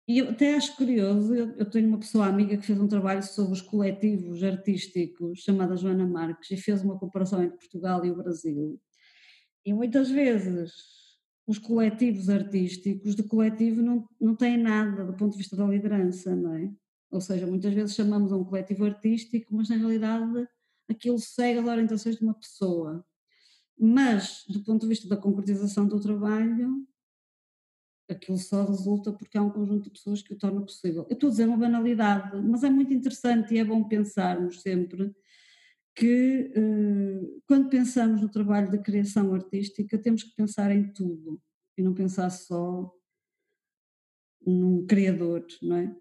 e 0.07 0.17
eu 0.17 0.29
até 0.29 0.55
acho 0.55 0.75
curioso, 0.75 1.33
eu, 1.33 1.51
eu, 1.57 1.69
tenho 1.69 1.87
uma 1.87 1.99
pessoa 1.99 2.25
amiga 2.25 2.57
que 2.57 2.65
fez 2.65 2.79
um 2.79 2.87
trabalho 2.87 3.23
sobre 3.23 3.53
os 3.53 3.61
coletivos 3.61 4.43
artísticos, 4.43 5.39
chamada 5.39 5.75
Joana 5.75 6.05
Marques, 6.05 6.51
e 6.51 6.57
fez 6.57 6.83
uma 6.83 6.97
comparação 6.97 7.41
entre 7.43 7.57
Portugal 7.57 8.03
e 8.05 8.11
o 8.11 8.15
Brasil. 8.15 8.79
E 9.65 9.73
muitas 9.73 10.09
vezes 10.09 10.71
os 11.45 11.57
coletivos 11.57 12.29
artísticos 12.29 13.15
de 13.15 13.23
coletivo 13.23 13.81
não, 13.81 14.07
não 14.19 14.35
têm 14.35 14.57
nada 14.57 15.05
do 15.05 15.13
ponto 15.13 15.33
de 15.33 15.37
vista 15.37 15.55
da 15.55 15.65
liderança, 15.65 16.35
não 16.35 16.55
é? 16.55 16.71
Ou 17.11 17.21
seja, 17.21 17.45
muitas 17.45 17.73
vezes 17.73 17.95
chamamos 17.95 18.31
a 18.31 18.37
um 18.37 18.43
coletivo 18.43 18.85
artístico, 18.85 19.55
mas 19.55 19.69
na 19.69 19.75
realidade 19.75 20.47
aquilo 20.89 21.19
segue 21.19 21.59
as 21.59 21.67
orientações 21.67 22.15
de 22.15 22.23
uma 22.23 22.33
pessoa. 22.33 23.05
Mas, 23.77 24.43
do 24.47 24.63
ponto 24.63 24.81
de 24.81 24.87
vista 24.87 25.07
da 25.07 25.17
concretização 25.17 25.87
do 25.87 25.99
trabalho, 25.99 26.87
aquilo 28.12 28.38
só 28.38 28.66
resulta 28.66 29.12
porque 29.12 29.38
há 29.38 29.41
um 29.41 29.49
conjunto 29.49 29.86
de 29.86 29.91
pessoas 29.91 30.22
que 30.22 30.34
o 30.34 30.38
torna 30.38 30.62
possível. 30.62 31.05
Eu 31.09 31.14
estou 31.14 31.28
a 31.28 31.32
dizer 31.32 31.47
uma 31.47 31.57
banalidade, 31.57 32.41
mas 32.41 32.64
é 32.64 32.70
muito 32.70 32.93
interessante 32.93 33.53
e 33.53 33.57
é 33.57 33.64
bom 33.64 33.84
pensarmos 33.84 34.62
sempre 34.62 35.14
que 35.95 36.51
eh, 36.55 37.41
quando 37.45 37.70
pensamos 37.70 38.22
no 38.22 38.30
trabalho 38.30 38.72
de 38.72 38.80
criação 38.80 39.34
artística 39.34 39.97
temos 39.97 40.24
que 40.24 40.36
pensar 40.36 40.72
em 40.72 40.91
tudo 40.91 41.41
e 41.78 41.82
não 41.82 41.93
pensar 41.93 42.30
só 42.30 42.91
num 44.45 44.86
criador, 44.86 45.45
não 45.62 45.78
é? 45.78 45.95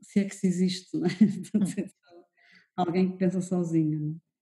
Se 0.00 0.20
é 0.20 0.24
que 0.24 0.34
se 0.34 0.46
existe, 0.46 0.96
não 0.96 1.06
é? 1.06 1.10
Hum. 2.74 2.86
Alguém 2.86 3.12
que 3.12 3.18
pensa 3.18 3.42
sozinho, 3.42 4.00
não 4.00 4.10
é? 4.10 4.32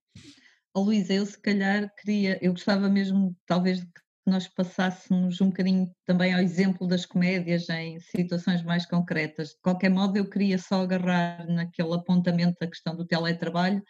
Oh, 0.73 0.83
Luísa, 0.83 1.13
eu 1.13 1.25
se 1.25 1.37
calhar 1.37 1.93
queria, 1.95 2.39
eu 2.41 2.53
gostava 2.53 2.87
mesmo 2.87 3.35
talvez 3.45 3.81
de 3.81 3.85
que 3.85 4.01
nós 4.25 4.47
passássemos 4.47 5.41
um 5.41 5.47
bocadinho 5.47 5.91
também 6.05 6.33
ao 6.33 6.39
exemplo 6.39 6.87
das 6.87 7.05
comédias 7.05 7.67
em 7.69 7.99
situações 7.99 8.63
mais 8.63 8.85
concretas. 8.85 9.49
De 9.49 9.61
qualquer 9.61 9.89
modo, 9.89 10.17
eu 10.17 10.29
queria 10.29 10.57
só 10.57 10.81
agarrar 10.83 11.47
naquele 11.47 11.93
apontamento 11.93 12.57
da 12.59 12.67
questão 12.67 12.95
do 12.95 13.05
teletrabalho, 13.05 13.81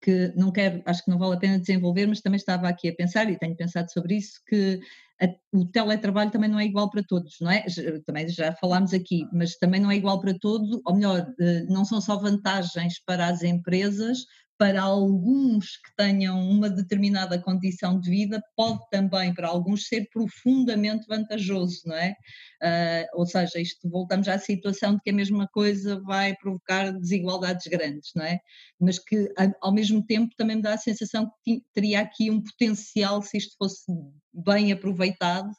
que 0.00 0.32
não 0.36 0.50
quero, 0.50 0.82
acho 0.84 1.04
que 1.04 1.10
não 1.10 1.18
vale 1.18 1.34
a 1.34 1.38
pena 1.38 1.58
desenvolver, 1.58 2.06
mas 2.06 2.20
também 2.20 2.36
estava 2.36 2.68
aqui 2.68 2.88
a 2.88 2.94
pensar, 2.94 3.30
e 3.30 3.38
tenho 3.38 3.56
pensado 3.56 3.90
sobre 3.92 4.16
isso, 4.16 4.40
que 4.46 4.80
a, 5.20 5.28
o 5.52 5.64
teletrabalho 5.64 6.30
também 6.30 6.50
não 6.50 6.58
é 6.58 6.64
igual 6.64 6.90
para 6.90 7.02
todos, 7.04 7.36
não 7.40 7.50
é? 7.50 7.64
Também 8.04 8.28
já 8.28 8.52
falámos 8.56 8.92
aqui, 8.92 9.26
mas 9.32 9.56
também 9.56 9.80
não 9.80 9.90
é 9.90 9.96
igual 9.96 10.20
para 10.20 10.36
todos, 10.38 10.80
ou 10.84 10.94
melhor, 10.94 11.32
eh, 11.40 11.64
não 11.68 11.84
são 11.84 12.00
só 12.00 12.16
vantagens 12.18 13.00
para 13.06 13.26
as 13.26 13.42
empresas, 13.44 14.24
para 14.62 14.80
alguns 14.80 15.76
que 15.78 15.90
tenham 15.96 16.40
uma 16.40 16.70
determinada 16.70 17.36
condição 17.36 17.98
de 17.98 18.08
vida, 18.08 18.40
pode 18.56 18.78
também 18.92 19.34
para 19.34 19.48
alguns 19.48 19.88
ser 19.88 20.08
profundamente 20.12 21.04
vantajoso, 21.08 21.80
não 21.84 21.96
é? 21.96 22.14
Uh, 22.62 23.18
ou 23.18 23.26
seja, 23.26 23.58
isto 23.58 23.90
voltamos 23.90 24.28
à 24.28 24.38
situação 24.38 24.94
de 24.94 25.00
que 25.02 25.10
a 25.10 25.14
mesma 25.14 25.48
coisa 25.48 26.00
vai 26.02 26.36
provocar 26.36 26.92
desigualdades 26.92 27.66
grandes, 27.66 28.12
não 28.14 28.24
é? 28.24 28.38
Mas 28.80 29.00
que 29.00 29.34
ao 29.60 29.74
mesmo 29.74 30.00
tempo 30.06 30.32
também 30.36 30.54
me 30.54 30.62
dá 30.62 30.74
a 30.74 30.78
sensação 30.78 31.28
que 31.44 31.60
teria 31.74 32.00
aqui 32.00 32.30
um 32.30 32.40
potencial 32.40 33.20
se 33.20 33.38
isto 33.38 33.56
fosse 33.58 33.92
bem 34.32 34.70
aproveitado 34.70 35.50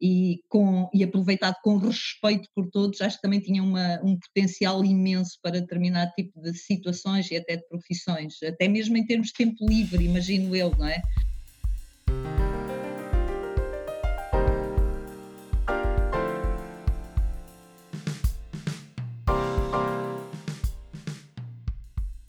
e, 0.00 0.40
com, 0.48 0.88
e 0.92 1.02
aproveitado 1.02 1.56
com 1.62 1.76
respeito 1.76 2.48
por 2.54 2.68
todos, 2.70 3.00
acho 3.00 3.16
que 3.16 3.22
também 3.22 3.40
tinha 3.40 3.62
uma, 3.62 4.00
um 4.02 4.18
potencial 4.18 4.84
imenso 4.84 5.38
para 5.42 5.60
determinado 5.60 6.12
tipo 6.12 6.40
de 6.40 6.54
situações 6.54 7.30
e 7.30 7.36
até 7.36 7.56
de 7.56 7.66
profissões, 7.68 8.42
até 8.42 8.68
mesmo 8.68 8.96
em 8.96 9.06
termos 9.06 9.28
de 9.28 9.34
tempo 9.34 9.66
livre, 9.66 10.04
imagino 10.04 10.54
eu, 10.54 10.70
não 10.76 10.86
é? 10.86 11.02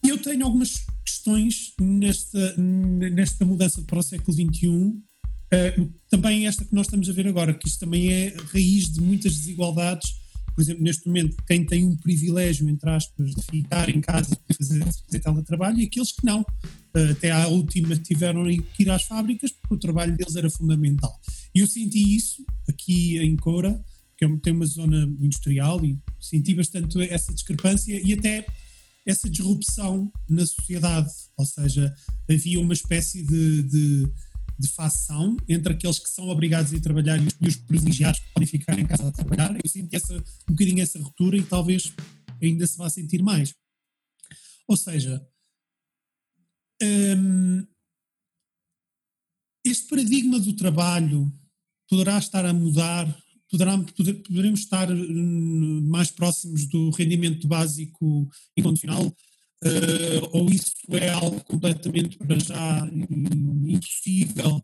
Eu 0.03 0.21
tenho 0.21 0.45
algumas 0.45 0.85
questões 1.05 1.73
nesta, 1.79 2.55
nesta 2.57 3.45
mudança 3.45 3.83
para 3.85 3.99
o 3.99 4.03
século 4.03 4.33
XXI 4.33 5.07
Uh, 5.47 5.89
também 6.09 6.47
esta 6.47 6.65
que 6.65 6.75
nós 6.75 6.87
estamos 6.87 7.09
a 7.09 7.13
ver 7.13 7.27
agora, 7.27 7.53
que 7.53 7.67
isto 7.67 7.79
também 7.79 8.11
é 8.11 8.35
raiz 8.51 8.91
de 8.91 9.01
muitas 9.01 9.33
desigualdades. 9.33 10.15
Por 10.53 10.61
exemplo, 10.61 10.83
neste 10.83 11.05
momento, 11.05 11.37
quem 11.45 11.65
tem 11.65 11.85
um 11.85 11.95
privilégio, 11.95 12.67
entre 12.67 12.89
aspas, 12.89 13.31
de 13.31 13.41
ficar 13.43 13.89
em 13.89 14.01
casa 14.01 14.37
e 14.49 14.53
fazer, 14.53 14.83
fazer 14.83 15.19
teletrabalho, 15.19 15.79
e 15.79 15.85
aqueles 15.85 16.11
que 16.11 16.25
não. 16.25 16.41
Uh, 16.41 17.11
até 17.11 17.31
à 17.31 17.47
última 17.47 17.95
tiveram 17.95 18.43
que 18.45 18.83
ir 18.83 18.89
às 18.89 19.03
fábricas 19.03 19.51
porque 19.51 19.75
o 19.75 19.79
trabalho 19.79 20.17
deles 20.17 20.35
era 20.35 20.49
fundamental. 20.49 21.19
E 21.53 21.59
eu 21.59 21.67
senti 21.67 22.15
isso 22.15 22.45
aqui 22.67 23.17
em 23.19 23.35
Coura, 23.35 23.79
que 24.17 24.25
é 24.25 24.37
tem 24.37 24.53
uma 24.53 24.65
zona 24.65 25.03
industrial, 25.21 25.85
e 25.85 25.97
senti 26.19 26.55
bastante 26.55 27.01
essa 27.03 27.33
discrepância 27.33 27.99
e 28.03 28.13
até 28.13 28.45
essa 29.05 29.29
disrupção 29.29 30.11
na 30.29 30.45
sociedade. 30.45 31.09
Ou 31.37 31.45
seja, 31.45 31.93
havia 32.29 32.59
uma 32.59 32.73
espécie 32.73 33.23
de, 33.23 33.63
de 33.63 34.11
de 34.59 34.67
facção 34.67 35.37
entre 35.47 35.73
aqueles 35.73 35.99
que 35.99 36.09
são 36.09 36.27
obrigados 36.29 36.73
a 36.73 36.75
ir 36.75 36.81
trabalhar 36.81 37.21
e 37.21 37.27
os, 37.27 37.37
os 37.39 37.55
privilegiados 37.57 38.19
que 38.19 38.33
podem 38.33 38.47
ficar 38.47 38.79
em 38.79 38.85
casa 38.85 39.07
a 39.07 39.11
trabalhar. 39.11 39.55
Eu 39.55 39.69
sinto 39.69 39.93
essa, 39.93 40.15
um 40.15 40.51
bocadinho 40.51 40.81
essa 40.81 40.99
ruptura 40.99 41.37
e 41.37 41.43
talvez 41.43 41.93
ainda 42.41 42.65
se 42.65 42.77
vá 42.77 42.89
sentir 42.89 43.21
mais. 43.21 43.53
Ou 44.67 44.75
seja, 44.75 45.25
hum, 46.81 47.65
este 49.65 49.87
paradigma 49.87 50.39
do 50.39 50.53
trabalho 50.53 51.31
poderá 51.89 52.17
estar 52.17 52.45
a 52.45 52.53
mudar, 52.53 53.23
poderá, 53.49 53.77
poder, 53.77 54.15
poderemos 54.23 54.61
estar 54.61 54.91
hum, 54.91 55.81
mais 55.87 56.11
próximos 56.11 56.65
do 56.67 56.89
rendimento 56.91 57.47
básico 57.47 58.29
incondicional 58.57 59.15
uh, 59.63 60.37
ou 60.37 60.49
isso 60.49 60.75
é 60.91 61.09
algo 61.09 61.43
completamente 61.43 62.17
para 62.17 62.39
já 62.39 62.87
impossível 63.67 64.61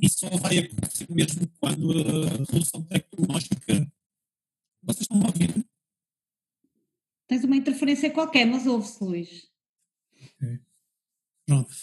e 0.00 0.08
só 0.10 0.28
vai 0.28 0.58
acontecer 0.58 1.06
mesmo 1.10 1.48
quando 1.58 1.90
a 1.90 2.28
revolução 2.36 2.82
tecnológica. 2.82 3.92
Vocês 4.82 5.02
estão 5.02 5.22
a 5.22 5.26
ouvir? 5.26 5.66
Tens 7.26 7.44
uma 7.44 7.56
interferência 7.56 8.10
qualquer, 8.10 8.46
mas 8.46 8.66
ouve-se, 8.66 9.02
Luís. 9.02 9.50
Ok. 10.14 10.60
Pronto 11.46 11.76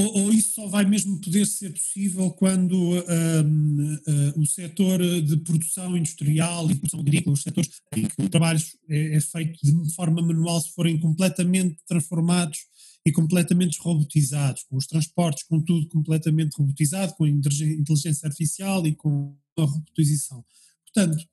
ou, 0.00 0.24
ou, 0.24 0.32
isso 0.32 0.54
só 0.54 0.66
vai 0.66 0.84
mesmo 0.84 1.20
poder 1.20 1.46
ser 1.46 1.70
possível 1.72 2.30
quando 2.30 2.74
um, 2.74 3.94
uh, 3.94 4.40
o 4.40 4.46
setor 4.46 4.98
de 5.20 5.36
produção 5.38 5.96
industrial 5.96 6.70
e 6.70 6.74
produção 6.74 7.00
agrícola, 7.00 7.34
os 7.34 7.42
setores 7.42 7.70
em 7.94 8.06
que 8.06 8.22
o 8.22 8.28
trabalho 8.28 8.60
é, 8.88 9.16
é, 9.16 9.20
feito 9.20 9.58
de 9.62 9.94
forma 9.94 10.22
manual, 10.22 10.60
se 10.60 10.72
forem 10.72 10.98
completamente 10.98 11.78
transformados 11.86 12.58
e 13.04 13.12
completamente 13.12 13.78
robotizados, 13.80 14.62
com 14.64 14.76
os 14.76 14.86
transportes, 14.86 15.44
com 15.44 15.60
tudo 15.60 15.88
completamente 15.88 16.54
robotizado, 16.56 17.14
com 17.14 17.24
a 17.24 17.28
inteligência 17.28 18.26
artificial 18.26 18.86
e 18.86 18.94
com 18.94 19.36
a 19.58 19.62
robotização. 19.62 20.44
Portanto, 20.84 21.24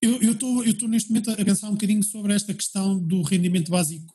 eu 0.00 0.32
estou 0.32 0.88
neste 0.88 1.10
momento 1.10 1.30
a 1.30 1.44
pensar 1.44 1.68
um 1.68 1.72
bocadinho 1.72 2.02
sobre 2.02 2.32
esta 2.32 2.52
questão 2.52 2.98
do 2.98 3.22
rendimento 3.22 3.70
básico 3.70 4.12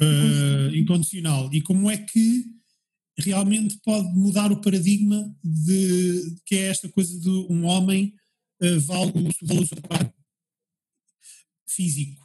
uh, 0.00 0.74
incondicional 0.74 1.52
e 1.52 1.60
como 1.60 1.90
é 1.90 1.96
que 1.96 2.44
realmente 3.18 3.78
pode 3.84 4.08
mudar 4.14 4.50
o 4.50 4.60
paradigma 4.60 5.34
de 5.42 6.36
que 6.46 6.54
é 6.56 6.68
esta 6.68 6.88
coisa 6.88 7.18
de 7.18 7.28
um 7.28 7.64
homem 7.64 8.14
uh, 8.62 8.80
vale 8.80 9.10
o 9.10 9.46
valor 9.46 9.62
do 9.62 9.66
seu 9.66 9.80
trabalho 9.80 10.12
físico. 11.66 12.20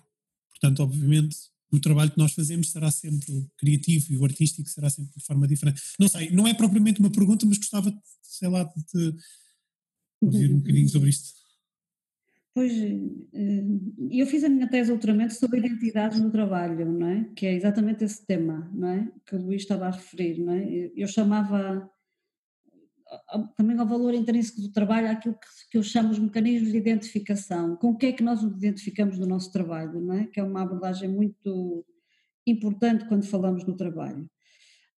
Portanto, 0.50 0.82
obviamente, 0.82 1.38
o 1.72 1.80
trabalho 1.80 2.12
que 2.12 2.18
nós 2.18 2.34
fazemos 2.34 2.72
será 2.72 2.90
sempre 2.92 3.46
criativo 3.58 4.12
e 4.12 4.18
o 4.18 4.26
artístico 4.26 4.70
será 4.70 4.90
sempre 4.90 5.14
de 5.18 5.26
forma 5.26 5.48
diferente. 5.48 5.82
Não 6.00 6.08
sei, 6.08 6.32
não 6.32 6.48
é 6.48 6.54
propriamente 6.54 7.00
uma 7.00 7.12
pergunta, 7.12 7.46
mas 7.46 7.58
gostava, 7.58 7.94
sei 8.22 8.50
lá, 8.50 8.64
de 8.64 8.84
te 8.84 9.16
ouvir 10.22 10.54
um 10.54 10.60
bocadinho 10.60 10.90
sobre 10.90 11.10
isto. 11.10 11.38
Pois, 12.54 12.72
eh, 12.74 13.64
eu 14.12 14.26
fiz 14.28 14.44
a 14.44 14.50
minha 14.50 14.68
tese 14.68 14.86
de 14.86 14.92
doutoramento 14.92 15.34
sobre 15.34 15.60
identidades 15.60 16.20
no 16.20 16.32
trabalho, 16.32 16.92
não 16.92 17.08
é? 17.08 17.24
Que 17.36 17.48
é 17.48 17.54
exatamente 17.54 18.04
esse 18.04 18.26
tema, 18.26 18.70
não 18.74 18.90
é? 18.90 19.12
Que 19.26 19.36
o 19.36 19.42
Luís 19.42 19.62
estava 19.62 19.88
a 19.88 19.92
referir, 19.92 20.40
não 20.40 20.54
é? 20.54 20.92
Eu 20.96 21.08
chamava, 21.08 21.90
também 23.56 23.78
ao 23.78 23.88
valor 23.88 24.14
intrínseco 24.14 24.62
do 24.62 24.72
trabalho, 24.72 25.10
aquilo 25.10 25.36
que, 25.36 25.48
que 25.72 25.78
eu 25.78 25.84
chamo 25.84 26.12
os 26.12 26.20
mecanismos 26.20 26.72
de 26.72 26.78
identificação, 26.78 27.76
com 27.76 27.90
o 27.90 27.98
que 27.98 28.08
é 28.08 28.12
que 28.12 28.24
nós 28.24 28.44
nos 28.44 28.58
identificamos 28.58 29.18
no 29.18 29.26
nosso 29.26 29.52
trabalho, 29.52 30.00
não 30.00 30.14
é? 30.14 30.26
que 30.26 30.40
é 30.40 30.44
uma 30.44 30.62
abordagem 30.62 31.10
muito 31.10 31.86
importante 32.46 33.06
quando 33.06 33.26
falamos 33.26 33.66
no 33.66 33.76
trabalho. 33.76 34.30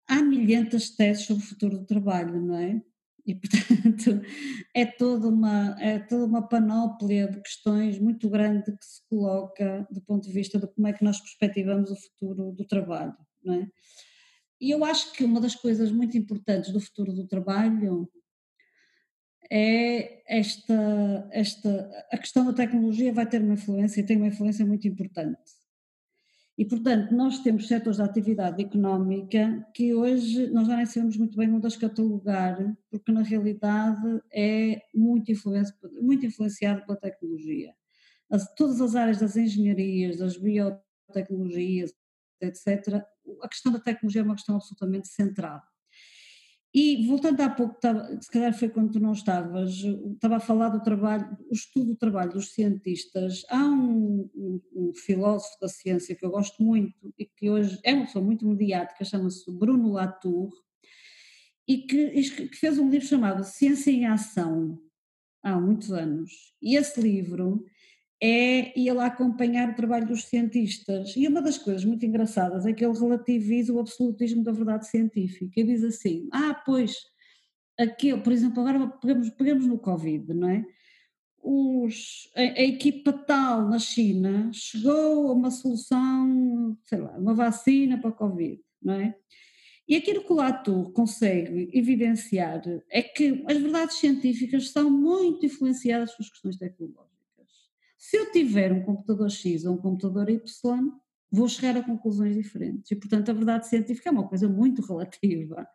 Há 0.09 0.23
milhentas 0.23 0.91
teses 0.91 1.25
sobre 1.25 1.43
o 1.43 1.47
futuro 1.47 1.79
do 1.79 1.87
trabalho, 1.87 2.41
não 2.41 2.57
é? 2.57 2.83
E, 3.29 3.35
portanto, 3.35 4.23
é 4.75 4.87
toda, 4.87 5.29
uma, 5.29 5.77
é 5.79 5.99
toda 5.99 6.25
uma 6.25 6.49
panóplia 6.49 7.29
de 7.29 7.43
questões 7.43 7.99
muito 7.99 8.31
grande 8.31 8.73
que 8.73 8.87
se 8.87 9.07
coloca 9.07 9.87
do 9.91 10.01
ponto 10.01 10.27
de 10.27 10.33
vista 10.33 10.59
de 10.59 10.67
como 10.67 10.87
é 10.87 10.95
que 10.95 11.05
nós 11.05 11.21
perspectivamos 11.21 11.91
o 11.91 11.97
futuro 11.97 12.53
do 12.53 12.65
trabalho, 12.65 13.15
não 13.45 13.53
é? 13.53 13.69
E 14.59 14.71
eu 14.71 14.83
acho 14.83 15.13
que 15.13 15.23
uma 15.23 15.43
das 15.43 15.55
coisas 15.55 15.93
muito 15.93 16.17
importantes 16.17 16.73
do 16.73 16.81
futuro 16.81 17.13
do 17.13 17.29
trabalho 17.29 18.11
é 19.51 20.23
esta, 20.27 21.29
esta 21.31 21.91
a 22.11 22.17
questão 22.17 22.47
da 22.47 22.53
tecnologia 22.55 23.13
vai 23.13 23.27
ter 23.27 23.43
uma 23.43 23.55
influência 23.55 24.01
e 24.01 24.07
tem 24.07 24.17
uma 24.17 24.27
influência 24.29 24.65
muito 24.65 24.89
importante. 24.89 25.39
E, 26.59 26.65
portanto, 26.65 27.15
nós 27.15 27.39
temos 27.39 27.69
setores 27.69 27.99
de 27.99 28.03
atividade 28.03 28.61
económica 28.61 29.65
que 29.73 29.95
hoje 29.95 30.49
nós 30.49 30.67
já 30.67 30.77
nem 30.77 30.87
sabemos 30.87 31.17
muito 31.17 31.39
bem 31.39 31.53
onde 31.55 31.69
as 31.69 31.77
catalogar, 31.77 32.77
porque 32.91 33.13
na 33.13 33.23
realidade 33.23 34.21
é 34.33 34.83
muito, 34.93 35.31
influenci 35.31 35.73
muito 36.03 36.27
influenciado 36.27 36.85
pela 36.85 36.99
tecnologia. 36.99 37.73
As, 38.29 38.53
todas 38.57 38.81
as 38.81 38.97
áreas 38.97 39.21
das 39.21 39.37
engenharias, 39.37 40.17
das 40.19 40.37
biotecnologias, 40.37 41.95
etc., 42.41 43.05
a 43.41 43.49
questão 43.49 43.71
da 43.71 43.79
tecnologia 43.79 44.23
é 44.23 44.25
uma 44.25 44.35
questão 44.35 44.57
absolutamente 44.57 45.07
central. 45.07 45.63
E 46.75 47.07
voltando 47.07 47.41
há 47.41 47.49
pouco, 47.49 47.79
se 48.21 48.31
calhar 48.31 48.53
foi 48.53 48.69
quando 48.69 48.93
tu 48.93 49.01
não 49.01 49.13
estavas, 49.13 49.73
estava 50.13 50.37
a 50.37 50.41
falar 50.41 50.69
do 50.69 50.83
trabalho, 50.83 51.27
o 51.51 51.55
estudo 51.55 51.93
do 51.93 51.97
trabalho 51.97 52.33
dos 52.33 52.53
cientistas. 52.53 53.43
Há 53.49 53.65
um, 53.65 54.29
um, 54.35 54.61
um 54.75 54.93
filósofo 54.95 55.59
da 55.61 55.69
ciência 55.69 56.15
que 56.15 56.25
eu 56.25 56.31
gosto 56.31 56.63
muito 56.63 57.13
e 57.19 57.25
que 57.25 57.49
hoje 57.49 57.79
é 57.83 57.95
uma 57.95 58.05
pessoa 58.05 58.25
muito 58.25 58.47
mediática, 58.47 59.05
chama-se 59.05 59.51
Bruno 59.51 59.93
Latour, 59.93 60.51
e 61.67 61.79
que, 61.79 62.11
que 62.49 62.57
fez 62.57 62.79
um 62.79 62.91
livro 62.91 63.07
chamado 63.07 63.45
Ciência 63.45 63.91
em 63.91 64.07
Ação, 64.07 64.79
há 65.43 65.59
muitos 65.59 65.93
anos. 65.93 66.55
E 66.61 66.77
esse 66.77 67.01
livro 67.01 67.65
é 68.21 68.79
ele 68.79 68.99
acompanhar 69.01 69.71
o 69.71 69.75
trabalho 69.75 70.07
dos 70.07 70.25
cientistas. 70.25 71.15
E 71.17 71.27
uma 71.29 71.41
das 71.41 71.57
coisas 71.57 71.85
muito 71.85 72.05
engraçadas 72.05 72.67
é 72.67 72.73
que 72.73 72.85
ele 72.85 72.99
relativiza 72.99 73.73
o 73.73 73.79
absolutismo 73.79 74.43
da 74.43 74.53
verdade 74.53 74.89
científica 74.89 75.61
e 75.61 75.65
diz 75.65 75.85
assim: 75.85 76.29
ah, 76.33 76.55
pois, 76.67 76.97
aquele, 77.79 78.21
por 78.21 78.33
exemplo, 78.33 78.61
agora 78.61 78.89
pegamos, 78.89 79.31
pegamos 79.31 79.67
no 79.67 79.79
Covid, 79.79 80.35
não 80.35 80.49
é? 80.49 80.65
Os, 81.41 82.29
a, 82.37 82.41
a, 82.41 82.63
equipa 82.63 83.13
tal 83.13 83.69
na 83.69 83.79
China 83.79 84.51
chegou 84.53 85.29
a 85.29 85.33
uma 85.33 85.51
solução, 85.51 86.77
sei 86.85 86.99
lá, 86.99 87.17
uma 87.17 87.35
vacina 87.35 87.99
para 87.99 88.11
o 88.11 88.15
Covid, 88.15 88.61
não 88.83 88.95
é? 88.95 89.15
E 89.89 89.97
aquilo 89.97 90.23
que 90.23 90.33
o 90.33 90.37
Latour 90.37 90.93
consegue 90.93 91.71
evidenciar 91.73 92.61
é 92.91 93.03
que 93.03 93.43
as 93.49 93.57
verdades 93.57 93.97
científicas 93.97 94.69
são 94.71 94.91
muito 94.91 95.47
influenciadas 95.47 96.15
pelas 96.15 96.31
questões 96.31 96.59
tecnológicas. 96.59 97.18
Se 97.99 98.17
eu 98.17 98.31
tiver 98.31 98.73
um 98.73 98.83
computador 98.83 99.29
X 99.29 99.65
ou 99.65 99.75
um 99.75 99.79
computador 99.79 100.31
Y, 100.31 100.41
vou 101.31 101.49
chegar 101.49 101.77
a 101.77 101.83
conclusões 101.83 102.35
diferentes. 102.35 102.91
E, 102.91 102.97
portanto, 102.97 103.29
a 103.29 103.35
verdade 103.35 103.67
científica 103.67 104.09
é 104.09 104.13
uma 104.13 104.27
coisa 104.27 104.49
muito 104.49 104.81
relativa. 104.87 105.67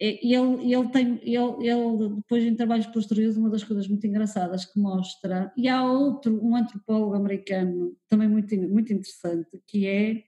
E 0.00 0.34
ele, 0.34 0.74
ele 0.74 0.88
tem, 0.88 1.20
ele, 1.22 1.68
ele, 1.68 2.16
depois 2.16 2.44
em 2.44 2.56
trabalhos 2.56 2.86
posteriores, 2.88 3.36
uma 3.36 3.48
das 3.48 3.62
coisas 3.62 3.86
muito 3.88 4.04
engraçadas 4.06 4.64
que 4.64 4.78
mostra, 4.78 5.52
e 5.56 5.68
há 5.68 5.84
outro, 5.84 6.44
um 6.44 6.56
antropólogo 6.56 7.14
americano, 7.14 7.96
também 8.08 8.28
muito, 8.28 8.54
muito 8.56 8.92
interessante, 8.92 9.62
que 9.66 9.86
é, 9.86 10.24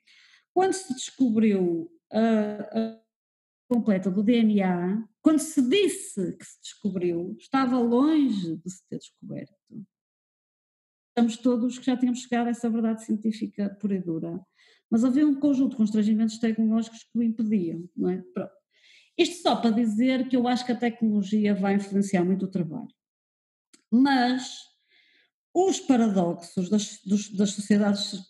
quando 0.55 0.72
se 0.72 0.95
descobriu 0.95 1.91
a, 2.11 2.79
a 2.79 3.01
completa 3.68 4.11
do 4.11 4.22
DNA, 4.22 5.05
quando 5.20 5.41
se 5.41 5.61
disse 5.61 6.37
que 6.37 6.45
se 6.45 6.61
descobriu, 6.62 7.37
estava 7.39 7.79
longe 7.79 8.57
de 8.57 8.70
se 8.70 8.89
ter 8.89 8.99
descoberto 8.99 9.57
estamos 11.17 11.39
todos 11.39 11.79
que 11.79 11.87
já 11.87 11.97
tínhamos 11.97 12.21
chegado 12.21 12.49
a 12.49 12.51
essa 12.51 12.69
verdade 12.69 13.03
científica 13.03 13.75
pura 13.81 13.95
e 13.95 14.01
dura. 14.01 14.39
Mas 14.91 15.03
havia 15.03 15.27
um 15.27 15.41
conjunto 15.41 15.71
de 15.71 15.77
constrangimentos 15.79 16.39
tecnológicos 16.39 17.05
que 17.05 17.19
o 17.19 17.23
impediam, 17.23 17.89
não 17.97 18.11
é? 18.11 18.23
Pronto. 18.35 18.53
Isto 19.17 19.43
só 19.43 19.57
para 19.57 19.71
dizer 19.71 20.29
que 20.29 20.37
eu 20.37 20.47
acho 20.47 20.67
que 20.67 20.73
a 20.73 20.77
tecnologia 20.77 21.55
vai 21.55 21.77
influenciar 21.77 22.23
muito 22.23 22.45
o 22.45 22.51
trabalho. 22.51 22.95
Mas 23.91 24.61
os 25.55 25.81
paradoxos 25.81 26.69
das, 26.69 27.01
dos, 27.03 27.33
das 27.33 27.53
sociedades 27.53 28.21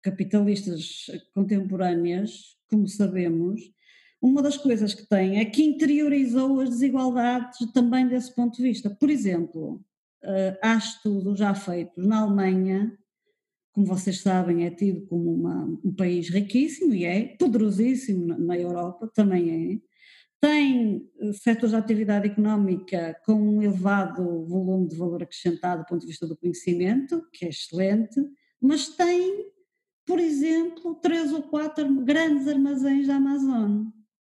capitalistas 0.00 1.06
contemporâneas, 1.34 2.56
como 2.70 2.86
sabemos, 2.86 3.60
uma 4.22 4.40
das 4.40 4.56
coisas 4.56 4.94
que 4.94 5.08
tem 5.08 5.40
é 5.40 5.44
que 5.44 5.64
interiorizou 5.64 6.60
as 6.60 6.70
desigualdades 6.70 7.58
também 7.72 8.06
desse 8.06 8.32
ponto 8.32 8.56
de 8.56 8.62
vista. 8.62 8.88
Por 8.88 9.10
exemplo, 9.10 9.84
há 10.62 10.76
estudos 10.76 11.38
já 11.38 11.54
feitos 11.54 12.06
na 12.06 12.20
Alemanha, 12.20 12.98
como 13.78 13.86
vocês 13.86 14.22
sabem, 14.22 14.66
é 14.66 14.70
tido 14.72 15.06
como 15.06 15.32
uma, 15.32 15.64
um 15.84 15.94
país 15.94 16.28
riquíssimo 16.30 16.92
e 16.92 17.04
é, 17.04 17.36
poderosíssimo 17.38 18.26
na, 18.36 18.58
Europa, 18.58 19.08
também 19.14 19.74
é. 19.74 19.88
Tem 20.40 21.08
uh, 21.20 21.32
setores 21.32 21.70
de 21.70 21.76
atividade 21.76 22.26
económica 22.26 23.16
com 23.24 23.34
um 23.34 23.62
elevado 23.62 24.44
volume 24.46 24.88
de 24.88 24.96
valor 24.96 25.22
acrescentado 25.22 25.82
do 25.82 25.86
ponto 25.86 26.00
de 26.00 26.08
vista 26.08 26.26
do 26.26 26.36
conhecimento, 26.36 27.24
que 27.32 27.44
é 27.44 27.50
excelente, 27.50 28.20
mas 28.60 28.88
tem, 28.88 29.46
por 30.04 30.18
exemplo, 30.18 30.96
três 30.96 31.32
ou 31.32 31.42
quatro 31.42 32.02
grandes 32.02 32.48
armazéns 32.48 33.06
da 33.06 33.14
Amazon, 33.14 33.84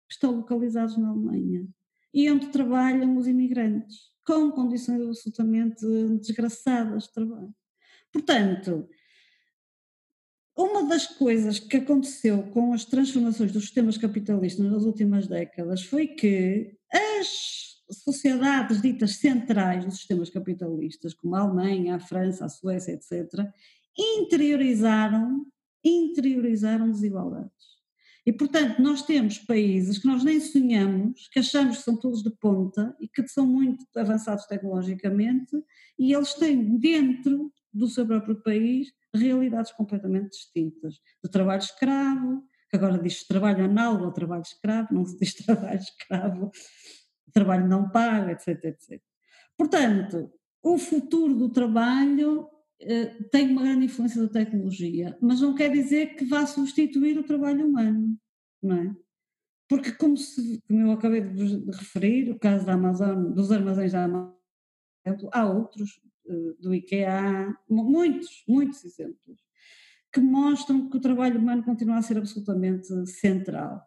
que 0.07 0.13
estão 0.13 0.31
localizados 0.33 0.97
na 0.97 1.09
Alemanha, 1.09 1.67
e 2.13 2.31
onde 2.31 2.47
trabalham 2.47 3.17
os 3.17 3.27
imigrantes 3.27 4.10
com 4.25 4.51
condições 4.51 5.01
absolutamente 5.01 5.85
desgraçadas 6.19 7.03
de 7.03 7.13
trabalho. 7.13 7.53
Portanto, 8.11 8.87
uma 10.55 10.83
das 10.87 11.07
coisas 11.07 11.59
que 11.59 11.77
aconteceu 11.77 12.43
com 12.51 12.73
as 12.73 12.85
transformações 12.85 13.51
dos 13.51 13.63
sistemas 13.63 13.97
capitalistas 13.97 14.69
nas 14.69 14.83
últimas 14.83 15.27
décadas 15.27 15.83
foi 15.83 16.07
que 16.07 16.77
as 16.91 17.71
sociedades 17.89 18.81
ditas 18.81 19.17
centrais 19.17 19.85
dos 19.85 19.97
sistemas 19.97 20.29
capitalistas, 20.29 21.13
como 21.13 21.35
a 21.35 21.41
Alemanha, 21.41 21.95
a 21.95 21.99
França, 21.99 22.45
a 22.45 22.49
Suécia, 22.49 22.93
etc., 22.93 23.49
interiorizaram, 23.97 25.45
interiorizaram 25.83 26.91
desigualdades. 26.91 27.70
E, 28.25 28.31
portanto, 28.31 28.79
nós 28.81 29.01
temos 29.01 29.39
países 29.39 29.97
que 29.97 30.07
nós 30.07 30.23
nem 30.23 30.39
sonhamos, 30.39 31.27
que 31.29 31.39
achamos 31.39 31.77
que 31.77 31.83
são 31.83 31.97
todos 31.97 32.21
de 32.21 32.29
ponta 32.29 32.95
e 32.99 33.07
que 33.07 33.27
são 33.27 33.47
muito 33.47 33.83
avançados 33.95 34.45
tecnologicamente, 34.45 35.55
e 35.97 36.13
eles 36.13 36.33
têm 36.35 36.77
dentro 36.77 37.51
do 37.73 37.87
seu 37.87 38.05
próprio 38.05 38.41
país 38.43 38.91
realidades 39.13 39.71
completamente 39.71 40.31
distintas. 40.31 40.99
Do 41.23 41.29
trabalho 41.29 41.61
escravo, 41.61 42.43
que 42.69 42.75
agora 42.75 42.97
diz 42.97 43.25
trabalho 43.25 43.65
análogo 43.65 44.05
ao 44.05 44.13
trabalho 44.13 44.43
escravo, 44.43 44.93
não 44.93 45.05
se 45.05 45.17
diz 45.17 45.33
trabalho 45.45 45.79
escravo, 45.79 46.51
trabalho 47.33 47.67
não 47.67 47.89
pago, 47.89 48.29
etc, 48.29 48.65
etc. 48.65 49.01
Portanto, 49.57 50.31
o 50.63 50.77
futuro 50.77 51.33
do 51.33 51.49
trabalho 51.49 52.47
tem 53.31 53.49
uma 53.49 53.61
grande 53.61 53.85
influência 53.85 54.21
da 54.21 54.27
tecnologia, 54.27 55.17
mas 55.21 55.41
não 55.41 55.53
quer 55.53 55.71
dizer 55.71 56.15
que 56.15 56.25
vá 56.25 56.45
substituir 56.45 57.17
o 57.17 57.23
trabalho 57.23 57.67
humano, 57.67 58.17
não 58.61 58.75
é? 58.75 58.95
Porque, 59.69 59.91
como, 59.93 60.17
se, 60.17 60.61
como 60.67 60.81
eu 60.81 60.91
acabei 60.91 61.21
de, 61.21 61.71
referir, 61.71 62.29
o 62.29 62.37
caso 62.37 62.65
da 62.65 62.73
Amazon, 62.73 63.31
dos 63.31 63.51
armazéns 63.51 63.93
da 63.93 64.03
Amazon, 64.03 64.33
há 65.31 65.45
outros, 65.45 66.01
eh, 66.27 66.53
do 66.59 66.73
IKEA, 66.73 67.55
muitos, 67.69 68.43
muitos 68.47 68.83
exemplos, 68.83 69.39
que 70.11 70.19
mostram 70.19 70.89
que 70.89 70.97
o 70.97 70.99
trabalho 70.99 71.39
humano 71.39 71.63
continua 71.63 71.97
a 71.97 72.01
ser 72.01 72.17
absolutamente 72.17 72.87
central. 73.07 73.81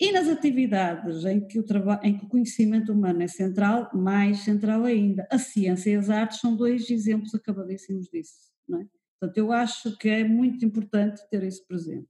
E 0.00 0.12
nas 0.12 0.28
atividades 0.28 1.24
em 1.24 1.44
que, 1.44 1.58
o 1.58 1.64
em 2.04 2.16
que 2.16 2.24
o 2.24 2.28
conhecimento 2.28 2.92
humano 2.92 3.22
é 3.22 3.26
central, 3.26 3.90
mais 3.92 4.40
central 4.40 4.84
ainda. 4.84 5.26
A 5.30 5.38
ciência 5.38 5.90
e 5.90 5.96
as 5.96 6.08
artes 6.08 6.38
são 6.38 6.54
dois 6.54 6.88
exemplos 6.88 7.34
acabadíssimos 7.34 8.08
disso. 8.08 8.52
Não 8.68 8.80
é? 8.80 8.86
Portanto, 9.18 9.38
eu 9.38 9.50
acho 9.50 9.96
que 9.98 10.08
é 10.08 10.22
muito 10.22 10.64
importante 10.64 11.20
ter 11.28 11.42
isso 11.42 11.66
presente. 11.66 12.06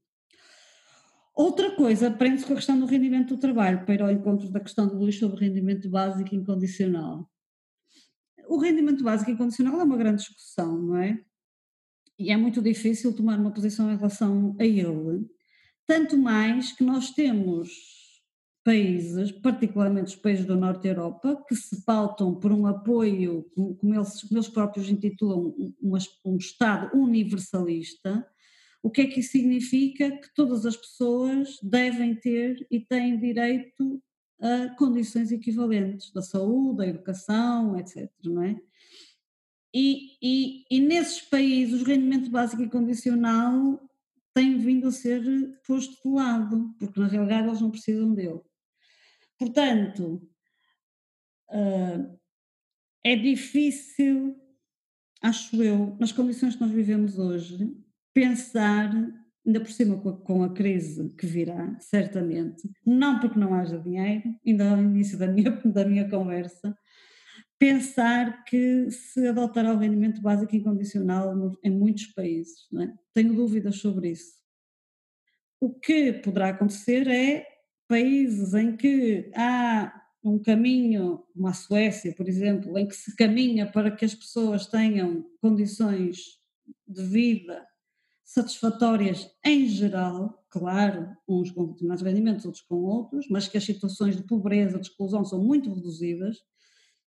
Outra 1.34 1.74
coisa, 1.74 2.10
prende-se 2.10 2.44
com 2.44 2.52
a 2.52 2.56
questão 2.56 2.78
do 2.78 2.84
rendimento 2.84 3.36
do 3.36 3.40
trabalho, 3.40 3.84
para 3.84 3.94
ir 3.94 4.02
ao 4.02 4.10
encontro 4.10 4.50
da 4.50 4.60
questão 4.60 4.86
do 4.86 4.98
Luís 4.98 5.18
sobre 5.18 5.46
rendimento 5.46 5.88
básico 5.88 6.34
incondicional. 6.34 7.30
O 8.48 8.58
rendimento 8.58 9.02
básico 9.04 9.30
incondicional 9.30 9.80
é 9.80 9.84
uma 9.84 9.96
grande 9.96 10.18
discussão, 10.18 10.76
não 10.82 10.96
é? 10.96 11.18
E 12.18 12.32
é 12.32 12.36
muito 12.36 12.60
difícil 12.60 13.14
tomar 13.14 13.38
uma 13.38 13.52
posição 13.52 13.90
em 13.90 13.96
relação 13.96 14.56
a 14.58 14.64
ele 14.64 15.24
tanto 15.88 16.18
mais 16.18 16.70
que 16.70 16.84
nós 16.84 17.10
temos 17.10 17.70
países, 18.62 19.32
particularmente 19.32 20.14
os 20.14 20.16
países 20.16 20.44
do 20.44 20.54
Norte 20.54 20.82
da 20.82 20.90
Europa, 20.90 21.42
que 21.48 21.56
se 21.56 21.82
pautam 21.86 22.34
por 22.34 22.52
um 22.52 22.66
apoio, 22.66 23.50
como 23.54 23.94
eles, 23.94 24.20
como 24.20 24.36
eles 24.36 24.48
próprios 24.48 24.90
intitulam, 24.90 25.54
um, 25.82 25.96
um 26.26 26.36
Estado 26.36 26.94
universalista, 26.94 28.26
o 28.82 28.90
que 28.90 29.00
é 29.00 29.06
que 29.06 29.20
isso 29.20 29.32
significa? 29.32 30.10
Que 30.10 30.34
todas 30.34 30.66
as 30.66 30.76
pessoas 30.76 31.58
devem 31.62 32.14
ter 32.14 32.66
e 32.70 32.78
têm 32.78 33.18
direito 33.18 34.02
a 34.38 34.68
condições 34.76 35.32
equivalentes 35.32 36.12
da 36.12 36.20
saúde, 36.20 36.76
da 36.76 36.86
educação, 36.86 37.78
etc. 37.78 38.10
Não 38.22 38.42
é? 38.42 38.60
E, 39.74 40.18
e, 40.22 40.64
e 40.70 40.80
nesses 40.80 41.22
países 41.22 41.80
o 41.80 41.84
rendimento 41.84 42.30
básico 42.30 42.62
e 42.62 42.68
condicional 42.68 43.87
tem 44.38 44.56
vindo 44.56 44.86
a 44.86 44.92
ser 44.92 45.20
posto 45.66 46.00
de 46.00 46.14
lado, 46.14 46.72
porque 46.78 47.00
na 47.00 47.08
realidade 47.08 47.48
eles 47.48 47.60
não 47.60 47.72
precisam 47.72 48.14
dele. 48.14 48.40
Portanto, 49.36 50.22
uh, 51.50 52.18
é 53.04 53.16
difícil, 53.16 54.36
acho 55.20 55.60
eu, 55.60 55.96
nas 55.98 56.12
condições 56.12 56.54
que 56.54 56.60
nós 56.60 56.70
vivemos 56.70 57.18
hoje, 57.18 57.68
pensar, 58.14 58.92
ainda 59.44 59.60
por 59.60 59.72
cima 59.72 60.00
com 60.00 60.08
a, 60.10 60.16
com 60.20 60.44
a 60.44 60.54
crise 60.54 61.12
que 61.16 61.26
virá, 61.26 61.76
certamente, 61.80 62.62
não 62.86 63.18
porque 63.18 63.40
não 63.40 63.52
haja 63.54 63.76
dinheiro, 63.80 64.22
ainda 64.46 64.70
ao 64.70 64.80
início 64.80 65.18
da 65.18 65.26
minha, 65.26 65.50
da 65.66 65.84
minha 65.84 66.08
conversa, 66.08 66.78
pensar 67.58 68.44
que 68.44 68.90
se 68.90 69.26
adotará 69.26 69.72
o 69.72 69.78
rendimento 69.78 70.20
básico 70.22 70.54
incondicional 70.54 71.56
em 71.62 71.70
muitos 71.70 72.06
países. 72.06 72.66
É? 72.80 72.92
Tenho 73.12 73.34
dúvidas 73.34 73.76
sobre 73.76 74.10
isso. 74.10 74.38
O 75.60 75.74
que 75.74 76.12
poderá 76.12 76.50
acontecer 76.50 77.08
é 77.08 77.44
países 77.88 78.54
em 78.54 78.76
que 78.76 79.30
há 79.34 79.92
um 80.22 80.38
caminho, 80.38 81.24
como 81.32 81.48
a 81.48 81.52
Suécia, 81.52 82.14
por 82.14 82.28
exemplo, 82.28 82.78
em 82.78 82.86
que 82.86 82.94
se 82.94 83.16
caminha 83.16 83.70
para 83.70 83.90
que 83.90 84.04
as 84.04 84.14
pessoas 84.14 84.66
tenham 84.66 85.24
condições 85.40 86.38
de 86.86 87.02
vida 87.02 87.66
satisfatórias 88.24 89.30
em 89.44 89.66
geral, 89.66 90.44
claro, 90.50 91.08
uns 91.26 91.50
com 91.50 91.66
determinados 91.66 92.02
rendimentos, 92.02 92.44
outros 92.44 92.62
com 92.62 92.76
outros, 92.76 93.26
mas 93.30 93.48
que 93.48 93.56
as 93.56 93.64
situações 93.64 94.16
de 94.16 94.22
pobreza, 94.22 94.78
de 94.78 94.86
exclusão 94.86 95.24
são 95.24 95.42
muito 95.42 95.72
reduzidas, 95.72 96.36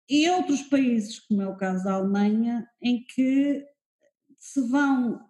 e 0.08 0.28
outros 0.30 0.62
países, 0.62 1.18
como 1.20 1.42
é 1.42 1.48
o 1.48 1.56
caso 1.56 1.84
da 1.84 1.94
Alemanha, 1.94 2.66
em 2.82 3.04
que 3.04 3.64
se 4.36 4.60
vão 4.68 5.20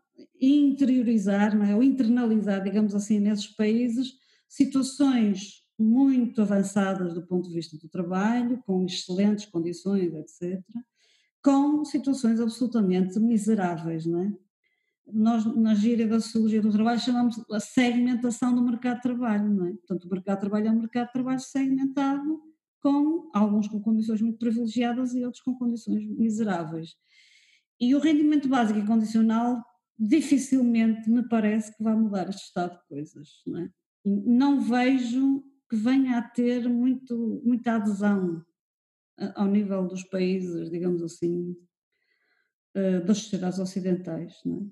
interiorizar, 0.40 1.56
não 1.56 1.64
é? 1.64 1.74
ou 1.74 1.82
internalizar, 1.82 2.62
digamos 2.62 2.94
assim, 2.94 3.18
nesses 3.18 3.46
países, 3.46 4.12
situações 4.48 5.64
muito 5.78 6.42
avançadas 6.42 7.14
do 7.14 7.26
ponto 7.26 7.48
de 7.48 7.54
vista 7.54 7.76
do 7.76 7.88
trabalho, 7.88 8.62
com 8.64 8.84
excelentes 8.84 9.46
condições, 9.46 10.14
etc., 10.14 10.62
com 11.42 11.84
situações 11.84 12.40
absolutamente 12.40 13.18
miseráveis, 13.20 14.06
não 14.06 14.20
é? 14.20 14.32
Nós, 15.06 15.44
na 15.44 15.74
gíria 15.74 16.06
da 16.06 16.18
sociologia 16.18 16.62
do 16.62 16.72
trabalho, 16.72 16.98
chamamos 16.98 17.44
a 17.52 17.60
segmentação 17.60 18.54
do 18.54 18.62
mercado 18.62 18.96
de 18.96 19.02
trabalho, 19.02 19.52
não 19.52 19.66
é? 19.66 19.72
Portanto, 19.72 20.04
o 20.04 20.10
mercado 20.10 20.36
de 20.36 20.40
trabalho 20.40 20.68
é 20.68 20.70
um 20.70 20.78
mercado 20.78 21.06
de 21.06 21.12
trabalho 21.12 21.40
segmentado, 21.40 22.42
com 22.84 23.30
alguns 23.32 23.66
com 23.66 23.80
condições 23.80 24.20
muito 24.20 24.38
privilegiadas 24.38 25.14
e 25.14 25.24
outros 25.24 25.42
com 25.42 25.56
condições 25.56 26.06
miseráveis. 26.06 26.94
E 27.80 27.94
o 27.94 27.98
rendimento 27.98 28.46
básico 28.46 28.78
e 28.78 28.86
condicional 28.86 29.64
dificilmente 29.98 31.08
me 31.08 31.26
parece 31.26 31.74
que 31.74 31.82
vai 31.82 31.96
mudar 31.96 32.28
este 32.28 32.44
estado 32.44 32.78
de 32.78 32.86
coisas. 32.86 33.28
Não, 33.46 33.58
é? 33.58 33.70
não 34.04 34.60
vejo 34.60 35.42
que 35.70 35.76
venha 35.76 36.18
a 36.18 36.22
ter 36.22 36.68
muito, 36.68 37.40
muita 37.42 37.76
adesão 37.76 38.44
ao 39.34 39.46
nível 39.46 39.86
dos 39.86 40.04
países, 40.04 40.70
digamos 40.70 41.02
assim, 41.02 41.56
eh, 42.74 43.00
das 43.00 43.16
sociedades 43.16 43.58
ocidentais. 43.58 44.34
Não, 44.44 44.58
é? 44.58 44.66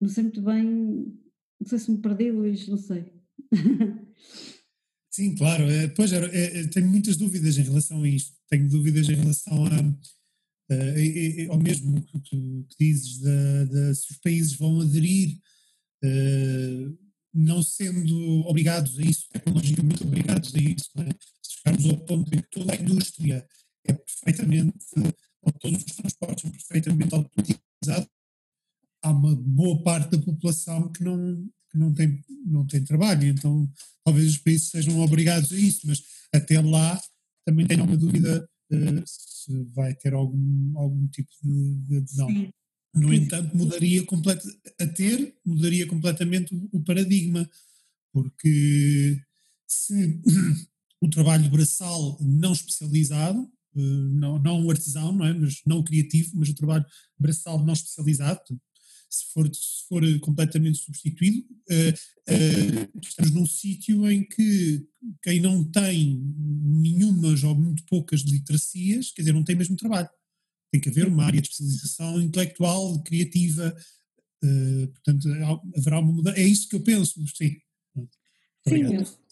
não 0.00 0.08
sei 0.08 0.22
muito 0.22 0.40
bem, 0.40 0.64
não 1.60 1.66
sei 1.66 1.78
se 1.78 1.90
me 1.90 2.00
perdi, 2.00 2.30
Luís, 2.30 2.66
não 2.66 2.78
sei. 2.78 3.12
Sim, 5.14 5.36
claro. 5.36 5.70
É, 5.70 5.86
pois, 5.86 6.12
é, 6.12 6.16
é, 6.24 6.66
tenho 6.66 6.88
muitas 6.88 7.16
dúvidas 7.16 7.56
em 7.56 7.62
relação 7.62 8.02
a 8.02 8.08
isto. 8.08 8.36
Tenho 8.50 8.68
dúvidas 8.68 9.08
em 9.08 9.14
relação 9.14 9.64
a, 9.64 9.70
ao 11.52 11.58
mesmo 11.60 12.02
que, 12.02 12.64
que 12.68 12.76
dizes, 12.80 13.18
de, 13.20 13.66
de, 13.66 13.94
se 13.94 14.10
os 14.10 14.18
países 14.18 14.54
vão 14.54 14.80
aderir, 14.80 15.38
uh, 16.04 16.98
não 17.32 17.62
sendo 17.62 18.40
obrigados 18.48 18.98
a 18.98 19.02
isso, 19.02 19.28
tecnologicamente 19.28 20.02
obrigados 20.02 20.52
a 20.52 20.58
isso. 20.58 20.90
É? 20.98 21.08
Se 21.40 21.58
chegarmos 21.58 21.86
ao 21.90 21.98
ponto 21.98 22.34
em 22.34 22.42
que 22.42 22.50
toda 22.50 22.72
a 22.72 22.76
indústria 22.76 23.46
é 23.84 23.92
perfeitamente, 23.92 24.84
ou 25.42 25.52
todos 25.52 25.84
os 25.84 25.94
transportes 25.94 26.42
são 26.42 26.50
perfeitamente 26.50 27.14
automatizados, 27.14 28.08
há 29.00 29.10
uma 29.12 29.36
boa 29.36 29.80
parte 29.84 30.16
da 30.16 30.24
população 30.24 30.90
que 30.90 31.04
não, 31.04 31.48
que 31.74 31.78
não 31.78 31.92
tem, 31.92 32.24
não 32.46 32.64
tem 32.64 32.84
trabalho, 32.84 33.26
então 33.26 33.68
talvez 34.04 34.28
os 34.28 34.38
países 34.38 34.68
sejam 34.68 35.00
obrigados 35.00 35.52
a 35.52 35.56
isso, 35.56 35.80
mas 35.84 36.00
até 36.32 36.60
lá 36.60 37.00
também 37.44 37.66
tenho 37.66 37.82
uma 37.82 37.96
dúvida 37.96 38.48
uh, 38.72 39.02
se 39.04 39.64
vai 39.74 39.92
ter 39.92 40.14
algum, 40.14 40.78
algum 40.78 41.06
tipo 41.08 41.30
de, 41.42 41.74
de 41.80 41.96
adesão. 41.96 42.28
Sim. 42.28 42.50
No 42.94 43.12
entanto, 43.12 43.56
mudaria 43.56 44.04
complet, 44.04 44.40
a 44.80 44.86
ter, 44.86 45.34
mudaria 45.44 45.84
completamente 45.84 46.54
o, 46.54 46.68
o 46.74 46.84
paradigma, 46.84 47.48
porque 48.12 49.20
se 49.66 50.20
o 51.02 51.10
trabalho 51.10 51.50
braçal 51.50 52.16
não 52.20 52.52
especializado, 52.52 53.40
uh, 53.40 53.80
não, 53.80 54.38
não 54.38 54.64
o 54.64 54.70
artesão, 54.70 55.12
não 55.12 55.26
é? 55.26 55.34
mas 55.34 55.60
não 55.66 55.78
o 55.78 55.84
criativo, 55.84 56.30
mas 56.36 56.48
o 56.48 56.54
trabalho 56.54 56.86
braçal 57.18 57.64
não 57.64 57.72
especializado, 57.72 58.40
se 59.14 59.32
for, 59.32 59.48
se 59.54 59.88
for 59.88 60.02
completamente 60.20 60.78
substituído, 60.78 61.38
uh, 61.40 62.32
uh, 62.32 63.00
estamos 63.02 63.32
num 63.32 63.46
sítio 63.46 64.10
em 64.10 64.24
que 64.24 64.86
quem 65.22 65.40
não 65.40 65.64
tem 65.64 66.20
nenhumas 66.36 67.44
ou 67.44 67.54
muito 67.54 67.84
poucas 67.86 68.20
literacias, 68.22 69.12
quer 69.12 69.22
dizer, 69.22 69.32
não 69.32 69.44
tem 69.44 69.56
mesmo 69.56 69.76
trabalho. 69.76 70.08
Tem 70.72 70.80
que 70.80 70.88
haver 70.88 71.06
uma 71.06 71.24
área 71.24 71.40
de 71.40 71.48
especialização 71.48 72.20
intelectual, 72.20 73.02
criativa, 73.02 73.76
uh, 74.44 74.88
portanto, 74.88 75.28
haverá 75.76 76.00
uma 76.00 76.12
mudança. 76.12 76.38
É 76.38 76.42
isso 76.44 76.68
que 76.68 76.76
eu 76.76 76.80
penso, 76.80 77.22
sim. 77.36 77.56
Sim, 78.66 78.82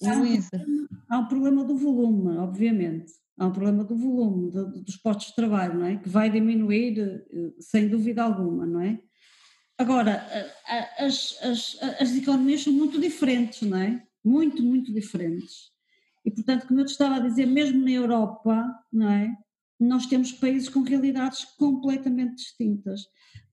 há, 0.04 1.16
há 1.16 1.18
um 1.18 1.26
problema 1.26 1.64
do 1.64 1.76
volume, 1.76 2.36
obviamente. 2.36 3.12
Há 3.38 3.46
um 3.46 3.52
problema 3.52 3.82
do 3.82 3.96
volume 3.96 4.50
de, 4.50 4.82
dos 4.82 4.96
postos 4.98 5.28
de 5.28 5.34
trabalho, 5.34 5.78
não 5.78 5.86
é? 5.86 5.96
Que 5.96 6.08
vai 6.08 6.30
diminuir, 6.30 7.24
sem 7.58 7.88
dúvida 7.88 8.22
alguma, 8.22 8.66
não 8.66 8.80
é? 8.80 9.00
Agora, 9.78 10.24
as, 10.98 11.36
as, 11.42 11.78
as 12.00 12.14
economias 12.14 12.62
são 12.62 12.72
muito 12.72 13.00
diferentes, 13.00 13.62
não 13.62 13.78
é? 13.78 14.02
Muito, 14.24 14.62
muito 14.62 14.92
diferentes. 14.92 15.72
E, 16.24 16.30
portanto, 16.30 16.66
como 16.68 16.80
eu 16.80 16.84
te 16.84 16.90
estava 16.90 17.16
a 17.16 17.20
dizer, 17.20 17.46
mesmo 17.46 17.82
na 17.84 17.90
Europa, 17.90 18.64
não 18.92 19.10
é? 19.10 19.34
Nós 19.80 20.06
temos 20.06 20.30
países 20.30 20.68
com 20.68 20.82
realidades 20.82 21.44
completamente 21.58 22.36
distintas. 22.36 23.00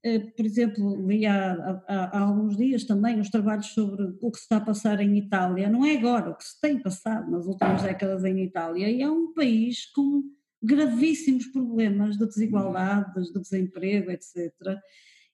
Eh, 0.03 0.19
por 0.19 0.45
exemplo, 0.45 1.07
li 1.07 1.25
há, 1.25 1.53
há, 1.87 2.17
há, 2.17 2.19
alguns 2.19 2.55
dias 2.55 2.83
também 2.83 3.19
os 3.19 3.29
trabalhos 3.29 3.67
sobre 3.67 4.15
o 4.21 4.29
que 4.29 4.37
se 4.37 4.43
está 4.43 4.57
a 4.57 4.61
passar 4.61 4.99
em 4.99 5.17
Itália. 5.17 5.67
Não 5.67 5.83
é 5.83 5.97
agora, 5.97 6.29
o 6.29 6.35
que 6.35 6.43
se 6.43 6.61
tem 6.61 6.77
passado 6.79 7.31
nas 7.31 7.47
últimas 7.47 7.81
décadas 7.81 8.23
em 8.23 8.43
Itália. 8.43 8.87
E 8.87 9.01
é 9.01 9.09
um 9.09 9.33
país 9.33 9.87
com 9.87 10.21
gravíssimos 10.61 11.47
problemas 11.47 12.17
de 12.17 12.27
desigualdades, 12.27 13.31
de 13.33 13.39
desemprego, 13.41 14.11
etc 14.11 14.53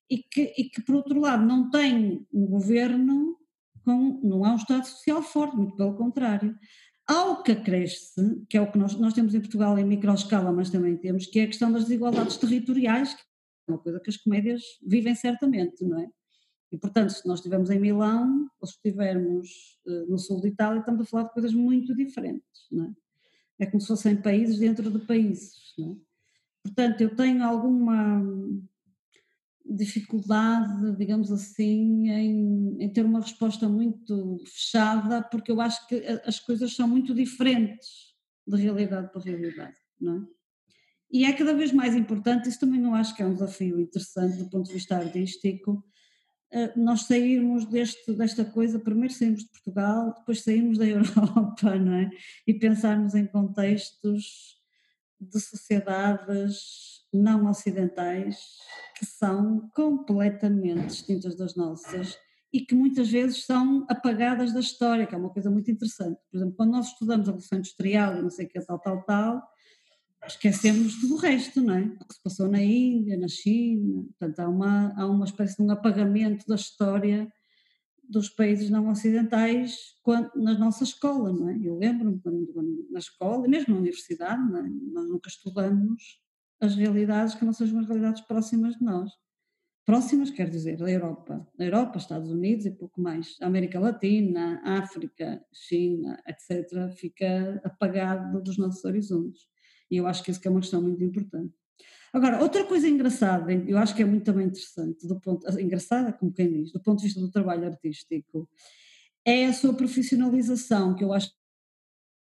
e 0.10 0.18
que, 0.20 0.54
e 0.58 0.70
que, 0.70 0.82
por 0.82 0.96
outro 0.96 1.20
lado, 1.20 1.46
não 1.46 1.70
tem 1.70 2.26
um 2.34 2.46
governo 2.46 3.38
com. 3.84 4.20
não 4.24 4.44
há 4.46 4.54
um 4.54 4.58
Estado 4.58 4.86
social 4.86 5.22
forte, 5.22 5.56
muito 5.56 5.76
pelo 5.76 5.96
contrário. 5.96 6.58
Ao 7.08 7.44
que 7.44 7.52
acresce, 7.52 8.44
que 8.50 8.58
é 8.58 8.62
o 8.62 8.72
que 8.72 8.80
nós, 8.80 8.96
nós 8.96 9.14
temos 9.14 9.36
em 9.36 9.40
Portugal 9.40 9.78
em 9.78 9.86
microescala, 9.86 10.52
mas 10.52 10.72
também 10.72 10.98
temos, 10.98 11.28
que 11.28 11.40
é 11.40 11.44
a 11.44 11.48
questão 11.48 11.72
das 11.72 11.84
desigualdades 11.84 12.38
territoriais, 12.38 13.14
que 13.14 13.22
é 13.68 13.72
uma 13.72 13.78
coisa 13.78 14.00
que 14.00 14.10
as 14.10 14.18
comédias 14.18 14.62
vivem 14.86 15.14
certamente, 15.14 15.84
não 15.86 16.00
é? 16.00 16.10
E, 16.72 16.78
portanto, 16.78 17.12
se 17.12 17.28
nós 17.28 17.40
estivermos 17.40 17.70
em 17.70 17.80
Milão 17.80 18.50
ou 18.60 18.68
se 18.68 18.74
estivermos 18.74 19.80
uh, 19.86 20.10
no 20.10 20.18
sul 20.18 20.42
de 20.42 20.48
Itália, 20.48 20.80
estamos 20.80 21.02
a 21.02 21.06
falar 21.06 21.24
de 21.24 21.34
coisas 21.34 21.54
muito 21.54 21.96
diferentes, 21.96 22.68
não 22.72 22.86
é? 22.86 22.94
É 23.60 23.66
como 23.66 23.80
se 23.80 23.88
fossem 23.88 24.16
países 24.18 24.58
dentro 24.58 24.90
de 24.90 25.00
países, 25.06 25.74
não 25.78 25.92
é? 25.92 25.96
Portanto, 26.64 27.02
eu 27.02 27.16
tenho 27.16 27.44
alguma 27.44 28.20
dificuldade, 29.68 30.96
digamos 30.96 31.32
assim, 31.32 32.10
em, 32.10 32.78
em, 32.80 32.90
ter 32.94 33.04
uma 33.04 33.22
resposta 33.22 33.68
muito 33.68 34.38
fechada, 34.46 35.24
porque 35.24 35.52
eu 35.52 35.60
acho 35.60 35.88
que 35.88 35.96
as 36.26 36.40
coisas 36.40 36.76
são 36.76 36.88
muito 36.88 37.14
diferentes 37.14 38.14
de 38.48 38.62
realidade 38.62 39.12
para 39.12 39.22
realidade, 39.22 39.78
não 40.00 40.18
é? 40.18 40.36
E 41.12 41.24
é 41.26 41.34
cada 41.34 41.54
vez 41.54 41.72
mais 41.72 41.96
importante, 41.96 42.50
isso 42.50 42.60
também 42.60 42.84
eu 42.84 42.94
acho 42.94 43.16
que 43.16 43.24
é 43.24 43.26
um 43.26 43.34
desafio 43.34 43.80
interessante 43.80 44.38
do 44.38 44.50
ponto 44.50 44.68
de 44.68 44.74
vista 44.74 44.98
artístico, 44.98 45.84
eh, 46.52 46.74
nós 46.76 47.04
sairmos 47.04 47.66
deste, 47.66 48.14
desta 48.14 48.46
coisa, 48.46 48.80
primeiro 48.80 49.14
saímos 49.14 49.44
de 49.44 49.50
Portugal, 49.50 50.14
depois 50.18 50.44
saímos 50.44 50.78
da 50.78 50.86
Europa, 50.88 51.76
não 51.76 51.94
é? 51.94 52.10
E 52.46 52.54
pensarmos 52.54 53.16
em 53.16 53.26
contextos 53.26 54.56
de 55.20 55.40
sociedades 55.40 56.95
não 57.16 57.50
ocidentais 57.50 58.38
que 58.98 59.06
são 59.06 59.70
completamente 59.74 60.88
distintas 60.88 61.36
das 61.36 61.56
nossas 61.56 62.18
e 62.54 62.62
que 62.62 62.74
muitas 62.74 63.10
vezes 63.10 63.46
são 63.46 63.86
apagadas 63.90 64.54
da 64.54 64.62
história, 64.62 65.06
que 65.06 65.14
é 65.14 65.18
uma 65.18 65.30
coisa 65.30 65.52
muito 65.52 65.70
interessante. 65.70 66.18
Por 66.32 66.38
exemplo, 66.38 66.56
quando 66.56 66.72
nós 66.72 66.88
estudamos 66.88 67.28
a 67.28 67.32
Revolução 67.32 67.58
Industrial 67.58 68.18
e 68.18 68.22
não 68.22 68.30
sei 68.30 68.46
o 68.46 68.50
que, 68.50 68.62
tal, 68.62 68.80
tal, 68.80 69.04
tal, 69.04 69.44
esquecemos 70.26 71.00
tudo 71.02 71.16
o 71.16 71.18
resto, 71.18 71.62
não 71.62 71.76
é? 71.76 71.82
O 71.84 72.06
que 72.06 72.14
se 72.14 72.24
passou 72.24 72.48
na 72.48 72.62
Índia, 72.62 73.18
na 73.18 73.28
China, 73.28 74.06
portanto 74.18 74.40
há 74.40 74.50
uma, 74.50 74.94
há 74.96 75.06
uma 75.06 75.26
espécie 75.26 75.58
de 75.58 75.64
um 75.64 75.72
apagamento 75.72 76.48
da 76.48 76.56
história 76.56 77.30
dos 78.10 78.30
países 78.30 78.70
não 78.70 78.90
ocidentais 78.90 79.96
quando, 80.04 80.32
na 80.36 80.58
nossa 80.58 80.84
escola, 80.84 81.34
não 81.34 81.50
é? 81.50 81.58
Eu 81.62 81.78
lembro-me 81.78 82.20
quando, 82.20 82.88
na 82.90 83.00
escola, 83.00 83.48
mesmo 83.48 83.74
na 83.74 83.80
universidade, 83.80 84.42
é? 84.42 84.62
nós 84.94 85.10
nunca 85.10 85.30
estudamos 85.30 86.22
as 86.60 86.76
realidades 86.76 87.36
que 87.36 87.46
não 87.46 87.54
sejam 87.54 87.80
as 87.80 87.88
realidades 87.88 88.22
próximas 88.22 88.76
de 88.76 88.84
nós. 88.84 89.12
Próximas 89.86 90.32
quer 90.32 90.50
dizer 90.50 90.82
a 90.82 90.90
Europa, 90.90 91.48
a 91.60 91.64
Europa, 91.64 92.00
Estados 92.00 92.32
Unidos 92.32 92.66
e 92.66 92.72
pouco 92.72 93.00
mais. 93.00 93.36
A 93.40 93.46
América 93.46 93.80
Latina, 93.80 94.60
África, 94.64 95.46
China, 95.54 96.20
etc., 96.28 96.90
fica 96.96 97.62
apagado 97.64 98.42
dos 98.42 98.58
nossos 98.58 98.84
horizontes. 98.84 99.44
E 99.92 99.98
eu 99.98 100.08
acho 100.08 100.24
que 100.24 100.32
isso 100.32 100.42
é 100.44 100.50
uma 100.50 100.60
questão 100.60 100.82
muito 100.82 101.04
importante. 101.04 101.54
Agora, 102.12 102.42
outra 102.42 102.66
coisa 102.66 102.88
engraçada, 102.88 103.54
eu 103.54 103.78
acho 103.78 103.94
que 103.94 104.02
é 104.02 104.06
muito 104.06 104.24
também 104.24 104.48
interessante, 104.48 105.06
do 105.06 105.20
ponto, 105.20 105.48
engraçada, 105.60 106.14
como 106.14 106.34
quem 106.34 106.50
diz, 106.50 106.72
do 106.72 106.82
ponto 106.82 107.00
de 107.00 107.06
vista 107.06 107.20
do 107.20 107.30
trabalho 107.30 107.68
artístico, 107.68 108.50
é 109.24 109.46
a 109.46 109.54
sua 109.54 109.74
profissionalização, 109.74 110.96
que 110.96 111.04
eu 111.04 111.12
acho 111.12 111.32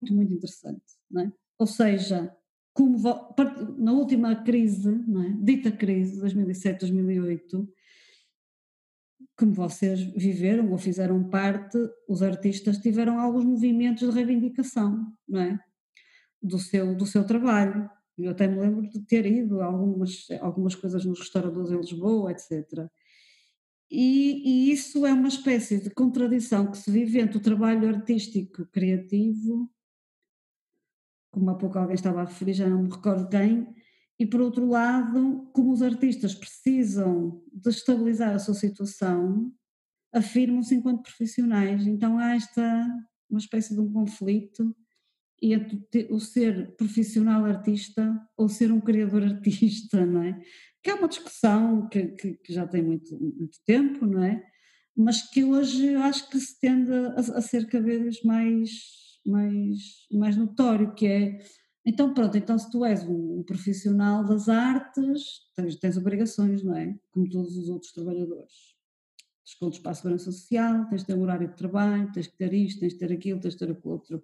muito, 0.02 0.14
muito 0.14 0.34
interessante. 0.34 0.84
É? 1.18 1.32
Ou 1.60 1.68
seja, 1.68 2.36
como 2.76 2.98
na 3.78 3.94
última 3.94 4.36
crise, 4.36 4.90
é? 4.90 5.32
dita 5.42 5.72
crise, 5.72 6.22
2007-2008, 6.22 7.66
como 9.38 9.54
vocês 9.54 10.02
viveram 10.02 10.70
ou 10.70 10.78
fizeram 10.78 11.24
parte, 11.30 11.78
os 12.06 12.22
artistas 12.22 12.78
tiveram 12.80 13.18
alguns 13.18 13.46
movimentos 13.46 14.06
de 14.06 14.14
reivindicação, 14.14 15.08
não 15.26 15.40
é? 15.40 15.60
do 16.44 16.60
seu, 16.60 16.94
do 16.94 17.06
seu 17.06 17.26
trabalho. 17.26 17.90
Eu 18.18 18.32
até 18.32 18.46
me 18.46 18.60
lembro 18.60 18.90
de 18.90 19.00
ter 19.06 19.26
ido 19.26 19.62
a 19.62 19.66
algumas, 19.66 20.28
algumas 20.42 20.76
coisas 20.76 21.06
nos 21.06 21.20
restauradores 21.20 21.72
em 21.72 21.78
Lisboa, 21.78 22.34
etc. 22.34 22.90
E, 23.90 24.68
e, 24.68 24.72
isso 24.72 25.06
é 25.06 25.14
uma 25.14 25.30
espécie 25.30 25.80
de 25.80 25.90
contradição 25.90 26.70
que 26.70 26.78
se 26.78 26.92
vive 26.92 27.22
entre 27.22 27.38
o 27.38 27.42
trabalho 27.42 27.88
artístico 27.88 28.66
criativo, 28.66 29.70
como 31.36 31.50
há 31.50 31.56
pouco 31.56 31.78
alguém 31.78 31.96
estava 31.96 32.22
a 32.22 32.26
referir, 32.26 32.54
já 32.54 32.70
não 32.70 32.84
me 32.84 32.90
recordo 32.90 33.28
quem, 33.28 33.68
e 34.18 34.26
por 34.26 34.40
outro 34.40 34.66
lado, 34.66 35.50
como 35.54 35.74
os 35.74 35.82
artistas 35.82 36.34
precisam 36.34 37.44
de 37.54 37.70
estabilizar 37.70 38.34
a 38.34 38.40
sua 38.40 38.54
situação, 38.54 39.52
afirmam-se 40.14 40.74
enquanto 40.74 41.04
profissionais. 41.04 41.86
Então 41.86 42.18
há 42.18 42.36
esta 42.36 42.88
uma 43.30 43.40
espécie 43.40 43.74
de 43.74 43.82
um 43.82 43.92
conflito 43.92 44.74
entre 45.42 46.08
o 46.10 46.20
ser 46.20 46.74
profissional 46.78 47.44
artista 47.44 48.18
ou 48.38 48.48
ser 48.48 48.72
um 48.72 48.80
criador 48.80 49.24
artista, 49.28 50.06
não 50.06 50.24
é? 50.24 50.42
Que 50.82 50.92
é 50.92 50.94
uma 50.94 51.10
discussão 51.10 51.90
que, 51.90 52.08
que, 52.08 52.34
que 52.36 52.54
já 52.54 52.66
tem 52.66 52.82
muito, 52.82 53.20
muito 53.20 53.60
tempo, 53.66 54.06
não 54.06 54.24
é? 54.24 54.42
Mas 54.96 55.30
que 55.30 55.44
hoje 55.44 55.94
acho 55.96 56.30
que 56.30 56.40
se 56.40 56.58
tende 56.58 56.94
a, 56.94 57.16
a 57.18 57.42
ser 57.42 57.68
cada 57.68 57.84
vez 57.84 58.24
mais, 58.24 58.70
mais, 59.26 60.08
mais 60.12 60.38
notório, 60.38 60.94
que 60.94 61.08
é 61.08 61.40
então 61.86 62.14
pronto, 62.14 62.36
então 62.36 62.58
se 62.58 62.70
tu 62.72 62.84
és 62.84 63.04
um, 63.04 63.40
um 63.40 63.44
profissional 63.44 64.26
das 64.26 64.50
artes, 64.50 65.42
tens, 65.56 65.76
tens, 65.76 65.98
obrigações, 65.98 66.64
não 66.64 66.76
é? 66.76 66.98
Como 67.12 67.30
todos 67.30 67.56
os 67.56 67.70
outros 67.70 67.92
trabalhadores. 67.92 68.74
Descontos 69.46 69.78
para 69.78 69.92
a 69.92 69.94
segurança 69.94 70.32
social, 70.32 70.88
tens 70.90 71.02
de 71.02 71.08
ter 71.08 71.14
um 71.14 71.22
horário 71.22 71.48
de 71.48 71.56
trabalho, 71.56 72.12
tens 72.12 72.26
que 72.26 72.36
ter 72.36 72.52
isto, 72.54 72.80
tens 72.80 72.94
de 72.94 73.00
ter 73.00 73.14
aquilo, 73.14 73.40
tens 73.40 73.54
de 73.54 73.60
ter 73.60 73.72
aquilo 73.72 73.94
outro. 73.94 74.24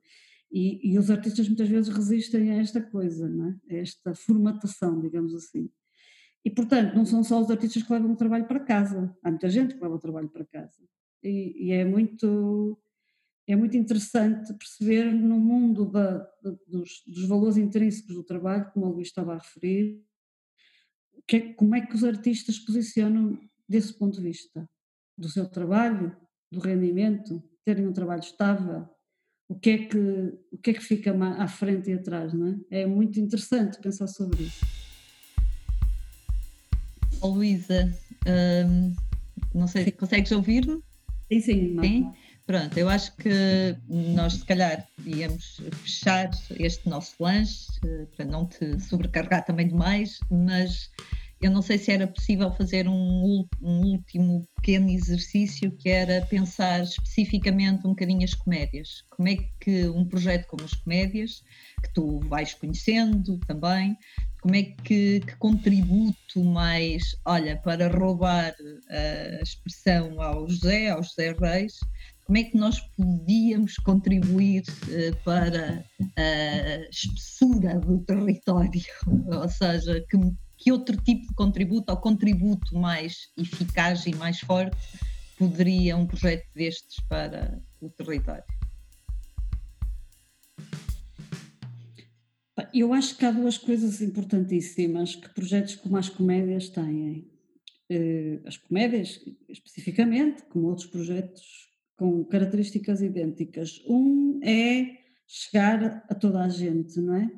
E, 0.52 0.92
e, 0.92 0.98
os 0.98 1.12
artistas 1.12 1.48
muitas 1.48 1.70
vezes 1.70 1.94
resistem 1.94 2.50
a 2.52 2.56
esta 2.56 2.82
coisa, 2.82 3.30
não 3.30 3.50
é? 3.70 3.76
a 3.76 3.80
esta 3.80 4.16
formatação, 4.16 5.00
digamos 5.00 5.36
assim. 5.36 5.70
E, 6.44 6.50
portanto, 6.50 6.96
não 6.96 7.06
são 7.06 7.24
só 7.24 7.40
os 7.40 7.52
artistas 7.52 7.84
que 7.84 7.94
levam 7.94 8.12
o 8.12 8.18
trabalho 8.18 8.48
para 8.48 8.60
casa, 8.60 9.16
há 9.24 9.30
muita 9.30 9.48
gente 9.48 9.76
que 9.76 9.82
leva 9.82 9.96
o 9.96 10.00
trabalho 10.00 10.30
para 10.30 10.44
casa. 10.44 10.82
E, 11.24 11.68
e 11.68 11.72
é, 11.72 11.86
muito, 11.86 12.78
é 13.48 13.56
muito 13.56 13.76
interessante 13.76 14.54
perceber 14.54 15.12
no 15.12 15.40
mundo 15.40 15.86
da, 15.90 16.20
da, 16.42 16.52
dos, 16.68 17.04
dos, 17.08 17.28
valores 17.28 17.58
intrínsecos 17.58 18.16
do 18.16 18.24
trabalho, 18.24 18.70
como 18.74 18.86
o 18.86 18.94
Luís 18.94 19.08
estava 19.08 19.34
a 19.34 19.38
referir, 19.38 20.02
que 21.28 21.38
é, 21.38 21.54
como 21.54 21.76
é 21.76 21.82
que 21.82 21.96
os 21.96 22.04
artistas 22.04 22.60
posicionam 22.60 23.40
desse 23.68 23.94
ponto 23.94 24.18
de 24.18 24.24
vista, 24.24 24.70
do 25.18 25.30
seu 25.30 25.48
trabalho, 25.48 26.16
do 26.52 26.60
rendimento, 26.60 27.42
terem 27.64 27.88
um 27.88 27.94
trabalho 27.94 28.22
estável, 28.22 28.88
o 29.48 29.56
que 29.56 29.70
é 29.70 29.78
que, 29.86 29.98
o 30.52 30.58
que, 30.58 30.72
é 30.72 30.74
que 30.74 30.82
fica 30.82 31.14
à 31.14 31.48
frente 31.48 31.90
e 31.90 31.94
atrás, 31.94 32.34
não 32.34 32.48
é? 32.70 32.82
É 32.82 32.86
muito 32.86 33.20
interessante 33.20 33.80
pensar 33.82 34.08
sobre 34.08 34.44
isso. 34.44 34.66
Oh, 37.22 37.28
Luísa, 37.28 37.94
hum, 38.26 38.96
não 39.54 39.68
sei 39.68 39.84
se 39.84 39.92
consegues 39.92 40.32
ouvir-me? 40.32 40.82
Sim, 41.32 41.40
sim. 41.40 41.80
sim? 41.82 42.12
Pronto, 42.52 42.78
eu 42.78 42.90
acho 42.90 43.16
que 43.16 43.78
nós 43.88 44.34
se 44.34 44.46
calhar 44.46 44.86
íamos 45.06 45.62
fechar 45.84 46.30
este 46.60 46.90
nosso 46.90 47.16
lanche, 47.18 47.68
eh, 47.86 48.06
para 48.14 48.26
não 48.26 48.46
te 48.46 48.78
sobrecarregar 48.78 49.46
também 49.46 49.70
demais, 49.70 50.20
mas 50.30 50.90
eu 51.42 51.50
não 51.50 51.62
sei 51.62 51.78
se 51.78 51.94
era 51.94 52.06
possível 52.06 52.52
fazer 52.52 52.90
um, 52.90 53.48
um, 53.62 53.82
último 53.86 54.46
pequeno 54.58 54.90
exercício 54.90 55.72
que 55.78 55.88
era 55.88 56.26
pensar 56.26 56.84
especificamente 56.84 57.88
um 57.88 57.92
bocadinho 57.92 58.26
as 58.26 58.34
comédias. 58.34 59.06
Como 59.10 59.30
é 59.30 59.38
que 59.62 59.88
um 59.88 60.04
projeto 60.04 60.46
como 60.48 60.66
as 60.66 60.74
comédias, 60.74 61.42
que 61.82 61.94
tu 61.94 62.20
vais 62.28 62.54
conhecendo 62.54 63.40
também, 63.48 63.96
como 64.42 64.56
é 64.56 64.64
que, 64.64 65.22
que 65.22 65.36
contributo 65.38 66.44
mais, 66.44 67.16
olha, 67.24 67.56
para 67.56 67.88
roubar 67.88 68.54
a 68.90 69.42
expressão 69.42 70.22
ao 70.22 70.50
José, 70.50 70.90
ao 70.90 71.02
José 71.02 71.34
Reis, 71.40 71.80
como 72.32 72.40
é 72.40 72.44
que 72.46 72.58
nós 72.58 72.80
podíamos 72.96 73.76
contribuir 73.76 74.64
uh, 74.64 75.24
para 75.26 75.84
a 76.18 76.90
espessura 76.90 77.78
do 77.78 78.00
território, 78.06 78.82
ou 79.28 79.50
seja, 79.50 80.00
que 80.10 80.18
que 80.58 80.72
outro 80.72 80.96
tipo 80.96 81.28
de 81.28 81.34
contributo 81.34 81.92
ou 81.92 81.98
contributo 81.98 82.78
mais 82.78 83.32
eficaz 83.36 84.06
e 84.06 84.16
mais 84.16 84.40
forte 84.40 84.78
poderia 85.38 85.98
um 85.98 86.08
projeto 86.08 86.48
destes 86.56 87.04
para 87.10 87.62
o 87.82 87.90
território? 87.90 88.46
Eu 92.74 92.94
acho 92.94 93.18
que 93.18 93.26
há 93.26 93.32
duas 93.32 93.58
coisas 93.58 94.02
importantíssimas 94.02 95.16
que 95.16 95.28
projetos 95.34 95.76
como 95.76 95.98
as 95.98 96.08
comédias 96.08 96.70
têm. 96.70 97.28
Eh, 97.90 98.40
as 98.46 98.56
comédias, 98.56 99.20
especificamente, 99.50 100.44
como 100.44 100.68
outros 100.68 100.88
projetos 100.88 101.71
com 102.02 102.26
características 102.26 103.00
idênticas. 103.00 103.80
Um 103.88 104.40
é 104.44 104.98
chegar 105.28 106.04
a 106.10 106.16
toda 106.16 106.42
a 106.42 106.50
gente, 106.50 107.00
não 107.00 107.14
é? 107.14 107.30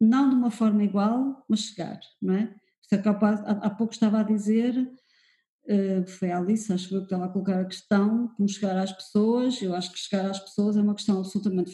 não 0.00 0.28
de 0.28 0.34
uma 0.34 0.50
forma 0.50 0.82
igual, 0.82 1.44
mas 1.48 1.60
chegar, 1.60 2.00
não 2.20 2.34
é? 2.34 2.52
Isto 2.82 2.94
é 2.94 3.02
há, 3.06 3.70
pouco 3.70 3.92
estava 3.92 4.18
a 4.18 4.24
dizer, 4.24 4.76
uh, 4.76 6.04
foi 6.04 6.32
a 6.32 6.38
Alice, 6.38 6.72
acho 6.72 6.88
que 6.88 6.96
estava 6.96 7.26
a 7.26 7.28
colocar 7.28 7.60
a 7.60 7.64
questão, 7.64 8.26
como 8.36 8.48
chegar 8.48 8.76
às 8.76 8.90
pessoas, 8.90 9.62
eu 9.62 9.72
acho 9.72 9.92
que 9.92 10.00
chegar 10.00 10.28
às 10.28 10.40
pessoas 10.40 10.76
é 10.76 10.82
uma 10.82 10.96
questão 10.96 11.18
absolutamente 11.18 11.70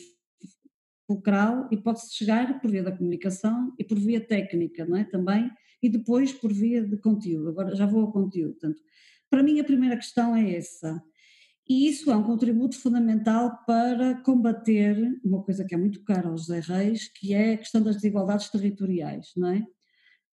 fulcral 1.06 1.66
e 1.72 1.78
pode-se 1.78 2.14
chegar 2.14 2.60
por 2.60 2.70
via 2.70 2.82
da 2.82 2.92
comunicação 2.92 3.72
e 3.78 3.84
por 3.84 3.98
via 3.98 4.20
técnica, 4.20 4.84
não 4.84 4.98
é? 4.98 5.04
Também, 5.04 5.50
e 5.82 5.88
depois 5.88 6.30
por 6.30 6.52
via 6.52 6.84
de 6.84 6.98
conteúdo, 6.98 7.48
agora 7.48 7.74
já 7.74 7.86
vou 7.86 8.02
ao 8.02 8.12
conteúdo, 8.12 8.52
portanto, 8.52 8.82
para 9.30 9.42
mim 9.42 9.58
a 9.58 9.64
primeira 9.64 9.96
questão 9.96 10.36
é 10.36 10.54
essa, 10.54 11.02
e 11.68 11.86
isso 11.86 12.10
é 12.10 12.16
um 12.16 12.22
contributo 12.22 12.78
fundamental 12.78 13.62
para 13.66 14.14
combater 14.22 15.20
uma 15.22 15.42
coisa 15.42 15.64
que 15.64 15.74
é 15.74 15.78
muito 15.78 16.02
cara 16.02 16.28
aos 16.28 16.46
José 16.46 16.60
Reis, 16.60 17.08
que 17.08 17.34
é 17.34 17.52
a 17.52 17.58
questão 17.58 17.82
das 17.82 17.96
desigualdades 17.96 18.48
territoriais, 18.48 19.32
não 19.36 19.48
é? 19.48 19.66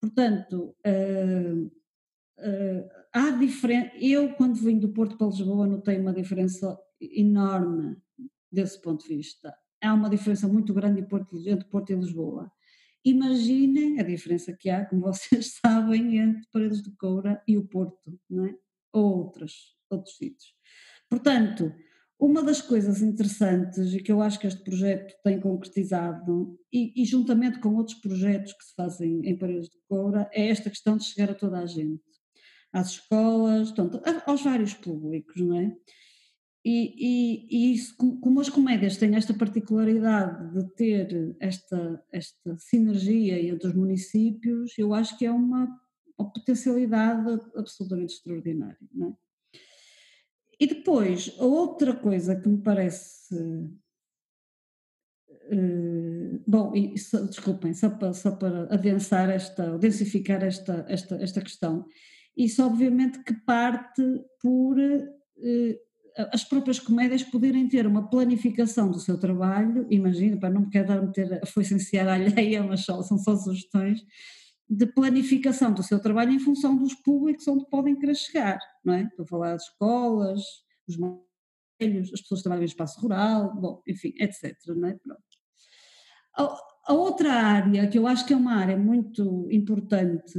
Portanto, 0.00 0.74
uh, 0.86 1.66
uh, 1.66 2.88
há 3.12 3.30
diferença. 3.32 3.92
Eu, 3.96 4.34
quando 4.34 4.56
vim 4.56 4.78
do 4.78 4.88
Porto 4.88 5.18
para 5.18 5.26
Lisboa, 5.26 5.66
notei 5.66 5.98
uma 5.98 6.12
diferença 6.12 6.78
enorme 7.00 7.96
desse 8.50 8.80
ponto 8.80 9.06
de 9.06 9.16
vista. 9.16 9.54
Há 9.82 9.92
uma 9.92 10.08
diferença 10.08 10.48
muito 10.48 10.72
grande 10.72 11.00
entre 11.00 11.68
Porto, 11.68 11.90
e 11.90 11.94
Lisboa. 11.94 12.50
Imaginem 13.04 14.00
a 14.00 14.02
diferença 14.02 14.54
que 14.54 14.70
há, 14.70 14.86
como 14.86 15.02
vocês 15.12 15.58
sabem, 15.62 16.16
entre 16.16 16.46
Paredes 16.50 16.82
de 16.82 16.90
Coura 16.92 17.42
e 17.46 17.58
o 17.58 17.66
Porto, 17.66 18.18
não 18.30 18.46
é? 18.46 18.54
ou 18.92 19.18
outras, 19.18 19.76
outros 19.90 20.16
sítios. 20.16 20.55
Portanto, 21.08 21.72
uma 22.18 22.42
das 22.42 22.62
coisas 22.62 23.02
interessantes 23.02 23.92
e 23.92 24.00
que 24.00 24.10
eu 24.10 24.22
acho 24.22 24.38
que 24.38 24.46
este 24.46 24.62
projeto 24.62 25.14
tem 25.22 25.38
concretizado, 25.38 26.58
e, 26.72 27.02
e, 27.02 27.04
juntamente 27.04 27.60
com 27.60 27.74
outros 27.74 27.98
projetos 27.98 28.52
que 28.54 28.64
se 28.64 28.74
fazem 28.74 29.20
em 29.24 29.36
Paredes 29.36 29.68
de 29.68 29.76
Coura, 29.88 30.28
é 30.32 30.48
esta 30.48 30.70
questão 30.70 30.96
de 30.96 31.04
chegar 31.04 31.30
a 31.30 31.34
toda 31.34 31.58
a 31.58 31.66
gente, 31.66 32.02
às 32.72 32.90
escolas, 32.90 33.72
aos 34.26 34.42
vários 34.42 34.74
públicos, 34.74 35.40
não 35.40 35.58
é? 35.58 35.76
E, 36.64 36.94
e, 36.98 37.46
e 37.48 37.74
isso, 37.74 37.96
como 37.96 38.40
as 38.40 38.48
comédias 38.48 38.96
têm 38.96 39.14
esta 39.14 39.32
particularidade 39.32 40.52
de 40.52 40.74
ter 40.74 41.36
esta, 41.38 42.02
esta 42.10 42.58
sinergia 42.58 43.40
entre 43.40 43.68
os 43.68 43.74
municípios, 43.74 44.76
eu 44.76 44.92
acho 44.92 45.16
que 45.16 45.24
é 45.24 45.30
uma, 45.30 45.68
uma 46.18 46.32
potencialidade 46.32 47.40
absolutamente 47.54 48.14
extraordinária, 48.14 48.78
não 48.92 49.10
é? 49.10 49.25
E 50.58 50.66
depois, 50.66 51.34
a 51.38 51.44
outra 51.44 51.94
coisa 51.94 52.34
que 52.36 52.48
me 52.48 52.58
parece. 52.58 53.34
Uh, 55.52 56.42
bom, 56.46 56.74
e, 56.74 56.98
só, 56.98 57.20
desculpem, 57.20 57.72
só 57.72 57.90
para, 57.90 58.12
só 58.12 58.32
para 58.32 58.64
adensar 58.74 59.30
esta, 59.30 59.78
densificar 59.78 60.42
esta, 60.42 60.84
esta, 60.88 61.14
esta 61.22 61.40
questão, 61.40 61.86
isso 62.36 62.64
obviamente 62.64 63.22
que 63.22 63.32
parte 63.32 64.02
por 64.40 64.76
uh, 64.76 65.86
as 66.32 66.44
próprias 66.44 66.78
comédias 66.78 67.22
poderem 67.22 67.68
ter 67.68 67.86
uma 67.86 68.08
planificação 68.08 68.90
do 68.90 68.98
seu 68.98 69.18
trabalho, 69.18 69.86
imagina, 69.90 70.38
para 70.38 70.50
não 70.50 70.62
me 70.62 70.70
quero 70.70 70.88
dar 70.88 71.02
meter 71.02 71.40
a 71.42 71.46
foice 71.46 71.74
em 71.74 71.98
alheia, 71.98 72.62
mas 72.62 72.80
só, 72.80 73.02
são 73.02 73.18
só 73.18 73.36
sugestões, 73.36 74.00
de 74.68 74.86
planificação 74.86 75.72
do 75.72 75.82
seu 75.82 76.00
trabalho 76.00 76.32
em 76.32 76.38
função 76.38 76.76
dos 76.76 76.94
públicos 76.94 77.46
onde 77.46 77.68
podem 77.68 77.96
querer 77.96 78.16
chegar, 78.16 78.58
não 78.84 78.94
é? 78.94 79.02
Estou 79.02 79.24
a 79.24 79.28
falar 79.28 79.56
de 79.56 79.62
escolas, 79.62 80.42
os 80.88 80.96
velhos, 81.80 82.12
as 82.12 82.20
pessoas 82.20 82.40
que 82.40 82.44
trabalham 82.44 82.62
em 82.62 82.66
espaço 82.66 83.00
rural, 83.00 83.54
bom, 83.54 83.82
enfim, 83.86 84.12
etc. 84.18 84.56
Não 84.68 84.88
é? 84.88 84.94
Pronto. 84.94 85.22
A, 86.36 86.58
a 86.88 86.92
outra 86.94 87.32
área 87.32 87.88
que 87.88 87.98
eu 87.98 88.06
acho 88.06 88.26
que 88.26 88.32
é 88.32 88.36
uma 88.36 88.54
área 88.54 88.76
muito 88.76 89.48
importante 89.50 90.38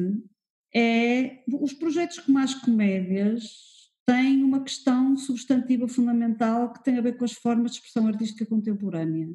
é 0.76 1.44
os 1.48 1.74
projetos 1.74 2.20
como 2.20 2.38
as 2.40 2.54
comédias 2.54 3.78
têm 4.06 4.44
uma 4.44 4.64
questão 4.64 5.18
substantiva 5.18 5.88
fundamental 5.88 6.72
que 6.72 6.84
tem 6.84 6.98
a 6.98 7.02
ver 7.02 7.18
com 7.18 7.26
as 7.26 7.34
formas 7.34 7.72
de 7.72 7.78
expressão 7.78 8.08
artística 8.08 8.46
contemporânea. 8.46 9.30